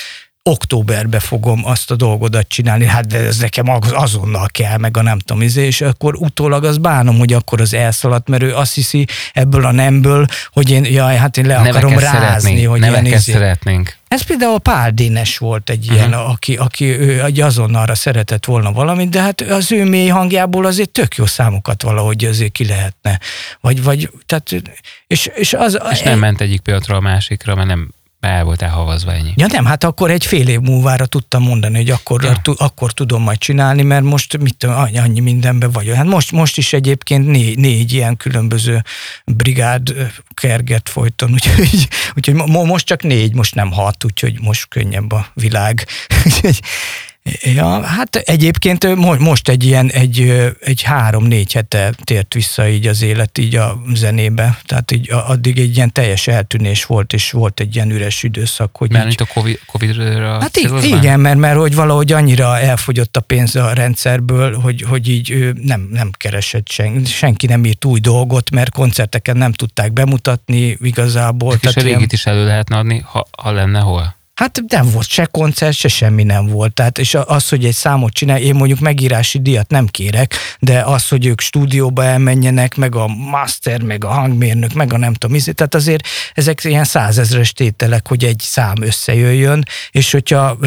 októberbe 0.42 1.20
fogom 1.20 1.66
azt 1.66 1.90
a 1.90 1.96
dolgodat 1.96 2.48
csinálni, 2.48 2.86
hát 2.86 3.06
de 3.06 3.18
ez 3.18 3.38
nekem 3.38 3.66
azonnal 3.92 4.46
kell, 4.52 4.76
meg 4.76 4.96
a 4.96 5.02
nem 5.02 5.18
tudom, 5.18 5.42
izé, 5.42 5.66
és 5.66 5.80
akkor 5.80 6.14
utólag 6.14 6.64
az 6.64 6.78
bánom, 6.78 7.18
hogy 7.18 7.32
akkor 7.32 7.60
az 7.60 7.74
elszaladt, 7.74 8.28
mert 8.28 8.42
ő 8.42 8.54
azt 8.54 8.74
hiszi 8.74 9.06
ebből 9.32 9.64
a 9.64 9.72
nemből, 9.72 10.26
hogy 10.52 10.70
én, 10.70 10.84
jaj, 10.84 11.16
hát 11.16 11.36
én 11.36 11.46
le 11.46 11.56
Neveket 11.56 11.74
akarom 11.74 11.98
rázni, 11.98 12.18
szeretnénk. 12.18 12.68
hogy 12.68 12.80
Neveket 12.80 13.06
ilyen 13.06 13.18
izé. 13.18 13.32
szeretnénk. 13.32 13.98
Ez 14.08 14.22
például 14.22 14.58
Pál 14.58 14.90
Dénes 14.90 15.38
volt 15.38 15.70
egy 15.70 15.84
uh-huh. 15.84 15.96
ilyen, 15.96 16.12
aki, 16.12 16.56
aki 16.56 16.84
ő 16.84 17.24
egy 17.24 17.40
azonnalra 17.40 17.94
szeretett 17.94 18.44
volna 18.44 18.72
valamit, 18.72 19.08
de 19.08 19.20
hát 19.20 19.40
az 19.40 19.72
ő 19.72 19.84
mély 19.84 20.08
hangjából 20.08 20.66
azért 20.66 20.90
tök 20.90 21.14
jó 21.14 21.26
számokat 21.26 21.82
valahogy 21.82 22.24
azért 22.24 22.52
ki 22.52 22.66
lehetne. 22.66 23.20
Vagy, 23.60 23.82
vagy 23.82 24.10
tehát, 24.26 24.62
és, 25.06 25.30
és 25.34 25.52
az... 25.52 25.80
És 25.90 26.00
nem 26.00 26.18
ment 26.18 26.40
egyik 26.40 26.60
pillanatról 26.60 26.96
a 26.96 27.00
másikra, 27.00 27.54
mert 27.54 27.68
nem 27.68 27.90
el 28.20 28.44
volt 28.44 28.62
elhavazva 28.62 29.12
ennyi. 29.12 29.32
Ja 29.36 29.46
nem, 29.46 29.64
hát 29.64 29.84
akkor 29.84 30.10
egy 30.10 30.26
fél 30.26 30.48
év 30.48 30.60
múlvára 30.60 31.06
tudtam 31.06 31.42
mondani, 31.42 31.76
hogy 31.76 31.90
akkor, 31.90 32.24
ja. 32.24 32.36
tu, 32.42 32.54
akkor 32.56 32.92
tudom 32.92 33.22
majd 33.22 33.38
csinálni, 33.38 33.82
mert 33.82 34.02
most 34.02 34.38
mit 34.38 34.56
tudom, 34.56 34.76
annyi, 34.76 34.98
annyi 34.98 35.20
mindenben 35.20 35.70
vagyok. 35.70 35.94
Hát 35.94 36.06
most, 36.06 36.32
most 36.32 36.58
is 36.58 36.72
egyébként 36.72 37.26
négy, 37.26 37.58
négy 37.58 37.92
ilyen 37.92 38.16
különböző 38.16 38.82
brigád 39.24 40.12
kerget 40.34 40.88
folyton, 40.88 41.32
úgyhogy, 41.36 41.88
úgyhogy 42.14 42.34
most 42.46 42.86
csak 42.86 43.02
négy, 43.02 43.34
most 43.34 43.54
nem 43.54 43.72
hat, 43.72 44.04
úgyhogy 44.04 44.40
most 44.40 44.68
könnyebb 44.68 45.12
a 45.12 45.26
világ. 45.34 45.86
Ja, 47.42 47.82
hát 47.82 48.16
egyébként 48.16 48.94
most 49.18 49.48
egy 49.48 49.64
ilyen, 49.64 49.90
egy, 49.90 50.20
egy 50.60 50.82
három-négy 50.82 51.52
hete 51.52 51.92
tért 52.04 52.34
vissza 52.34 52.68
így 52.68 52.86
az 52.86 53.02
élet 53.02 53.38
így 53.38 53.54
a 53.54 53.82
zenébe, 53.94 54.58
tehát 54.66 54.90
így 54.90 55.10
addig 55.10 55.58
egy 55.58 55.76
ilyen 55.76 55.92
teljes 55.92 56.26
eltűnés 56.26 56.84
volt, 56.84 57.12
és 57.12 57.30
volt 57.30 57.60
egy 57.60 57.74
ilyen 57.74 57.90
üres 57.90 58.22
időszak, 58.22 58.76
hogy 58.76 58.92
Mert 58.92 59.10
így, 59.10 59.16
a 59.18 59.32
COVID, 59.32 59.60
Covid-ra 59.66 60.40
Hát 60.40 60.56
így, 60.56 60.84
igen, 60.84 61.20
mert, 61.20 61.38
mert 61.38 61.56
hogy 61.56 61.74
valahogy 61.74 62.12
annyira 62.12 62.58
elfogyott 62.58 63.16
a 63.16 63.20
pénz 63.20 63.56
a 63.56 63.72
rendszerből, 63.72 64.54
hogy, 64.54 64.82
hogy 64.82 65.08
így 65.08 65.50
nem, 65.62 65.88
nem 65.92 66.10
keresett 66.16 66.68
sen, 66.68 67.04
senki 67.04 67.46
nem 67.46 67.64
írt 67.64 67.84
új 67.84 68.00
dolgot, 68.00 68.50
mert 68.50 68.70
koncerteken 68.70 69.36
nem 69.36 69.52
tudták 69.52 69.92
bemutatni 69.92 70.76
igazából. 70.80 71.58
És 71.60 71.76
a 71.76 71.80
régit 71.80 71.96
ilyen... 71.96 72.08
is 72.10 72.26
elő 72.26 72.44
lehetne 72.44 72.76
adni, 72.76 72.98
ha, 72.98 73.26
ha 73.42 73.52
lenne 73.52 73.78
hol? 73.78 74.18
Hát 74.40 74.62
nem 74.68 74.90
volt 74.90 75.08
se 75.08 75.24
koncert, 75.24 75.76
se 75.76 75.88
semmi 75.88 76.22
nem 76.22 76.46
volt. 76.46 76.72
Tehát, 76.72 76.98
és 76.98 77.16
az, 77.24 77.48
hogy 77.48 77.64
egy 77.64 77.74
számot 77.74 78.12
csinál, 78.12 78.38
én 78.38 78.54
mondjuk 78.54 78.78
megírási 78.78 79.38
díjat 79.38 79.70
nem 79.70 79.86
kérek, 79.86 80.34
de 80.58 80.80
az, 80.80 81.08
hogy 81.08 81.26
ők 81.26 81.40
stúdióba 81.40 82.04
elmenjenek, 82.04 82.76
meg 82.76 82.94
a 82.94 83.06
master, 83.06 83.82
meg 83.82 84.04
a 84.04 84.08
hangmérnök, 84.08 84.72
meg 84.72 84.92
a 84.92 84.98
nem 84.98 85.14
tudom, 85.14 85.36
izé, 85.36 85.52
tehát 85.52 85.74
azért 85.74 86.06
ezek 86.34 86.64
ilyen 86.64 86.84
százezres 86.84 87.52
tételek, 87.52 88.08
hogy 88.08 88.24
egy 88.24 88.40
szám 88.40 88.82
összejöjjön, 88.82 89.64
és 89.90 90.10
hogyha 90.10 90.58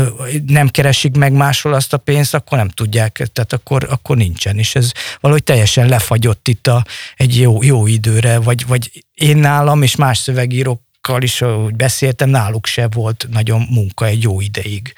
nem 0.47 0.67
keresik 0.67 1.15
meg 1.15 1.31
máshol 1.31 1.73
azt 1.73 1.93
a 1.93 1.97
pénzt, 1.97 2.33
akkor 2.33 2.57
nem 2.57 2.69
tudják, 2.69 3.29
tehát 3.33 3.53
akkor, 3.53 3.87
akkor 3.89 4.17
nincsen. 4.17 4.57
És 4.57 4.75
ez 4.75 4.91
valahogy 5.19 5.43
teljesen 5.43 5.87
lefagyott 5.87 6.47
itt 6.47 6.67
a, 6.67 6.85
egy 7.15 7.39
jó, 7.39 7.63
jó 7.63 7.87
időre, 7.87 8.39
vagy, 8.39 8.67
vagy 8.67 9.05
én 9.13 9.37
nálam 9.37 9.81
és 9.81 9.95
más 9.95 10.17
szövegírók 10.17 10.81
is, 11.23 11.41
ahogy 11.41 11.75
beszéltem, 11.75 12.29
náluk 12.29 12.65
se 12.65 12.87
volt 12.87 13.27
nagyon 13.29 13.67
munka 13.69 14.05
egy 14.05 14.23
jó 14.23 14.41
ideig. 14.41 14.93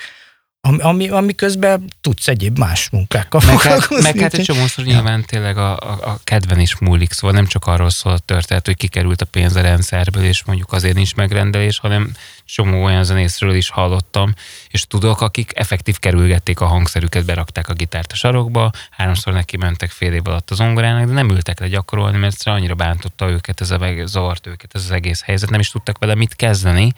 Ami, 0.67 0.81
ami, 0.81 1.09
ami 1.09 1.35
közben 1.35 1.91
tudsz 2.01 2.27
egyéb 2.27 2.57
más 2.57 2.89
munkákkal 2.89 3.41
meg 3.45 3.55
foglalkozni. 3.55 4.03
Hát, 4.03 4.13
meg 4.13 4.23
hát 4.23 4.33
egy 4.33 4.45
csomószor 4.45 4.85
nyilván 4.85 5.23
tényleg 5.25 5.57
a, 5.57 5.77
a, 5.77 5.97
a 6.01 6.19
kedven 6.23 6.59
is 6.59 6.77
múlik, 6.77 7.11
szóval 7.11 7.35
nem 7.35 7.45
csak 7.45 7.65
arról 7.65 7.89
szól 7.89 8.13
a 8.13 8.17
történet, 8.17 8.65
hogy 8.65 8.75
kikerült 8.75 9.21
a 9.21 9.25
pénz 9.25 9.55
a 9.55 9.61
rendszerből, 9.61 10.23
és 10.23 10.43
mondjuk 10.43 10.71
azért 10.71 10.95
nincs 10.95 11.15
megrendelés, 11.15 11.79
hanem 11.79 12.11
csomó 12.45 12.83
olyan 12.83 13.03
zenészről 13.03 13.53
is 13.53 13.69
hallottam, 13.69 14.33
és 14.69 14.87
tudok, 14.87 15.21
akik 15.21 15.51
effektív 15.55 15.99
kerülgették 15.99 16.59
a 16.59 16.65
hangszerüket, 16.65 17.25
berakták 17.25 17.69
a 17.69 17.73
gitárt 17.73 18.11
a 18.11 18.15
sarokba, 18.15 18.71
háromszor 18.89 19.33
neki 19.33 19.57
mentek 19.57 19.91
fél 19.91 20.13
év 20.13 20.27
alatt 20.27 20.51
az 20.51 20.57
zongorának, 20.57 21.07
de 21.07 21.13
nem 21.13 21.29
ültek 21.29 21.59
le 21.59 21.67
gyakorolni, 21.67 22.17
mert 22.17 22.41
annyira 22.43 22.75
bántotta 22.75 23.29
őket, 23.29 23.61
ez 23.61 23.71
a, 23.71 23.79
zavart 24.05 24.47
őket 24.47 24.69
ez 24.73 24.83
az 24.83 24.91
egész 24.91 25.21
helyzet, 25.21 25.49
nem 25.49 25.59
is 25.59 25.69
tudtak 25.69 25.97
vele 25.97 26.15
mit 26.15 26.35
kezdeni 26.35 26.93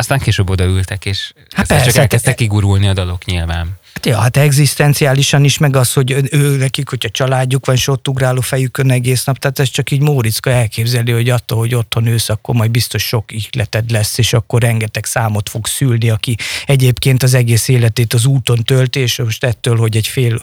aztán 0.00 0.18
később 0.18 0.50
odaültek, 0.50 1.04
és 1.04 1.32
hát 1.50 1.66
persze, 1.66 1.84
csak 1.84 1.96
elkezdtek 1.96 2.34
kigurulni 2.34 2.88
a 2.88 2.92
dalok 2.92 3.24
nyilván. 3.24 3.78
Hát 3.94 4.06
ja, 4.06 4.18
hát 4.18 4.36
egzisztenciálisan 4.36 5.44
is, 5.44 5.58
meg 5.58 5.76
az, 5.76 5.92
hogy 5.92 6.24
ő 6.30 6.56
nekik, 6.56 6.88
hogyha 6.88 7.10
családjuk 7.10 7.66
van, 7.66 7.74
és 7.74 7.88
ott 7.88 8.08
ugráló 8.08 8.40
fejükön 8.40 8.90
egész 8.90 9.24
nap, 9.24 9.38
tehát 9.38 9.58
ez 9.58 9.68
csak 9.68 9.90
így 9.90 10.00
Móriczka 10.00 10.50
elképzeli, 10.50 11.12
hogy 11.12 11.30
attól, 11.30 11.58
hogy 11.58 11.74
otthon 11.74 12.06
ősz, 12.06 12.28
akkor 12.28 12.54
majd 12.54 12.70
biztos 12.70 13.02
sok 13.06 13.32
ihleted 13.32 13.90
lesz, 13.90 14.18
és 14.18 14.32
akkor 14.32 14.60
rengeteg 14.60 15.04
számot 15.04 15.48
fog 15.48 15.66
szülni, 15.66 16.10
aki 16.10 16.36
egyébként 16.66 17.22
az 17.22 17.34
egész 17.34 17.68
életét 17.68 18.14
az 18.14 18.26
úton 18.26 18.64
tölti, 18.64 19.00
és 19.00 19.18
most 19.18 19.44
ettől, 19.44 19.76
hogy 19.76 19.96
egy 19.96 20.06
fél 20.06 20.40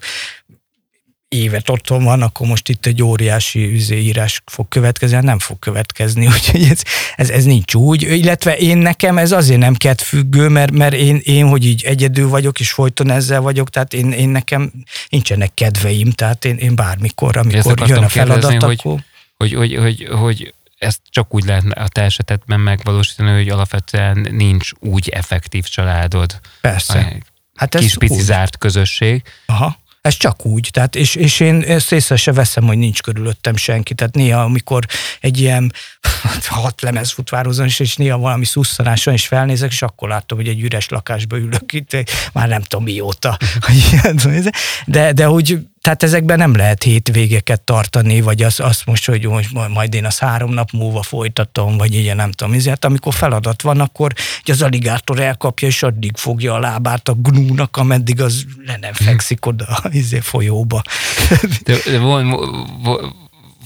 évet 1.35 1.69
otthon 1.69 2.03
van, 2.03 2.21
akkor 2.21 2.47
most 2.47 2.69
itt 2.69 2.85
egy 2.85 3.03
óriási 3.03 3.91
írás 3.91 4.41
fog 4.45 4.67
következni, 4.67 5.15
hát 5.15 5.23
nem 5.23 5.39
fog 5.39 5.59
következni, 5.59 6.27
úgyhogy 6.35 6.63
ez, 6.63 6.81
ez, 7.15 7.29
ez 7.29 7.43
nincs 7.43 7.73
úgy, 7.73 8.01
illetve 8.01 8.57
én 8.57 8.77
nekem 8.77 9.17
ez 9.17 9.31
azért 9.31 9.59
nem 9.59 9.73
kett 9.73 10.01
függő, 10.01 10.47
mert, 10.47 10.71
mert 10.71 10.93
én, 10.93 11.19
én, 11.23 11.47
hogy 11.47 11.65
így 11.65 11.83
egyedül 11.83 12.29
vagyok, 12.29 12.59
és 12.59 12.71
folyton 12.71 13.11
ezzel 13.11 13.41
vagyok, 13.41 13.69
tehát 13.69 13.93
én, 13.93 14.11
én 14.11 14.29
nekem 14.29 14.71
nincsenek 15.09 15.53
kedveim, 15.53 16.11
tehát 16.11 16.45
én, 16.45 16.55
én 16.55 16.75
bármikor, 16.75 17.37
amikor 17.37 17.87
jön 17.87 18.03
a 18.03 18.09
feladat, 18.09 18.49
kérdezni, 18.49 18.73
akkor... 18.75 18.99
Hogy, 19.37 19.53
hogy, 19.53 19.75
hogy, 19.75 20.07
hogy, 20.07 20.07
hogy 20.19 20.53
ezt 20.77 20.99
csak 21.09 21.33
úgy 21.33 21.45
lehet 21.45 21.63
a 21.71 21.87
te 21.87 22.01
esetedben 22.01 22.59
megvalósítani, 22.59 23.31
hogy 23.31 23.49
alapvetően 23.49 24.27
nincs 24.31 24.69
úgy 24.79 25.09
effektív 25.09 25.63
családod. 25.63 26.39
Persze. 26.61 27.17
Hát 27.55 27.75
kis 27.77 27.97
pici 27.97 28.21
zárt 28.21 28.57
közösség. 28.57 29.21
Aha 29.45 29.83
ez 30.05 30.17
csak 30.17 30.45
úgy, 30.45 30.69
tehát 30.71 30.95
és, 30.95 31.15
és 31.15 31.39
én 31.39 31.61
ezt 31.61 31.91
észre 31.91 32.15
se 32.15 32.33
veszem, 32.33 32.63
hogy 32.63 32.77
nincs 32.77 33.01
körülöttem 33.01 33.55
senki, 33.55 33.93
tehát 33.93 34.15
néha, 34.15 34.41
amikor 34.41 34.85
egy 35.19 35.39
ilyen 35.39 35.73
hat 36.47 36.81
lemez 36.81 37.11
futvározom, 37.11 37.65
és, 37.65 37.79
és 37.79 37.95
néha 37.95 38.17
valami 38.17 38.45
szusszanáson 38.45 39.13
is 39.13 39.27
felnézek, 39.27 39.71
és 39.71 39.81
akkor 39.81 40.09
látom, 40.09 40.37
hogy 40.37 40.47
egy 40.47 40.61
üres 40.61 40.89
lakásba 40.89 41.37
ülök 41.37 41.73
itt, 41.73 42.09
már 42.33 42.47
nem 42.47 42.61
tudom 42.61 42.85
mióta. 42.85 43.37
De, 44.85 45.13
de 45.13 45.29
úgy 45.29 45.59
tehát 45.85 46.03
ezekben 46.03 46.37
nem 46.37 46.55
lehet 46.55 46.83
hétvégeket 46.83 47.61
tartani, 47.61 48.21
vagy 48.21 48.43
az, 48.43 48.59
azt 48.59 48.85
most, 48.85 49.05
hogy 49.05 49.27
most 49.27 49.49
majd 49.69 49.93
én 49.93 50.05
az 50.05 50.19
három 50.19 50.53
nap 50.53 50.71
múlva 50.71 51.01
folytatom, 51.01 51.77
vagy 51.77 51.93
ilyen 51.93 52.15
nem 52.15 52.31
tudom. 52.31 52.53
Ezért 52.53 52.85
amikor 52.85 53.13
feladat 53.13 53.61
van, 53.61 53.79
akkor 53.79 54.13
az 54.45 54.61
aligátor 54.61 55.19
elkapja, 55.19 55.67
és 55.67 55.83
addig 55.83 56.17
fogja 56.17 56.53
a 56.53 56.59
lábát 56.59 57.09
a 57.09 57.13
gnúnak, 57.13 57.77
ameddig 57.77 58.21
az 58.21 58.45
le 58.65 58.77
nem 58.81 58.93
fekszik 58.93 59.45
oda 59.45 59.65
a 59.65 59.89
izé 59.91 60.19
folyóba. 60.19 60.81
De, 61.63 61.77
de 61.85 61.99
volt, 61.99 62.25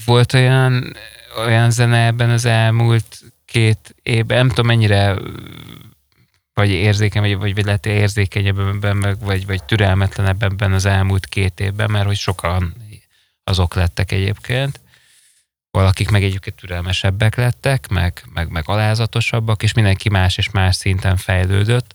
volt 0.04 0.34
olyan, 0.34 0.96
olyan 1.46 1.70
zene 1.70 2.06
ebben 2.06 2.30
az 2.30 2.44
elmúlt 2.44 3.22
két 3.44 3.94
évben, 4.02 4.36
nem 4.36 4.48
tudom 4.48 4.66
mennyire 4.66 5.16
vagy 6.54 6.70
érzékeny, 6.70 7.22
vagy, 7.22 7.36
vagy, 7.36 7.54
vagy 7.54 7.64
lehet 7.64 7.86
érzékenyebben, 7.86 9.16
vagy, 9.20 9.46
vagy 9.46 9.64
türelmetlenebben 9.64 10.72
az 10.72 10.84
elmúlt 10.84 11.26
két 11.26 11.60
évben, 11.60 11.90
mert 11.90 12.06
hogy 12.06 12.16
sokan 12.16 12.74
azok 13.44 13.74
lettek 13.74 14.12
egyébként. 14.12 14.80
Valakik 15.70 16.10
meg 16.10 16.22
egyébként 16.22 16.56
türelmesebbek 16.56 17.36
lettek, 17.36 17.88
meg, 17.88 18.22
meg, 18.34 18.48
meg 18.48 18.62
alázatosabbak, 18.66 19.62
és 19.62 19.72
mindenki 19.72 20.08
más 20.08 20.38
és 20.38 20.50
más 20.50 20.76
szinten 20.76 21.16
fejlődött. 21.16 21.94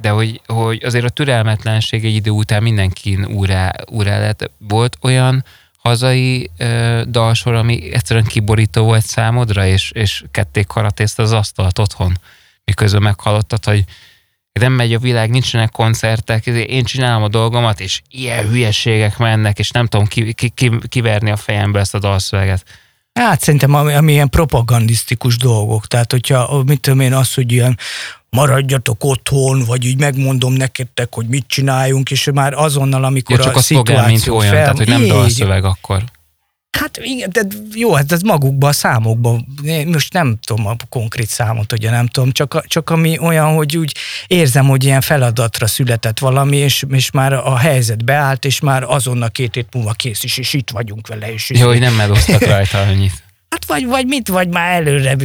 De 0.00 0.10
hogy, 0.10 0.40
hogy 0.46 0.84
azért 0.84 1.04
a 1.04 1.08
türelmetlenség 1.08 2.04
egy 2.04 2.14
idő 2.14 2.30
után 2.30 2.62
mindenkin 2.62 3.24
úrá, 3.24 3.72
úrá 3.86 4.18
lett. 4.18 4.50
Volt 4.58 4.96
olyan 5.00 5.44
hazai 5.76 6.50
ö, 6.58 7.02
dalsor, 7.08 7.54
ami 7.54 7.92
egyszerűen 7.92 8.24
kiborító 8.24 8.84
volt 8.84 9.06
számodra, 9.06 9.66
és, 9.66 9.90
és 9.90 10.24
ketté 10.30 10.64
karatézt 10.66 11.18
az 11.18 11.32
asztalt 11.32 11.78
otthon 11.78 12.18
miközben 12.66 13.02
meghallottad, 13.02 13.64
hogy 13.64 13.84
nem 14.52 14.72
megy 14.72 14.94
a 14.94 14.98
világ, 14.98 15.30
nincsenek 15.30 15.70
koncertek, 15.70 16.46
én 16.46 16.84
csinálom 16.84 17.22
a 17.22 17.28
dolgomat, 17.28 17.80
és 17.80 18.02
ilyen 18.10 18.48
hülyeségek 18.48 19.18
mennek, 19.18 19.58
és 19.58 19.70
nem 19.70 19.86
tudom 19.86 20.06
ki, 20.06 20.32
ki, 20.32 20.48
ki, 20.48 20.70
kiverni 20.88 21.30
a 21.30 21.36
fejembe 21.36 21.80
ezt 21.80 21.94
a 21.94 21.98
dalszöveget. 21.98 22.64
Hát 23.12 23.40
szerintem 23.40 23.74
ami, 23.74 23.94
ami 23.94 24.12
ilyen 24.12 24.30
propagandisztikus 24.30 25.36
dolgok, 25.36 25.86
tehát 25.86 26.10
hogyha, 26.12 26.62
mit 26.66 26.80
tudom 26.80 27.00
én, 27.00 27.14
az, 27.14 27.34
hogy 27.34 27.52
ilyen 27.52 27.78
maradjatok 28.30 29.04
otthon, 29.04 29.64
vagy 29.64 29.84
így 29.84 29.98
megmondom 29.98 30.52
nektek, 30.52 31.14
hogy 31.14 31.26
mit 31.26 31.44
csináljunk, 31.46 32.10
és 32.10 32.30
már 32.34 32.52
azonnal, 32.52 33.04
amikor 33.04 33.38
Ja, 33.38 33.44
csak 33.44 33.54
a 33.54 33.58
a 33.58 33.62
szituáció 33.62 34.36
olyan, 34.36 34.52
fel... 34.52 34.62
tehát 34.62 34.76
hogy 34.76 34.88
nem 34.88 35.02
Így. 35.02 35.08
dalszöveg 35.08 35.64
akkor. 35.64 36.04
Hát 36.76 36.98
igen, 37.02 37.30
de 37.32 37.40
jó, 37.74 37.94
hát 37.94 38.12
ez 38.12 38.20
magukban 38.20 38.70
a 38.70 38.72
számokban, 38.72 39.46
most 39.86 40.12
nem 40.12 40.38
tudom 40.46 40.66
a 40.66 40.76
konkrét 40.88 41.28
számot, 41.28 41.72
ugye 41.72 41.90
nem 41.90 42.06
tudom, 42.06 42.32
csak, 42.32 42.66
csak 42.66 42.90
ami 42.90 43.18
olyan, 43.18 43.54
hogy 43.54 43.76
úgy 43.76 43.96
érzem, 44.26 44.66
hogy 44.66 44.84
ilyen 44.84 45.00
feladatra 45.00 45.66
született 45.66 46.18
valami, 46.18 46.56
és, 46.56 46.84
és 46.90 47.10
már 47.10 47.32
a 47.32 47.56
helyzet 47.56 48.04
beállt, 48.04 48.44
és 48.44 48.60
már 48.60 48.82
azonnal 48.82 49.30
két 49.30 49.54
hét 49.54 49.74
múlva 49.74 49.92
kész 49.92 50.22
is, 50.22 50.38
és 50.38 50.52
itt 50.52 50.70
vagyunk 50.70 51.06
vele, 51.06 51.32
és 51.32 51.50
Jó, 51.54 51.66
hogy 51.66 51.80
nem 51.80 51.94
melóztak 51.94 52.40
rajta 52.46 52.80
annyit. 52.80 53.25
Vagy, 53.66 53.86
vagy 53.86 54.06
mit, 54.06 54.28
vagy 54.28 54.48
már 54.48 54.72
előre 54.72 55.16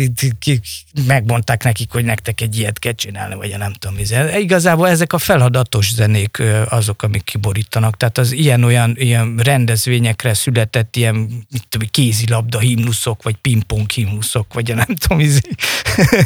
megmondták 1.07 1.63
nekik, 1.63 1.91
hogy 1.91 2.05
nektek 2.05 2.41
egy 2.41 2.57
ilyet 2.57 2.79
kell 2.79 2.91
csinálni, 2.91 3.35
vagy 3.35 3.55
nem 3.57 3.73
tudom. 3.73 3.95
Igazából 4.37 4.87
ezek 4.87 5.13
a 5.13 5.17
feladatos 5.17 5.93
zenék 5.93 6.41
azok, 6.69 7.03
amik 7.03 7.23
kiborítanak. 7.23 7.97
Tehát 7.97 8.17
az 8.17 8.31
ilyen-olyan 8.31 8.95
ilyen 8.97 9.37
rendezvényekre 9.37 10.33
született 10.33 10.95
ilyen 10.95 11.15
mit 11.51 11.67
tudom, 11.69 11.87
kézilabda 11.91 12.59
himnuszok, 12.59 13.23
vagy 13.23 13.35
pingpong 13.35 13.89
himnuszok, 13.89 14.53
vagy 14.53 14.75
nem 14.75 14.95
tudom, 14.95 15.19
izé. 15.19 15.49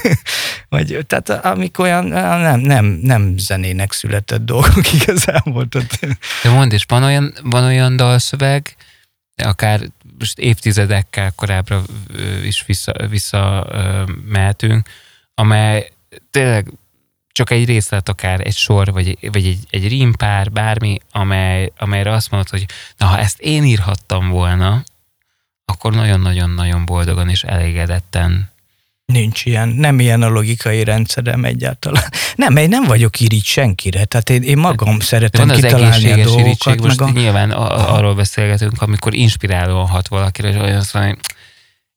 vagy, 0.70 1.05
tehát 1.07 1.30
amik 1.30 1.80
olyan 1.80 2.05
nem, 2.05 2.59
nem, 2.59 2.86
nem 2.86 3.38
zenének 3.38 3.91
született 3.91 4.45
dolgok 4.45 4.93
igazából. 5.01 5.68
Tehát, 5.68 5.99
De 6.43 6.49
mondd 6.49 6.74
is, 6.74 6.84
van 6.88 7.03
olyan, 7.03 7.34
van 7.43 7.63
olyan 7.63 7.95
dalszöveg, 7.95 8.76
akár 9.43 9.82
most 10.20 10.39
évtizedekkel 10.39 11.32
korábbra 11.32 11.82
is 12.43 12.66
vissza, 12.66 13.07
vissza 13.09 13.68
mehetünk, 14.26 14.89
amely 15.34 15.91
tényleg 16.32 16.72
csak 17.32 17.49
egy 17.49 17.66
részlet 17.66 18.09
akár, 18.09 18.47
egy 18.47 18.55
sor, 18.55 18.91
vagy, 18.91 19.18
vagy 19.32 19.45
egy, 19.45 19.59
egy 19.70 19.88
rímpár, 19.88 20.51
bármi, 20.51 20.97
amely, 21.11 21.72
amelyre 21.78 22.11
azt 22.11 22.32
mondod, 22.32 22.49
hogy 22.49 22.66
na, 22.97 23.05
ha 23.05 23.20
ezt 23.20 23.39
én 23.39 23.63
írhattam 23.63 24.30
volna, 24.30 24.84
akkor 25.66 25.93
nagyon-nagyon-nagyon 25.93 26.86
boldogan 26.86 27.30
és 27.30 27.43
elégedetten. 27.43 28.49
Nincs 29.06 29.45
ilyen, 29.45 29.68
nem 29.68 29.99
ilyen 29.99 30.22
a 30.22 30.28
logikai 30.28 30.84
rendszerem 30.84 31.45
egyáltalán. 31.45 32.03
Nem, 32.36 32.56
én 32.56 32.70
nem 32.70 32.84
vagyok 32.84 33.20
irigy 33.20 33.43
senkire, 33.43 34.06
tehát 34.06 34.30
én, 34.30 34.41
én 34.41 34.58
magam 34.58 34.97
De 34.97 35.03
szeretem 35.03 35.47
van 35.47 35.56
az 35.56 35.62
kitalálni 35.62 35.86
a 35.86 35.95
egészséges 35.95 36.26
dolgokat. 36.26 36.45
irítség, 36.45 36.80
most 36.80 37.01
a... 37.01 37.10
nyilván 37.10 37.51
a, 37.51 37.72
a, 37.72 37.95
arról 37.95 38.16
beszélgetünk, 38.16 38.82
amikor 38.82 39.14
inspirálóan 39.14 39.88
hat 39.88 40.08
valakire, 40.08 40.49
és 40.49 40.56
olyan 40.56 40.82
szóval, 40.82 41.08
hogy 41.08 41.18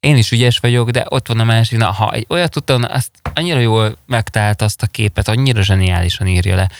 én 0.00 0.16
is 0.16 0.30
ügyes 0.30 0.58
vagyok, 0.58 0.90
de 0.90 1.04
ott 1.08 1.28
van 1.28 1.40
a 1.40 1.44
másik, 1.44 1.78
na, 1.78 1.90
ha 1.90 2.12
egy 2.12 2.26
olyat 2.28 2.50
tudtam, 2.50 2.82
azt 2.88 3.10
annyira 3.34 3.58
jól 3.58 3.96
megtalált 4.06 4.62
azt 4.62 4.82
a 4.82 4.86
képet, 4.86 5.28
annyira 5.28 5.62
zseniálisan 5.62 6.26
írja 6.26 6.56
le. 6.56 6.70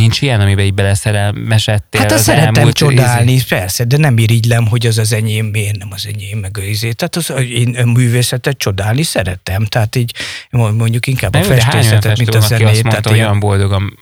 Nincs 0.00 0.22
ilyen, 0.22 0.40
amiben 0.40 0.64
így 0.64 0.74
beleszerelmesedtél 0.74 2.00
Hát 2.00 2.12
azt 2.12 2.28
az 2.28 2.34
szeretem 2.34 2.72
csodálni, 2.72 3.32
izé- 3.32 3.48
persze, 3.48 3.84
de 3.84 3.96
nem 3.96 4.18
irigylem, 4.18 4.66
hogy 4.66 4.86
az 4.86 4.98
az 4.98 5.12
enyém, 5.12 5.46
miért 5.46 5.76
nem 5.76 5.88
az 5.90 6.06
enyém, 6.14 6.38
meg 6.38 6.58
a 6.58 6.62
izé. 6.62 6.92
Tehát 6.92 7.16
az, 7.16 7.32
én 7.50 7.76
a 7.76 7.84
művészetet 7.84 8.58
csodálni 8.58 9.02
szeretem, 9.02 9.64
tehát 9.64 9.96
így 9.96 10.14
mondjuk 10.50 11.06
inkább 11.06 11.34
a 11.34 11.38
Nem, 11.38 11.48
olyan 11.50 11.60
festészetet, 11.60 12.18
mint 12.18 12.34
a 12.34 12.36
aki 12.36 12.38
azt 12.38 12.48
zenét. 12.48 12.64
mondta, 12.64 12.88
Tehát 12.88 13.06
hogy 13.08 13.18
olyan 13.18 13.40
boldogan 13.40 13.98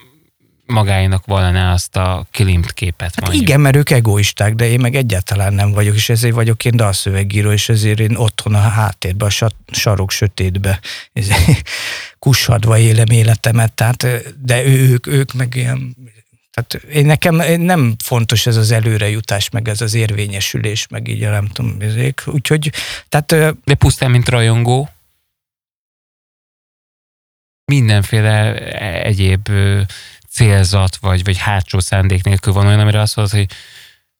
magáinak 0.65 1.25
vallaná 1.25 1.73
azt 1.73 1.95
a 1.95 2.25
kilimt 2.31 2.73
képet. 2.73 3.15
Hát 3.15 3.21
mondjuk. 3.21 3.43
igen, 3.43 3.59
mert 3.59 3.75
ők 3.75 3.89
egoisták, 3.89 4.55
de 4.55 4.67
én 4.67 4.79
meg 4.79 4.95
egyáltalán 4.95 5.53
nem 5.53 5.71
vagyok, 5.71 5.95
és 5.95 6.09
ezért 6.09 6.33
vagyok 6.33 6.65
én 6.65 6.75
dalszövegíró, 6.75 7.51
és 7.51 7.69
ezért 7.69 7.99
én 7.99 8.15
otthon 8.15 8.53
a 8.55 8.59
háttérben, 8.59 9.27
a 9.27 9.31
sa- 9.31 9.55
sarok 9.71 10.11
sötétbe 10.11 10.79
ezért 11.13 11.69
kussadva 12.19 12.77
élem 12.77 13.09
életemet, 13.09 13.73
tehát, 13.73 14.07
de 14.41 14.65
ők, 14.65 15.07
ők 15.07 15.33
meg 15.33 15.55
ilyen, 15.55 15.95
tehát 16.53 16.85
én 16.91 17.05
nekem 17.05 17.61
nem 17.61 17.95
fontos 18.03 18.45
ez 18.45 18.55
az 18.55 18.71
előrejutás, 18.71 19.49
meg 19.49 19.67
ez 19.67 19.81
az 19.81 19.93
érvényesülés, 19.93 20.87
meg 20.87 21.07
így 21.07 21.19
nem 21.19 21.47
tudom, 21.47 21.75
ezek. 21.79 22.23
úgyhogy, 22.25 22.71
tehát 23.09 23.55
De 23.63 23.73
pusztán, 23.75 24.11
mint 24.11 24.29
rajongó, 24.29 24.89
mindenféle 27.65 28.53
egyéb 29.03 29.49
ö, 29.49 29.81
célzat, 30.35 30.95
vagy, 30.95 31.23
vagy 31.23 31.37
hátsó 31.37 31.79
szándék 31.79 32.23
nélkül 32.23 32.53
van 32.53 32.65
olyan, 32.67 32.79
amire 32.79 32.99
azt 32.99 33.15
mondod, 33.15 33.33
hogy 33.35 33.49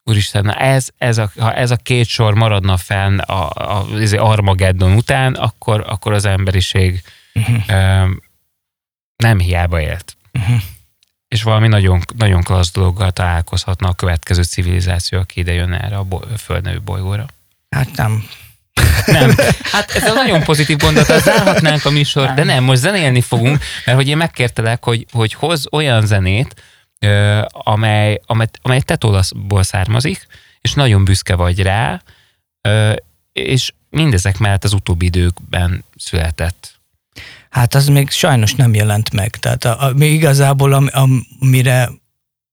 úristen, 0.03 0.53
ez, 0.53 0.87
ez 0.97 1.17
a, 1.17 1.31
ha 1.39 1.53
ez 1.53 1.71
a 1.71 1.75
két 1.75 2.07
sor 2.07 2.33
maradna 2.33 2.77
fenn 2.77 3.19
a, 3.19 3.49
a, 3.49 3.85
az 3.91 4.13
Armageddon 4.13 4.91
után, 4.95 5.33
akkor, 5.33 5.83
akkor 5.87 6.13
az 6.13 6.25
emberiség 6.25 7.01
Mhm. 7.33 7.55
ö, 7.67 8.09
nem 9.15 9.39
hiába 9.39 9.81
élt. 9.81 10.17
Mhm. 10.31 10.53
És 11.27 11.43
valami 11.43 11.67
nagyon, 11.67 12.01
nagyon 12.17 12.43
klassz 12.43 12.71
dologgal 12.71 13.11
találkozhatna 13.11 13.87
a 13.87 13.93
következő 13.93 14.43
civilizáció, 14.43 15.19
aki 15.19 15.39
ide 15.39 15.53
jön 15.53 15.73
erre 15.73 15.97
a, 15.97 16.03
boly, 16.03 16.21
a 16.33 16.37
Föld 16.37 16.63
nevű 16.63 16.79
bolygóra. 16.79 17.25
hát 17.69 17.95
nem. 17.95 18.25
Nem. 19.05 19.35
Hát 19.71 19.91
ez 19.91 20.03
a 20.03 20.13
nagyon 20.13 20.43
pozitív 20.43 20.77
gondolat, 20.77 21.23
zárhatnánk 21.23 21.85
a 21.85 21.89
műsor, 21.89 22.33
de 22.33 22.43
nem, 22.43 22.63
most 22.63 22.81
zenélni 22.81 23.21
fogunk, 23.21 23.63
mert 23.85 23.97
hogy 23.97 24.07
én 24.07 24.17
megkértelek, 24.17 24.83
hogy, 24.83 25.05
hogy 25.11 25.33
hoz 25.33 25.65
olyan 25.71 26.05
zenét, 26.05 26.63
amely, 27.47 28.21
amely, 28.25 28.47
amely 28.61 28.79
tetolaszból 28.79 29.63
származik, 29.63 30.27
és 30.61 30.73
nagyon 30.73 31.03
büszke 31.03 31.35
vagy 31.35 31.61
rá, 31.61 32.01
és 33.33 33.71
mindezek 33.89 34.37
mellett 34.37 34.63
az 34.63 34.73
utóbbi 34.73 35.05
időkben 35.05 35.83
született. 35.97 36.79
Hát 37.49 37.75
az 37.75 37.87
még 37.87 38.09
sajnos 38.09 38.55
nem 38.55 38.73
jelent 38.73 39.11
meg. 39.11 39.29
Tehát 39.29 39.65
a, 39.65 39.83
a, 39.83 39.93
mi 39.93 40.05
igazából, 40.05 40.73
am, 40.73 40.89
amire 41.39 41.89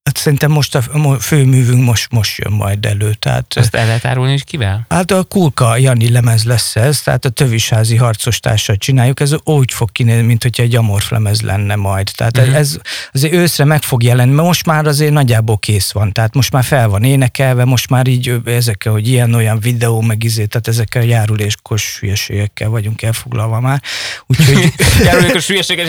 hát 0.03 0.17
szerintem 0.17 0.51
most 0.51 0.75
a 0.75 0.81
főművünk 1.19 1.83
most, 1.83 2.11
most 2.11 2.37
jön 2.37 2.51
majd 2.51 2.85
elő. 2.85 3.13
Tehát, 3.13 3.53
Ezt 3.55 3.75
el 3.75 3.85
lehet 3.85 4.05
árulni, 4.05 4.31
hogy 4.31 4.43
kivel? 4.43 4.85
Hát 4.89 5.11
a 5.11 5.23
Kulka 5.23 5.77
Jani 5.77 6.09
lemez 6.09 6.43
lesz 6.43 6.75
ez, 6.75 7.01
tehát 7.01 7.25
a 7.25 7.29
tövisházi 7.29 7.95
harcos 7.95 8.39
társal 8.39 8.75
csináljuk, 8.75 9.19
ez 9.19 9.31
úgy 9.43 9.71
fog 9.73 9.91
kinézni, 9.91 10.21
mint 10.21 10.43
hogyha 10.43 10.63
egy 10.63 10.75
amorf 10.75 11.09
lemez 11.09 11.41
lenne 11.41 11.75
majd. 11.75 12.11
Tehát 12.15 12.37
uh-huh. 12.37 12.55
ez 12.55 12.77
azért 13.11 13.33
őszre 13.33 13.63
meg 13.63 13.81
fog 13.81 14.03
jelenni, 14.03 14.31
mert 14.31 14.47
most 14.47 14.65
már 14.65 14.85
azért 14.85 15.11
nagyjából 15.11 15.57
kész 15.57 15.91
van, 15.91 16.11
tehát 16.11 16.33
most 16.33 16.51
már 16.51 16.63
fel 16.63 16.87
van 16.87 17.03
énekelve, 17.03 17.65
most 17.65 17.89
már 17.89 18.07
így 18.07 18.35
ezekkel, 18.45 18.91
hogy 18.91 19.07
ilyen-olyan 19.07 19.59
videó, 19.59 20.01
meg 20.01 20.23
izé, 20.23 20.45
tehát 20.45 20.67
ezekkel 20.67 21.01
a 21.01 21.05
járuléskos 21.05 21.97
hülyeségekkel 21.99 22.69
vagyunk 22.69 23.01
elfoglalva 23.01 23.59
már. 23.59 23.81
Úgyhogy 24.27 24.73
Járulék 25.05 25.35
a 25.35 25.39
sülyeséges, 25.39 25.87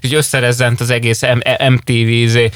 hogy 0.00 0.14
összerezzent 0.14 0.80
az 0.80 0.90
egész 0.90 1.20
MTV 1.68 2.08
izé, 2.08 2.50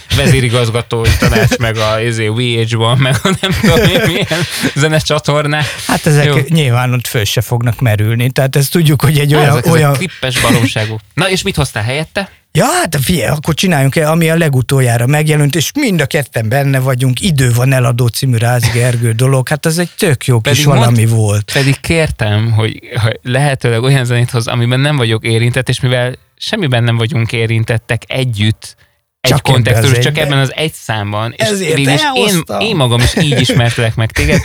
vezérigazgatói 1.00 1.28
tanács, 1.28 1.56
meg 1.58 1.76
a 1.76 2.00
izé, 2.00 2.30
VH1-ban, 2.34 2.98
meg 2.98 3.16
a 3.22 3.36
nem 3.40 3.50
tudom 3.60 3.88
én 3.88 4.00
milyen 4.06 4.40
zenecsatornák. 4.74 5.64
hát 5.86 6.06
ezek 6.06 6.24
Jó. 6.24 6.36
Nyilván 6.48 6.92
ott 6.92 7.06
föl 7.06 7.24
se 7.24 7.40
fognak 7.40 7.80
merülni, 7.80 8.30
tehát 8.30 8.56
ezt 8.56 8.70
tudjuk, 8.70 9.02
hogy 9.02 9.18
egy 9.18 9.34
Olyan, 9.34 9.48
ezek, 9.48 9.66
olyan 9.66 9.90
ezek 9.90 9.98
klippes 9.98 10.40
baromságú. 10.40 10.98
Na 11.14 11.30
és 11.30 11.42
mit 11.42 11.56
hoztál 11.56 11.82
helyette? 11.82 12.30
Ja, 12.52 12.64
hát 12.64 12.96
figyelj, 13.02 13.28
akkor 13.28 13.54
csináljunk 13.54 13.96
el, 13.96 14.10
ami 14.10 14.30
a 14.30 14.36
legutoljára 14.36 15.06
megjelent, 15.06 15.54
és 15.56 15.70
mind 15.74 16.00
a 16.00 16.06
ketten 16.06 16.48
benne 16.48 16.78
vagyunk, 16.78 17.20
idő 17.20 17.52
van 17.52 17.72
eladó 17.72 18.06
című 18.06 18.36
Rázi 18.36 18.70
Gergő 18.72 19.12
dolog, 19.12 19.48
hát 19.48 19.66
az 19.66 19.78
egy 19.78 19.90
tök 19.98 20.26
jó 20.26 20.40
kis 20.40 20.52
Pedig 20.52 20.66
valami 20.66 21.06
volt. 21.06 21.50
Pedig 21.52 21.80
kértem, 21.80 22.52
hogy, 22.52 22.80
hogy 23.02 23.18
lehetőleg 23.22 23.82
olyan 23.82 24.04
zenét 24.04 24.30
hoz, 24.30 24.46
amiben 24.46 24.80
nem 24.80 24.96
vagyok 24.96 25.24
érintett, 25.24 25.68
és 25.68 25.80
mivel 25.80 26.14
semmiben 26.36 26.84
nem 26.84 26.96
vagyunk 26.96 27.32
érintettek 27.32 28.02
együtt, 28.06 28.76
egy 29.20 29.30
Csak 29.30 29.48
ebben 29.48 29.52
kontextus, 29.52 29.96
az 29.96 30.04
csak 30.04 30.18
ebben 30.18 30.38
az 30.38 30.52
egy 30.54 30.72
számban. 30.72 31.34
És 31.36 31.48
Ezért 31.48 31.74
végül 31.74 31.92
is 31.92 32.02
én, 32.14 32.42
én 32.58 32.76
magam 32.76 33.00
is 33.00 33.16
így 33.16 33.40
ismertelek 33.48 33.94
meg 33.94 34.10
téged. 34.10 34.40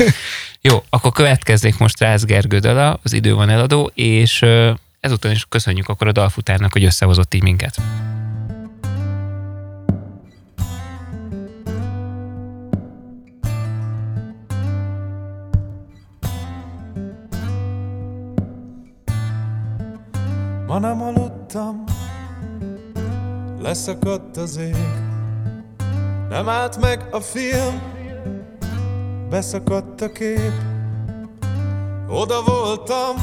Jó, 0.62 0.84
akkor 0.90 1.12
következzék 1.12 1.78
most 1.78 2.00
Rász 2.00 2.24
Gergő 2.24 2.60
dala, 2.60 3.00
az 3.04 3.14
idő 3.14 3.34
van 3.34 3.50
eladó, 3.50 3.92
és 3.94 4.42
ö, 4.42 4.72
ezután 5.00 5.32
is 5.32 5.46
köszönjük 5.50 5.90
akkor 5.90 6.08
a 6.08 6.12
dalfutárnak, 6.12 6.72
hogy 6.72 6.84
összehozott 6.84 7.34
így 7.34 7.44
minket. 7.44 7.76
Ma 20.68 20.80
nem 20.80 21.02
aludtam, 21.02 21.84
leszakadt 23.66 24.38
az 24.38 24.58
ég. 24.58 24.76
Nem 26.30 26.50
állt 26.50 26.82
meg 26.82 27.08
a 27.12 27.20
film, 27.20 27.82
beszakadt 29.30 30.02
a 30.02 30.12
kép. 30.12 30.52
Oda 32.10 32.44
voltam, 32.46 33.16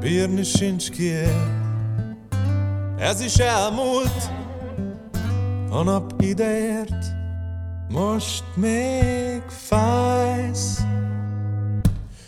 bírni 0.00 0.42
sincs 0.42 0.90
kiér. 0.90 1.36
Ez 2.98 3.20
is 3.20 3.36
elmúlt, 3.36 4.30
a 5.70 5.82
nap 5.82 6.12
ideért, 6.18 7.04
most 7.88 8.44
még 8.54 9.42
fájsz. 9.48 10.80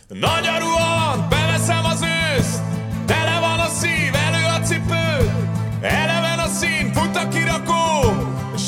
Nagy 0.08 0.46
a 0.46 0.58
ruhant, 0.58 1.28
beveszem 1.28 1.84
az 1.84 2.02
őszt 2.36 2.62
Tele 3.06 3.40
van 3.40 3.58
a 3.58 3.68
szív, 3.68 4.14
elő 4.14 4.44
a 4.44 4.60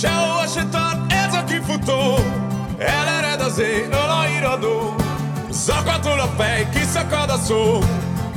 Sehova 0.02 0.46
se 0.46 0.64
tart 0.70 1.12
ez 1.12 1.34
a 1.34 1.44
kifutó. 1.44 2.14
Elered 2.78 3.40
az 3.40 3.58
én 3.58 3.92
alairadó. 3.92 4.94
Zakatol 5.50 6.20
a 6.20 6.26
fej, 6.26 6.68
kiszakad 6.68 7.30
a 7.30 7.36
szó. 7.36 7.78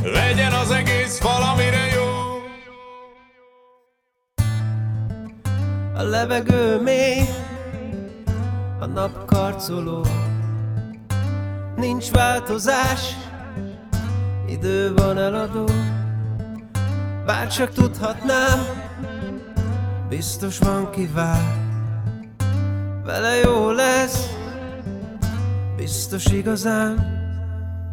Legyen 0.04 0.52
az 0.52 0.72
egész 0.72 1.22
valamire 1.22 1.86
jó. 1.96 2.04
A 5.96 6.04
levegő 6.04 6.82
mély 6.82 7.22
A 8.80 8.86
nap 8.86 9.26
karcoló. 9.26 10.06
Nincs 11.76 12.12
változás 12.12 13.16
Idő 14.48 14.94
van 14.94 15.18
eladó. 15.18 15.66
Bárcsak 17.26 17.74
tudhatnám 17.74 18.85
biztos 20.10 20.58
van 20.58 20.92
kivál 20.92 21.64
Vele 23.04 23.36
jó 23.36 23.72
lesz, 23.72 24.30
biztos 25.78 26.26
igazán 26.26 27.14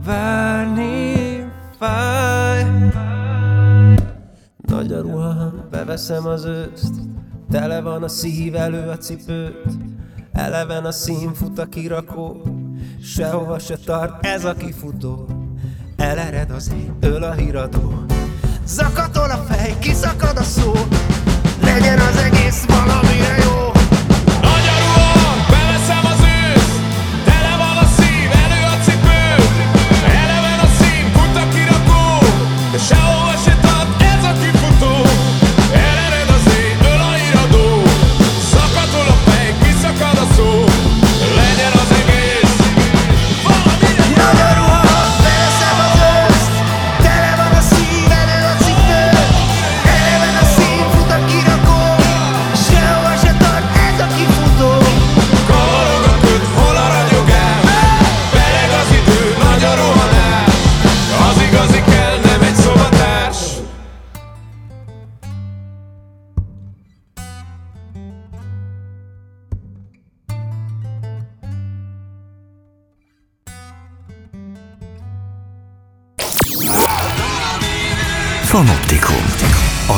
Várni 0.04 1.44
fáj. 1.78 2.66
Nagy 4.56 4.92
a 4.92 5.00
ruhám, 5.00 5.68
beveszem 5.70 6.26
az 6.26 6.44
őszt. 6.44 6.94
Tele 7.50 7.80
van 7.80 8.02
a 8.02 8.08
szív, 8.08 8.54
elő 8.54 8.88
a 8.88 8.96
cipőt. 8.96 9.66
Eleven 10.32 10.84
a 10.84 10.92
szín, 10.92 11.34
fut 11.34 11.58
a 11.58 11.66
kirakó. 11.66 12.42
Sehova 13.02 13.58
se 13.58 13.76
tart 13.84 14.26
ez 14.26 14.44
a 14.44 14.54
kifutó. 14.54 15.26
Elered 15.96 16.50
az 16.50 16.72
én, 16.72 16.96
öl 17.00 17.22
a 17.22 17.32
híradó. 17.32 18.04
Zakatol 18.66 19.30
a 19.30 19.36
fej, 19.36 19.76
kiszakad 19.78 20.36
a 20.36 20.42
szó 20.42 20.72
Legyen 21.72 21.98
az 21.98 22.16
egész 22.16 22.64
valamire 22.66 23.41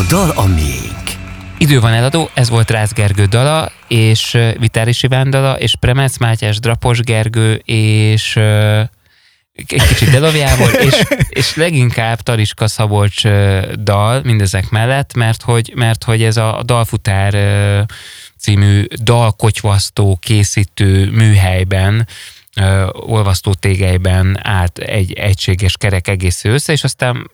dal 0.08 0.30
a 0.30 0.46
miénk. 0.46 1.02
Idő 1.58 1.80
van 1.80 1.92
eladó, 1.92 2.30
ez 2.34 2.48
volt 2.48 2.70
Rász 2.70 2.92
Gergő 2.92 3.24
dala, 3.24 3.72
és 3.88 4.38
Vitáris 4.58 5.02
Iván 5.02 5.30
dala, 5.30 5.58
és 5.58 5.76
Premec 5.80 6.18
Mátyás, 6.18 6.58
Drapos 6.58 7.00
Gergő, 7.00 7.54
és 7.64 8.36
egy 9.52 9.86
kicsit 9.88 10.10
Delovjából, 10.10 10.68
és, 10.86 11.02
és 11.28 11.56
leginkább 11.56 12.20
Tariska 12.20 12.68
Szabolcs 12.68 13.22
dal 13.82 14.20
mindezek 14.24 14.70
mellett, 14.70 15.14
mert 15.14 15.42
hogy, 15.42 15.72
mert 15.74 16.04
hogy 16.04 16.22
ez 16.22 16.36
a 16.36 16.62
Dalfutár 16.64 17.34
című 18.38 18.84
dalkotyvasztó 19.02 20.18
készítő 20.20 21.10
műhelyben 21.10 22.06
olvasztó 22.92 23.52
tégelyben 23.52 24.38
állt 24.42 24.78
egy 24.78 25.12
egységes 25.12 25.76
kerek 25.76 26.08
egész 26.08 26.44
össze, 26.44 26.72
és 26.72 26.84
aztán 26.84 27.30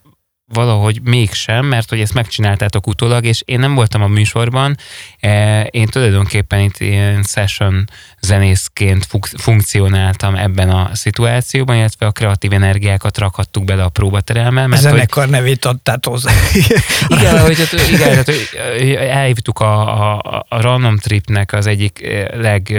valahogy 0.53 1.01
mégsem, 1.03 1.67
mert 1.67 1.89
hogy 1.89 2.01
ezt 2.01 2.15
megcsináltátok 2.15 2.87
utólag, 2.87 3.25
és 3.25 3.43
én 3.45 3.59
nem 3.59 3.75
voltam 3.75 4.03
a 4.03 4.07
műsorban, 4.07 4.77
eh, 5.21 5.65
én 5.71 5.87
tulajdonképpen 5.87 6.61
itt 6.61 6.79
ilyen 6.79 7.23
session 7.23 7.85
zenészként 8.21 9.07
funkcionáltam 9.37 10.35
ebben 10.35 10.71
a 10.71 10.91
szituációban, 10.93 11.77
illetve 11.77 12.07
a 12.07 12.11
kreatív 12.11 12.53
energiákat 12.53 13.19
rakhattuk 13.19 13.65
bele 13.65 13.83
a 13.83 13.89
próbaterelme, 13.89 14.63
A 14.63 14.67
mert 14.67 14.83
hogy, 14.83 14.91
zenekar 14.91 15.29
nevét 15.29 15.65
adtát 15.65 16.05
hozzá. 16.05 16.33
igen, 17.19 17.41
hogy, 17.41 17.69
igen, 17.93 17.99
tehát, 17.99 18.27
hogy 18.27 18.93
elhívtuk 18.95 19.59
a, 19.59 20.13
a, 20.13 20.45
a 20.49 20.61
Random 20.61 20.97
Tripnek 20.97 21.53
az 21.53 21.67
egyik 21.67 22.03
eh, 22.03 22.27
leg 22.33 22.79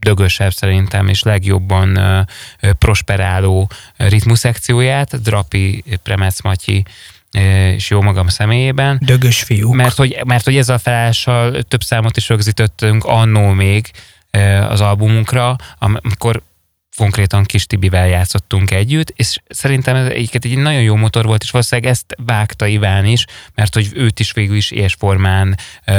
ö, 0.00 0.08
ö, 0.08 0.14
dögösebb 0.14 0.52
szerintem, 0.52 1.08
és 1.08 1.22
legjobban 1.22 1.98
prosperáló 2.78 3.70
ritmuszekcióját, 3.96 5.22
Drapi, 5.22 5.84
Premec 6.02 6.42
Matyi 6.42 6.84
és 7.74 7.90
jó 7.90 8.02
magam 8.02 8.28
személyében. 8.28 8.98
Dögös 9.02 9.42
fiúk. 9.42 9.74
Mert 9.74 9.96
hogy, 9.96 10.20
mert 10.24 10.44
hogy 10.44 10.56
ezzel 10.56 10.74
a 10.74 10.78
felállással 10.78 11.62
több 11.62 11.82
számot 11.82 12.16
is 12.16 12.28
rögzítettünk 12.28 13.04
annó 13.04 13.52
még 13.52 13.90
az 14.68 14.80
albumunkra, 14.80 15.56
amikor 15.78 16.42
konkrétan 16.96 17.44
Kis 17.44 17.66
Tibivel 17.66 18.08
játszottunk 18.08 18.70
együtt, 18.70 19.12
és 19.16 19.38
szerintem 19.48 19.96
ez 19.96 20.06
egyiket 20.06 20.44
egy 20.44 20.56
nagyon 20.56 20.82
jó 20.82 20.96
motor 20.96 21.24
volt, 21.24 21.42
és 21.42 21.50
valószínűleg 21.50 21.90
ezt 21.90 22.14
vágta 22.24 22.66
Iván 22.66 23.04
is, 23.04 23.24
mert 23.54 23.74
hogy 23.74 23.90
őt 23.94 24.20
is 24.20 24.32
végül 24.32 24.56
is 24.56 24.70
ilyes 24.70 24.94
formán 24.94 25.56
ö, 25.84 25.94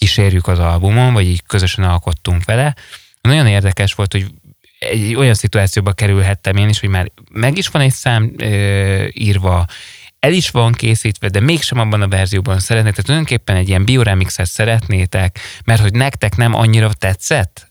kísérjük 0.00 0.46
az 0.46 0.58
albumon, 0.58 1.12
vagy 1.12 1.26
így 1.26 1.42
közösen 1.46 1.84
alkottunk 1.84 2.44
vele. 2.44 2.74
Nagyon 3.20 3.46
érdekes 3.46 3.94
volt, 3.94 4.12
hogy 4.12 4.26
egy 4.78 5.14
olyan 5.14 5.34
szituációba 5.34 5.92
kerülhettem 5.92 6.56
én 6.56 6.68
is, 6.68 6.80
hogy 6.80 6.88
már 6.88 7.10
meg 7.30 7.56
is 7.58 7.68
van 7.68 7.82
egy 7.82 7.92
szám 7.92 8.32
ö, 8.36 9.06
írva, 9.12 9.66
el 10.18 10.32
is 10.32 10.50
van 10.50 10.72
készítve, 10.72 11.28
de 11.28 11.40
mégsem 11.40 11.78
abban 11.78 12.02
a 12.02 12.08
verzióban 12.08 12.58
szeretnétek. 12.58 12.92
Tehát 12.92 13.04
tulajdonképpen 13.04 13.56
egy 13.56 13.68
ilyen 13.68 13.84
bioremixet 13.84 14.46
szeretnétek, 14.46 15.38
mert 15.64 15.80
hogy 15.80 15.92
nektek 15.92 16.36
nem 16.36 16.54
annyira 16.54 16.92
tetszett? 16.92 17.69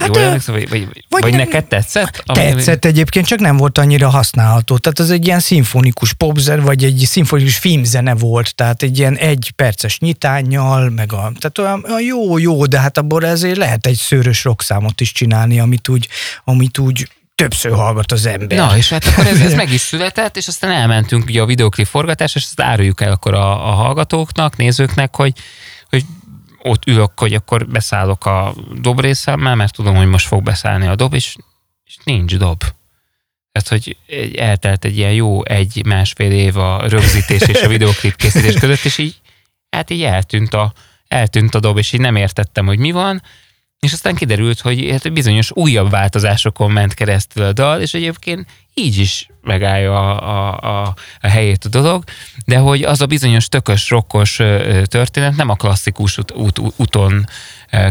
Hát 0.00 0.16
Jól 0.16 0.24
emlékszem, 0.24 0.54
vagy, 0.54 0.68
vagy, 0.68 0.84
vagy, 0.84 1.04
vagy 1.08 1.30
nem- 1.30 1.40
neked 1.40 1.64
tetszett? 1.64 2.22
Ami- 2.26 2.38
Tetszett 2.38 2.84
egyébként, 2.84 3.26
csak 3.26 3.38
nem 3.38 3.56
volt 3.56 3.78
annyira 3.78 4.08
használható. 4.08 4.78
Tehát 4.78 4.98
az 4.98 5.10
egy 5.10 5.26
ilyen 5.26 5.40
szimfonikus 5.40 6.12
popzen, 6.12 6.60
vagy 6.60 6.84
egy 6.84 7.04
szimfonikus 7.06 7.56
filmzene 7.56 8.14
volt, 8.14 8.54
tehát 8.54 8.82
egy 8.82 8.98
ilyen 8.98 9.16
egy 9.16 9.52
perces 9.56 9.98
nyitányjal, 9.98 10.90
meg 10.90 11.12
a, 11.12 11.32
tehát 11.38 11.58
olyan, 11.58 11.84
olyan 11.88 12.02
jó, 12.02 12.38
jó, 12.38 12.66
de 12.66 12.80
hát 12.80 12.98
abból 12.98 13.26
ezért 13.26 13.56
lehet 13.56 13.86
egy 13.86 13.96
szőrös 13.96 14.44
rockszámot 14.44 15.00
is 15.00 15.12
csinálni, 15.12 15.60
amit 15.60 15.88
úgy, 15.88 16.08
amit 16.44 16.78
úgy 16.78 17.08
többször 17.34 17.72
hallgat 17.72 18.12
az 18.12 18.26
ember. 18.26 18.58
Na, 18.58 18.76
és 18.76 18.88
hát 18.88 19.04
akkor 19.04 19.26
ez, 19.26 19.40
ez 19.40 19.54
meg 19.54 19.72
is 19.72 19.80
született, 19.90 20.36
és 20.36 20.46
aztán 20.46 20.70
elmentünk 20.70 21.24
ugye 21.24 21.40
a 21.40 21.46
videoklip 21.46 21.86
forgatás, 21.86 22.34
és 22.34 22.42
ezt 22.42 22.60
áruljuk 22.60 23.00
el 23.00 23.12
akkor 23.12 23.34
a, 23.34 23.68
a 23.68 23.70
hallgatóknak, 23.72 24.56
nézőknek, 24.56 25.16
hogy, 25.16 25.32
hogy 25.90 26.04
ott 26.68 26.86
ülök, 26.86 27.18
hogy 27.18 27.34
akkor 27.34 27.66
beszállok 27.66 28.26
a 28.26 28.54
dob 28.80 29.00
részemmel, 29.00 29.54
mert 29.54 29.74
tudom, 29.74 29.96
hogy 29.96 30.06
most 30.06 30.26
fog 30.26 30.42
beszállni 30.42 30.86
a 30.86 30.96
dob, 30.96 31.14
és, 31.14 31.36
és 31.84 31.96
nincs 32.04 32.36
dob. 32.36 32.64
Tehát, 33.52 33.68
hogy 33.68 33.96
eltelt 34.36 34.84
egy 34.84 34.96
ilyen 34.96 35.12
jó 35.12 35.44
egy-másfél 35.44 36.32
év 36.32 36.56
a 36.56 36.88
rögzítés 36.88 37.40
és 37.40 37.62
a 37.62 37.68
videoklip 37.78 38.16
készítés 38.16 38.54
között, 38.54 38.84
és 38.84 38.98
így, 38.98 39.20
hát 39.70 39.90
így 39.90 40.02
eltűnt 40.02 40.54
a, 40.54 40.72
eltűnt 41.08 41.54
a 41.54 41.60
dob, 41.60 41.78
és 41.78 41.92
így 41.92 42.00
nem 42.00 42.16
értettem, 42.16 42.66
hogy 42.66 42.78
mi 42.78 42.90
van, 42.90 43.22
és 43.78 43.92
aztán 43.92 44.14
kiderült, 44.14 44.60
hogy 44.60 44.90
hát 44.90 45.12
bizonyos 45.12 45.50
újabb 45.54 45.90
változásokon 45.90 46.70
ment 46.70 46.94
keresztül 46.94 47.42
a 47.42 47.52
dal, 47.52 47.80
és 47.80 47.94
egyébként 47.94 48.46
így 48.78 48.98
is 48.98 49.28
megállja 49.42 50.10
a, 50.10 50.28
a, 50.28 50.58
a, 50.60 50.94
a 51.20 51.28
helyét 51.28 51.64
a 51.64 51.68
dolog, 51.68 52.04
de 52.44 52.58
hogy 52.58 52.82
az 52.82 53.00
a 53.00 53.06
bizonyos 53.06 53.48
tökös, 53.48 53.90
rokkos 53.90 54.40
történet 54.84 55.36
nem 55.36 55.48
a 55.48 55.54
klasszikus 55.54 56.18
út, 56.18 56.32
út, 56.32 56.60
úton 56.76 57.26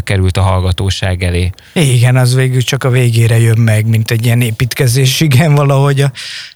került 0.03 0.37
a 0.37 0.41
hallgatóság 0.41 1.23
elé. 1.23 1.49
Igen, 1.73 2.15
az 2.15 2.35
végül 2.35 2.61
csak 2.61 2.83
a 2.83 2.89
végére 2.89 3.39
jön 3.39 3.59
meg, 3.59 3.85
mint 3.85 4.11
egy 4.11 4.25
ilyen 4.25 4.41
építkezés, 4.41 5.19
igen, 5.19 5.55
valahogy 5.55 6.01
a, 6.01 6.11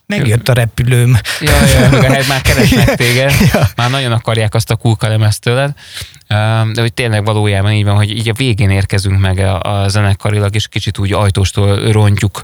megjött 0.05 0.49
a 0.49 0.53
repülőm. 0.53 1.19
Ja, 1.39 1.51
ja, 1.65 1.89
meg 1.89 2.03
a 2.03 2.23
már 2.27 2.41
keresnek 2.41 2.95
téged, 2.95 3.33
már 3.75 3.89
nagyon 3.89 4.11
akarják 4.11 4.53
azt 4.53 4.71
a 4.71 4.75
kulka 4.75 5.07
lemezt 5.07 5.41
tőled, 5.41 5.73
de 6.73 6.81
hogy 6.81 6.93
tényleg 6.93 7.25
valójában 7.25 7.71
így 7.71 7.83
van, 7.83 7.95
hogy 7.95 8.09
így 8.09 8.29
a 8.29 8.33
végén 8.33 8.69
érkezünk 8.69 9.19
meg 9.19 9.37
a, 9.37 9.61
a 9.61 9.87
zenekarilag, 9.87 10.55
és 10.55 10.67
kicsit 10.67 10.97
úgy 10.97 11.13
ajtóstól 11.13 11.91
rontjuk, 11.91 12.41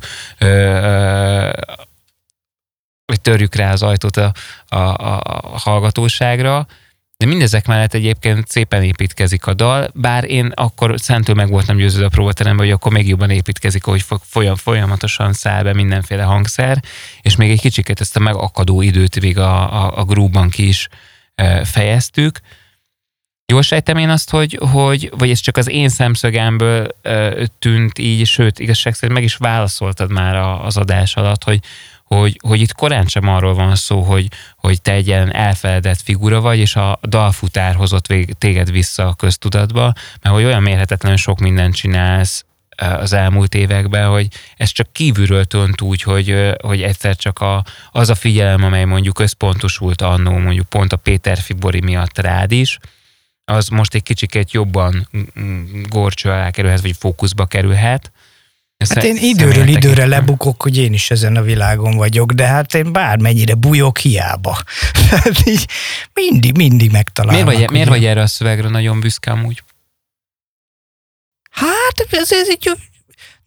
vagy 3.06 3.22
törjük 3.22 3.56
rá 3.56 3.72
az 3.72 3.84
ajtót 3.84 4.18
a, 4.18 4.32
a, 4.68 4.78
a 4.78 5.58
hallgatóságra, 5.58 6.68
De 7.18 7.26
mindezek 7.26 7.68
mellett 7.68 7.94
egyébként 7.94 8.48
szépen 8.48 8.84
építkezik 8.84 9.46
a 9.46 9.54
dal, 9.54 9.90
bár 9.94 10.24
én 10.24 10.52
akkor 10.56 11.00
szentől 11.00 11.36
meg 11.36 11.50
voltam 11.50 11.78
győződve 11.78 12.06
a 12.06 12.10
próbateremben, 12.10 12.66
hogy 12.66 12.74
akkor 12.74 12.92
még 12.92 13.08
jobban 13.08 13.30
építkezik, 13.30 13.84
hogy 13.84 14.06
folyam, 14.22 14.56
folyamatosan 14.56 15.34
száll 15.34 15.64
be 15.64 15.74
mindenféle 15.74 16.24
hangszer, 16.24 16.84
és 17.22 17.36
még 17.36 17.52
egy 17.52 17.62
kicsiket 17.62 18.00
ezt 18.00 18.16
a 18.16 18.20
megakadó 18.20 18.82
időt 18.82 19.22
még 19.22 19.38
a, 19.38 19.84
a, 19.84 20.00
a 20.00 20.04
grúban 20.04 20.50
ki 20.50 20.68
is 20.68 20.88
fejeztük. 21.64 22.40
Jól 23.46 23.62
sejtem 23.62 23.98
én 23.98 24.10
azt, 24.10 24.30
hogy, 24.30 24.60
hogy 24.72 25.12
vagy 25.18 25.30
ez 25.30 25.40
csak 25.40 25.58
az 25.58 25.70
én 25.70 25.90
szemszögemből 25.90 26.88
tűnt 27.60 27.98
így, 27.98 28.26
sőt, 28.26 28.60
igazság 28.60 28.94
szerint 28.94 29.14
meg 29.14 29.24
is 29.24 29.36
válaszoltad 29.36 30.12
már 30.12 30.36
a, 30.36 30.66
az 30.66 30.78
adás 30.78 31.16
alatt, 31.16 31.44
hogy, 31.44 31.60
hogy, 32.08 32.40
hogy 32.48 32.62
itt 32.62 32.74
korán 32.74 33.06
sem 33.06 33.28
arról 33.28 33.54
van 33.54 33.76
szó, 33.76 34.02
hogy, 34.02 34.28
hogy 34.56 34.82
te 34.82 34.92
egy 34.92 35.08
ilyen 35.08 35.34
elfeledett 35.34 36.02
figura 36.02 36.42
vagy, 36.42 36.58
és 36.58 36.76
a 36.76 37.00
dalfutár 37.08 37.76
hozott 37.76 38.08
vég, 38.08 38.34
téged 38.38 38.72
vissza 38.72 39.08
a 39.08 39.14
köztudatba, 39.14 39.94
mert 40.22 40.36
hogy 40.36 40.44
olyan 40.44 40.62
mérhetetlenül 40.62 41.18
sok 41.18 41.40
mindent 41.40 41.76
csinálsz 41.76 42.46
az 42.78 43.14
elmúlt 43.14 43.56
években, 43.56 44.10
hogy 44.10 44.28
ez 44.58 44.70
csak 44.70 44.94
kívülről 44.94 45.46
tönt 45.46 45.82
úgy, 45.82 46.02
hogy, 46.02 46.56
hogy 46.62 46.82
egyszer 46.82 47.16
csak 47.16 47.40
a, 47.40 47.64
az 47.92 48.10
a 48.10 48.16
figyelem, 48.16 48.64
amely 48.64 48.86
mondjuk 48.86 49.20
összpontosult 49.20 50.02
annó, 50.02 50.38
mondjuk 50.38 50.70
pont 50.70 50.94
a 50.94 50.98
Péter 50.98 51.38
Fibori 51.38 51.82
miatt 51.82 52.18
rád 52.18 52.52
is, 52.52 52.80
az 53.46 53.68
most 53.68 53.94
egy 53.94 54.04
kicsiket 54.04 54.52
jobban 54.52 55.10
gorcső 55.90 56.30
alá 56.30 56.50
kerülhet, 56.50 56.82
vagy 56.82 56.96
fókuszba 57.00 57.46
kerülhet, 57.46 58.12
Hát 58.78 59.04
én 59.04 59.16
időről 59.16 59.68
időre 59.68 60.06
lebukok, 60.06 60.62
hogy 60.62 60.78
én 60.78 60.94
is 60.94 61.12
ezen 61.12 61.36
a 61.36 61.42
világon 61.42 61.96
vagyok, 61.96 62.32
de 62.32 62.46
hát 62.46 62.74
én 62.74 62.92
bármennyire 62.92 63.54
bujok, 63.54 63.98
hiába. 63.98 64.58
Hát 65.10 65.48
így 65.48 65.68
mindig, 66.14 66.58
mindig 66.58 66.92
megtalálom. 66.92 67.44
Miért 67.44 67.60
vagy, 67.60 67.72
miért 67.72 67.90
vagy 67.90 68.06
erre 68.06 68.22
a 68.22 68.28
szövegre 68.28 68.70
nagyon 68.70 69.00
büszke 69.00 69.32
amúgy? 69.32 69.64
Hát 71.52 72.08
ez, 72.10 72.32
ez 72.32 72.50
így 72.50 72.72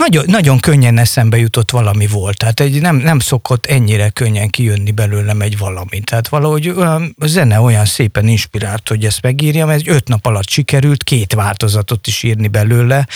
nagyon, 0.01 0.25
nagyon 0.27 0.59
könnyen 0.61 0.99
eszembe 0.99 1.37
jutott 1.37 1.71
valami 1.71 2.07
volt. 2.07 2.37
Tehát 2.37 2.61
egy 2.61 2.81
nem, 2.81 2.97
nem 2.97 3.19
szokott 3.19 3.67
ennyire 3.67 4.09
könnyen 4.09 4.49
kijönni 4.49 4.91
belőlem 4.91 5.41
egy 5.41 5.59
valami. 5.59 6.01
Tehát 6.01 6.29
valahogy 6.29 6.69
olyan, 6.69 7.15
a 7.19 7.27
zene 7.27 7.61
olyan 7.61 7.85
szépen 7.85 8.29
inspirált, 8.29 8.89
hogy 8.89 9.05
ezt 9.05 9.23
megírjam. 9.23 9.69
Ez 9.69 9.87
öt 9.87 10.09
nap 10.09 10.27
alatt 10.27 10.49
sikerült 10.49 11.03
két 11.03 11.33
változatot 11.33 12.07
is 12.07 12.23
írni 12.23 12.49
belőle. 12.49 13.07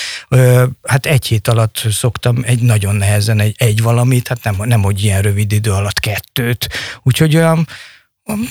Hát 0.82 1.06
egy 1.06 1.26
hét 1.26 1.48
alatt 1.48 1.86
szoktam 1.90 2.42
egy 2.42 2.62
nagyon 2.62 2.94
nehezen 2.96 3.40
egy, 3.40 3.54
egy 3.58 3.82
valamit, 3.82 4.28
hát 4.28 4.44
nem, 4.44 4.56
nem 4.58 4.82
hogy 4.82 5.04
ilyen 5.04 5.22
rövid 5.22 5.52
idő 5.52 5.72
alatt 5.72 6.00
kettőt. 6.00 6.68
Úgyhogy 7.02 7.36
olyan, 7.36 7.68
nem, 8.24 8.48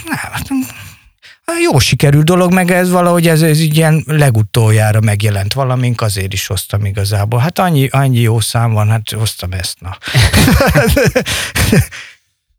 jó 1.61 1.79
sikerült 1.79 2.25
dolog, 2.25 2.53
meg 2.53 2.71
ez 2.71 2.91
valahogy 2.91 3.27
ez, 3.27 3.41
ez 3.41 3.59
ilyen 3.59 4.03
legutoljára 4.05 4.99
megjelent 5.01 5.53
valamink, 5.53 6.01
azért 6.01 6.33
is 6.33 6.47
hoztam 6.47 6.85
igazából. 6.85 7.39
Hát 7.39 7.59
annyi, 7.59 7.87
annyi 7.87 8.19
jó 8.19 8.39
szám 8.39 8.73
van, 8.73 8.89
hát 8.89 9.09
hoztam 9.09 9.51
ezt, 9.51 9.77
na. 9.79 9.97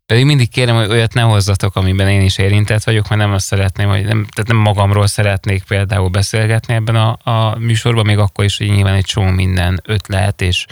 Pedig 0.05 0.25
mindig 0.25 0.49
kérem, 0.49 0.75
hogy 0.75 0.89
olyat 0.89 1.13
ne 1.13 1.21
hozzatok, 1.21 1.75
amiben 1.75 2.07
én 2.07 2.21
is 2.21 2.37
érintett 2.37 2.83
vagyok, 2.83 3.09
mert 3.09 3.21
nem 3.21 3.33
azt 3.33 3.45
szeretném, 3.45 3.89
hogy 3.89 4.03
nem, 4.03 4.25
tehát 4.33 4.47
nem 4.47 4.57
magamról 4.57 5.07
szeretnék 5.07 5.63
például 5.63 6.09
beszélgetni 6.09 6.73
ebben 6.73 6.95
a, 6.95 7.17
a 7.23 7.57
műsorban, 7.59 8.05
még 8.05 8.17
akkor 8.17 8.45
is, 8.45 8.57
hogy 8.57 8.69
nyilván 8.69 8.93
egy 8.93 9.05
csomó 9.05 9.29
minden 9.29 9.81
ötlet 9.85 10.41
és 10.41 10.65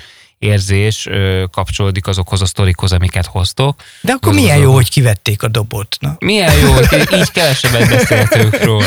érzés 0.43 1.07
kapcsolódik 1.51 2.07
azokhoz 2.07 2.41
a 2.41 2.45
sztorikhoz, 2.45 2.91
amiket 2.91 3.25
hoztok. 3.25 3.81
De 4.01 4.11
akkor 4.11 4.31
azok 4.31 4.43
milyen 4.43 4.57
jó, 4.57 4.73
hogy 4.73 4.89
kivették 4.89 5.43
a 5.43 5.47
dobot. 5.47 5.97
Na. 5.99 6.15
Milyen 6.19 6.57
jó, 6.57 6.71
hogy 6.71 7.07
így 7.15 7.31
kevesebbet 7.31 7.89
beszéltünk 7.95 8.63
róla. 8.63 8.85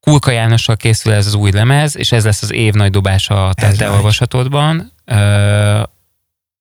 Kulka 0.00 0.30
Jánossal 0.30 0.76
készül 0.76 1.12
ez 1.12 1.26
az 1.26 1.34
új 1.34 1.50
lemez, 1.50 1.96
és 1.96 2.12
ez 2.12 2.24
lesz 2.24 2.42
az 2.42 2.52
év 2.52 2.74
nagy 2.74 2.90
dobása 2.90 3.48
a 3.48 3.54
te 3.54 3.90
olvasatodban. 3.90 4.92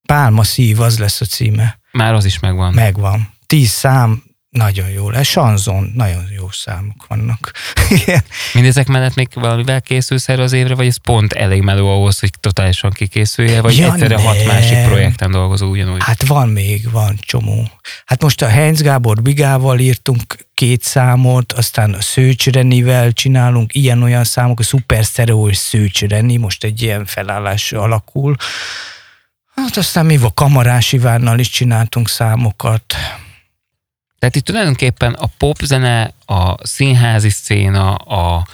Pálma 0.05 0.43
szív, 0.43 0.79
az 0.79 0.99
lesz 0.99 1.21
a 1.21 1.25
címe. 1.25 1.79
Már 1.91 2.13
az 2.13 2.25
is 2.25 2.39
megvan. 2.39 2.73
Megvan. 2.73 3.33
Tíz 3.45 3.69
szám, 3.69 4.23
nagyon 4.51 4.89
jó 4.89 5.09
lesz. 5.09 5.27
Sanzon, 5.27 5.91
nagyon 5.95 6.23
jó 6.35 6.49
számok 6.49 7.07
vannak. 7.07 7.51
Mindezek 8.53 8.87
mellett 8.87 9.15
még 9.15 9.27
valamivel 9.33 9.81
készülsz 9.81 10.29
erre 10.29 10.41
az 10.41 10.53
évre, 10.53 10.75
vagy 10.75 10.87
ez 10.87 10.97
pont 10.97 11.33
elég 11.33 11.61
meló 11.61 11.89
ahhoz, 11.89 12.19
hogy 12.19 12.31
totálisan 12.39 12.91
kikészülje, 12.91 13.61
vagy 13.61 13.77
ja, 13.77 13.93
egyszerre 13.93 14.15
nem. 14.15 14.25
hat 14.25 14.45
másik 14.45 14.85
projekten 14.85 15.31
dolgozó 15.31 15.69
ugyanúgy? 15.69 16.03
Hát 16.03 16.27
van 16.27 16.49
még, 16.49 16.91
van 16.91 17.17
csomó. 17.19 17.69
Hát 18.05 18.21
most 18.21 18.41
a 18.41 18.47
Heinz 18.47 18.81
Gábor 18.81 19.21
Bigával 19.21 19.79
írtunk 19.79 20.37
két 20.53 20.83
számot, 20.83 21.53
aztán 21.53 21.93
a 21.93 22.01
Szőcs 22.01 22.47
Renivel 22.47 23.11
csinálunk 23.11 23.75
ilyen-olyan 23.75 24.23
számok, 24.23 24.59
a 24.59 24.63
Super 24.63 25.03
Stereo 25.03 25.49
és 25.49 25.57
Szőcs 25.57 26.01
Reni, 26.01 26.37
most 26.37 26.63
egy 26.63 26.81
ilyen 26.81 27.05
felállás 27.05 27.71
alakul. 27.71 28.35
Hát 29.55 29.77
aztán 29.77 30.05
mi 30.05 30.17
a 30.21 30.33
Kamarás 30.33 30.91
Ivánnal 30.91 31.39
is 31.39 31.49
csináltunk 31.49 32.09
számokat. 32.09 32.95
Tehát 34.21 34.35
itt 34.35 34.45
tulajdonképpen 34.45 35.13
a 35.13 35.25
popzene, 35.37 36.13
a 36.25 36.67
színházi 36.67 37.29
széna, 37.29 37.95
a 37.95 38.47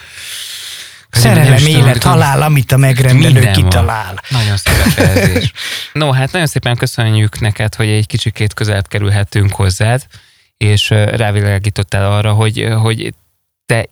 Szerelem, 1.10 1.66
élet, 1.66 2.04
halál, 2.04 2.42
amit 2.42 2.72
a 2.72 2.78
megrendelő 2.78 3.52
kitalál. 3.52 4.14
Van. 4.30 4.40
Nagyon 4.42 4.58
szép 4.58 5.52
No, 5.94 6.12
hát 6.12 6.32
nagyon 6.32 6.48
szépen 6.48 6.76
köszönjük 6.76 7.40
neked, 7.40 7.76
hogy 7.76 7.88
egy 7.88 8.08
kicsikét 8.08 8.54
közelebb 8.54 8.88
kerülhettünk 8.88 9.54
hozzád, 9.54 10.08
és 10.58 10.90
rávilágítottál 10.90 12.12
arra, 12.12 12.34
hogy, 12.34 12.68
hogy 12.82 13.14
te 13.66 13.90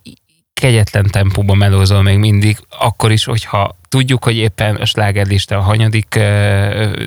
kegyetlen 0.61 1.05
tempóban 1.11 1.57
melózol 1.57 2.01
még 2.01 2.17
mindig, 2.17 2.57
akkor 2.69 3.11
is, 3.11 3.23
hogyha 3.23 3.77
tudjuk, 3.89 4.23
hogy 4.23 4.35
éppen 4.35 4.75
a 4.75 4.85
slágerlista 4.85 5.57
a 5.57 5.61
hanyadik 5.61 6.19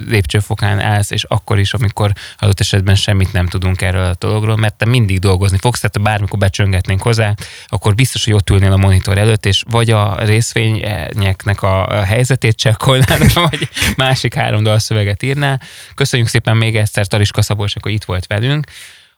lépcsőfokán 0.08 0.80
állsz, 0.80 1.10
és 1.10 1.24
akkor 1.24 1.58
is, 1.58 1.74
amikor 1.74 2.12
adott 2.38 2.60
esetben 2.60 2.94
semmit 2.94 3.32
nem 3.32 3.46
tudunk 3.46 3.82
erről 3.82 4.04
a 4.04 4.14
dologról, 4.18 4.56
mert 4.56 4.74
te 4.74 4.86
mindig 4.86 5.18
dolgozni 5.18 5.58
fogsz, 5.60 5.80
tehát 5.80 6.02
bármikor 6.02 6.38
becsöngetnénk 6.38 7.02
hozzá, 7.02 7.34
akkor 7.66 7.94
biztos, 7.94 8.24
hogy 8.24 8.34
ott 8.34 8.50
ülnél 8.50 8.72
a 8.72 8.76
monitor 8.76 9.18
előtt, 9.18 9.46
és 9.46 9.62
vagy 9.70 9.90
a 9.90 10.24
részvényeknek 10.24 11.62
a 11.62 12.02
helyzetét 12.04 12.56
csekkolnád, 12.56 13.32
vagy 13.50 13.68
másik 13.96 14.34
három 14.34 14.62
dalszöveget 14.62 15.22
írnál. 15.22 15.60
Köszönjük 15.94 16.28
szépen 16.28 16.56
még 16.56 16.76
egyszer 16.76 17.06
Tariska 17.06 17.42
Szabolcs, 17.42 17.72
hogy 17.80 17.92
itt 17.92 18.04
volt 18.04 18.26
velünk. 18.26 18.66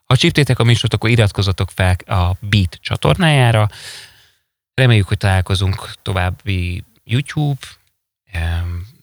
Ha 0.07 0.17
csíptétek 0.17 0.59
a 0.59 0.65
műsort, 0.65 0.95
akkor 0.95 1.11
iratkozzatok 1.11 1.71
fel 1.75 1.97
a 2.07 2.33
Beat 2.41 2.79
csatornájára. 2.81 3.69
Reméljük, 4.81 5.09
hogy 5.09 5.19
találkozunk 5.19 5.93
további 6.03 6.85
YouTube, 7.05 7.67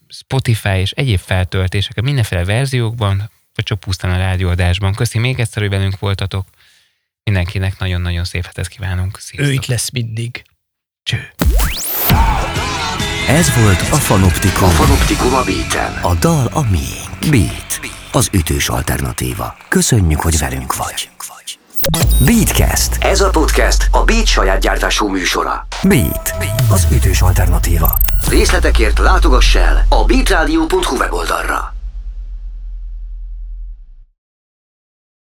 Spotify 0.08 0.68
és 0.68 0.90
egyéb 0.90 1.18
feltöltések, 1.18 2.00
mindenféle 2.00 2.44
verziókban, 2.44 3.30
vagy 3.54 3.64
csak 3.64 3.80
pusztán 3.80 4.10
a 4.10 4.16
rádióadásban. 4.16 4.94
Köszi 4.94 5.18
még 5.18 5.40
egyszer, 5.40 5.62
hogy 5.62 5.70
velünk 5.70 5.98
voltatok. 5.98 6.48
Mindenkinek 7.24 7.78
nagyon-nagyon 7.78 8.24
szép 8.24 8.44
hetet 8.44 8.68
kívánunk. 8.68 9.18
Sziasztok. 9.18 9.50
Ő 9.50 9.52
itt 9.52 9.66
lesz 9.66 9.90
mindig. 9.90 10.44
Cső. 11.02 11.32
Ez 13.28 13.54
volt 13.54 13.80
a 13.80 13.96
Fanoptikum. 13.96 14.68
A 14.68 14.70
Fanoptikum 14.70 15.34
a 15.34 15.42
Beaten. 15.44 16.02
A 16.02 16.14
dal 16.14 16.46
a 16.46 16.70
miénk. 16.70 17.30
Beat. 17.30 17.80
Az 18.12 18.28
ütős 18.32 18.68
alternatíva. 18.68 19.56
Köszönjük, 19.68 20.20
hogy 20.20 20.38
velünk 20.38 20.76
vagy. 20.76 21.10
Beatcast. 22.24 23.04
Ez 23.04 23.20
a 23.20 23.30
podcast 23.30 23.88
a 23.92 24.04
Beat 24.04 24.26
saját 24.26 24.60
gyártású 24.60 25.08
műsora. 25.08 25.66
Beat. 25.82 26.34
Az 26.70 26.86
ütős 26.92 27.20
alternatíva. 27.20 27.98
Részletekért 28.28 28.98
látogass 28.98 29.54
el 29.54 29.84
a 29.88 30.04
beatradio.hu 30.04 30.96
weboldalra. 30.96 31.77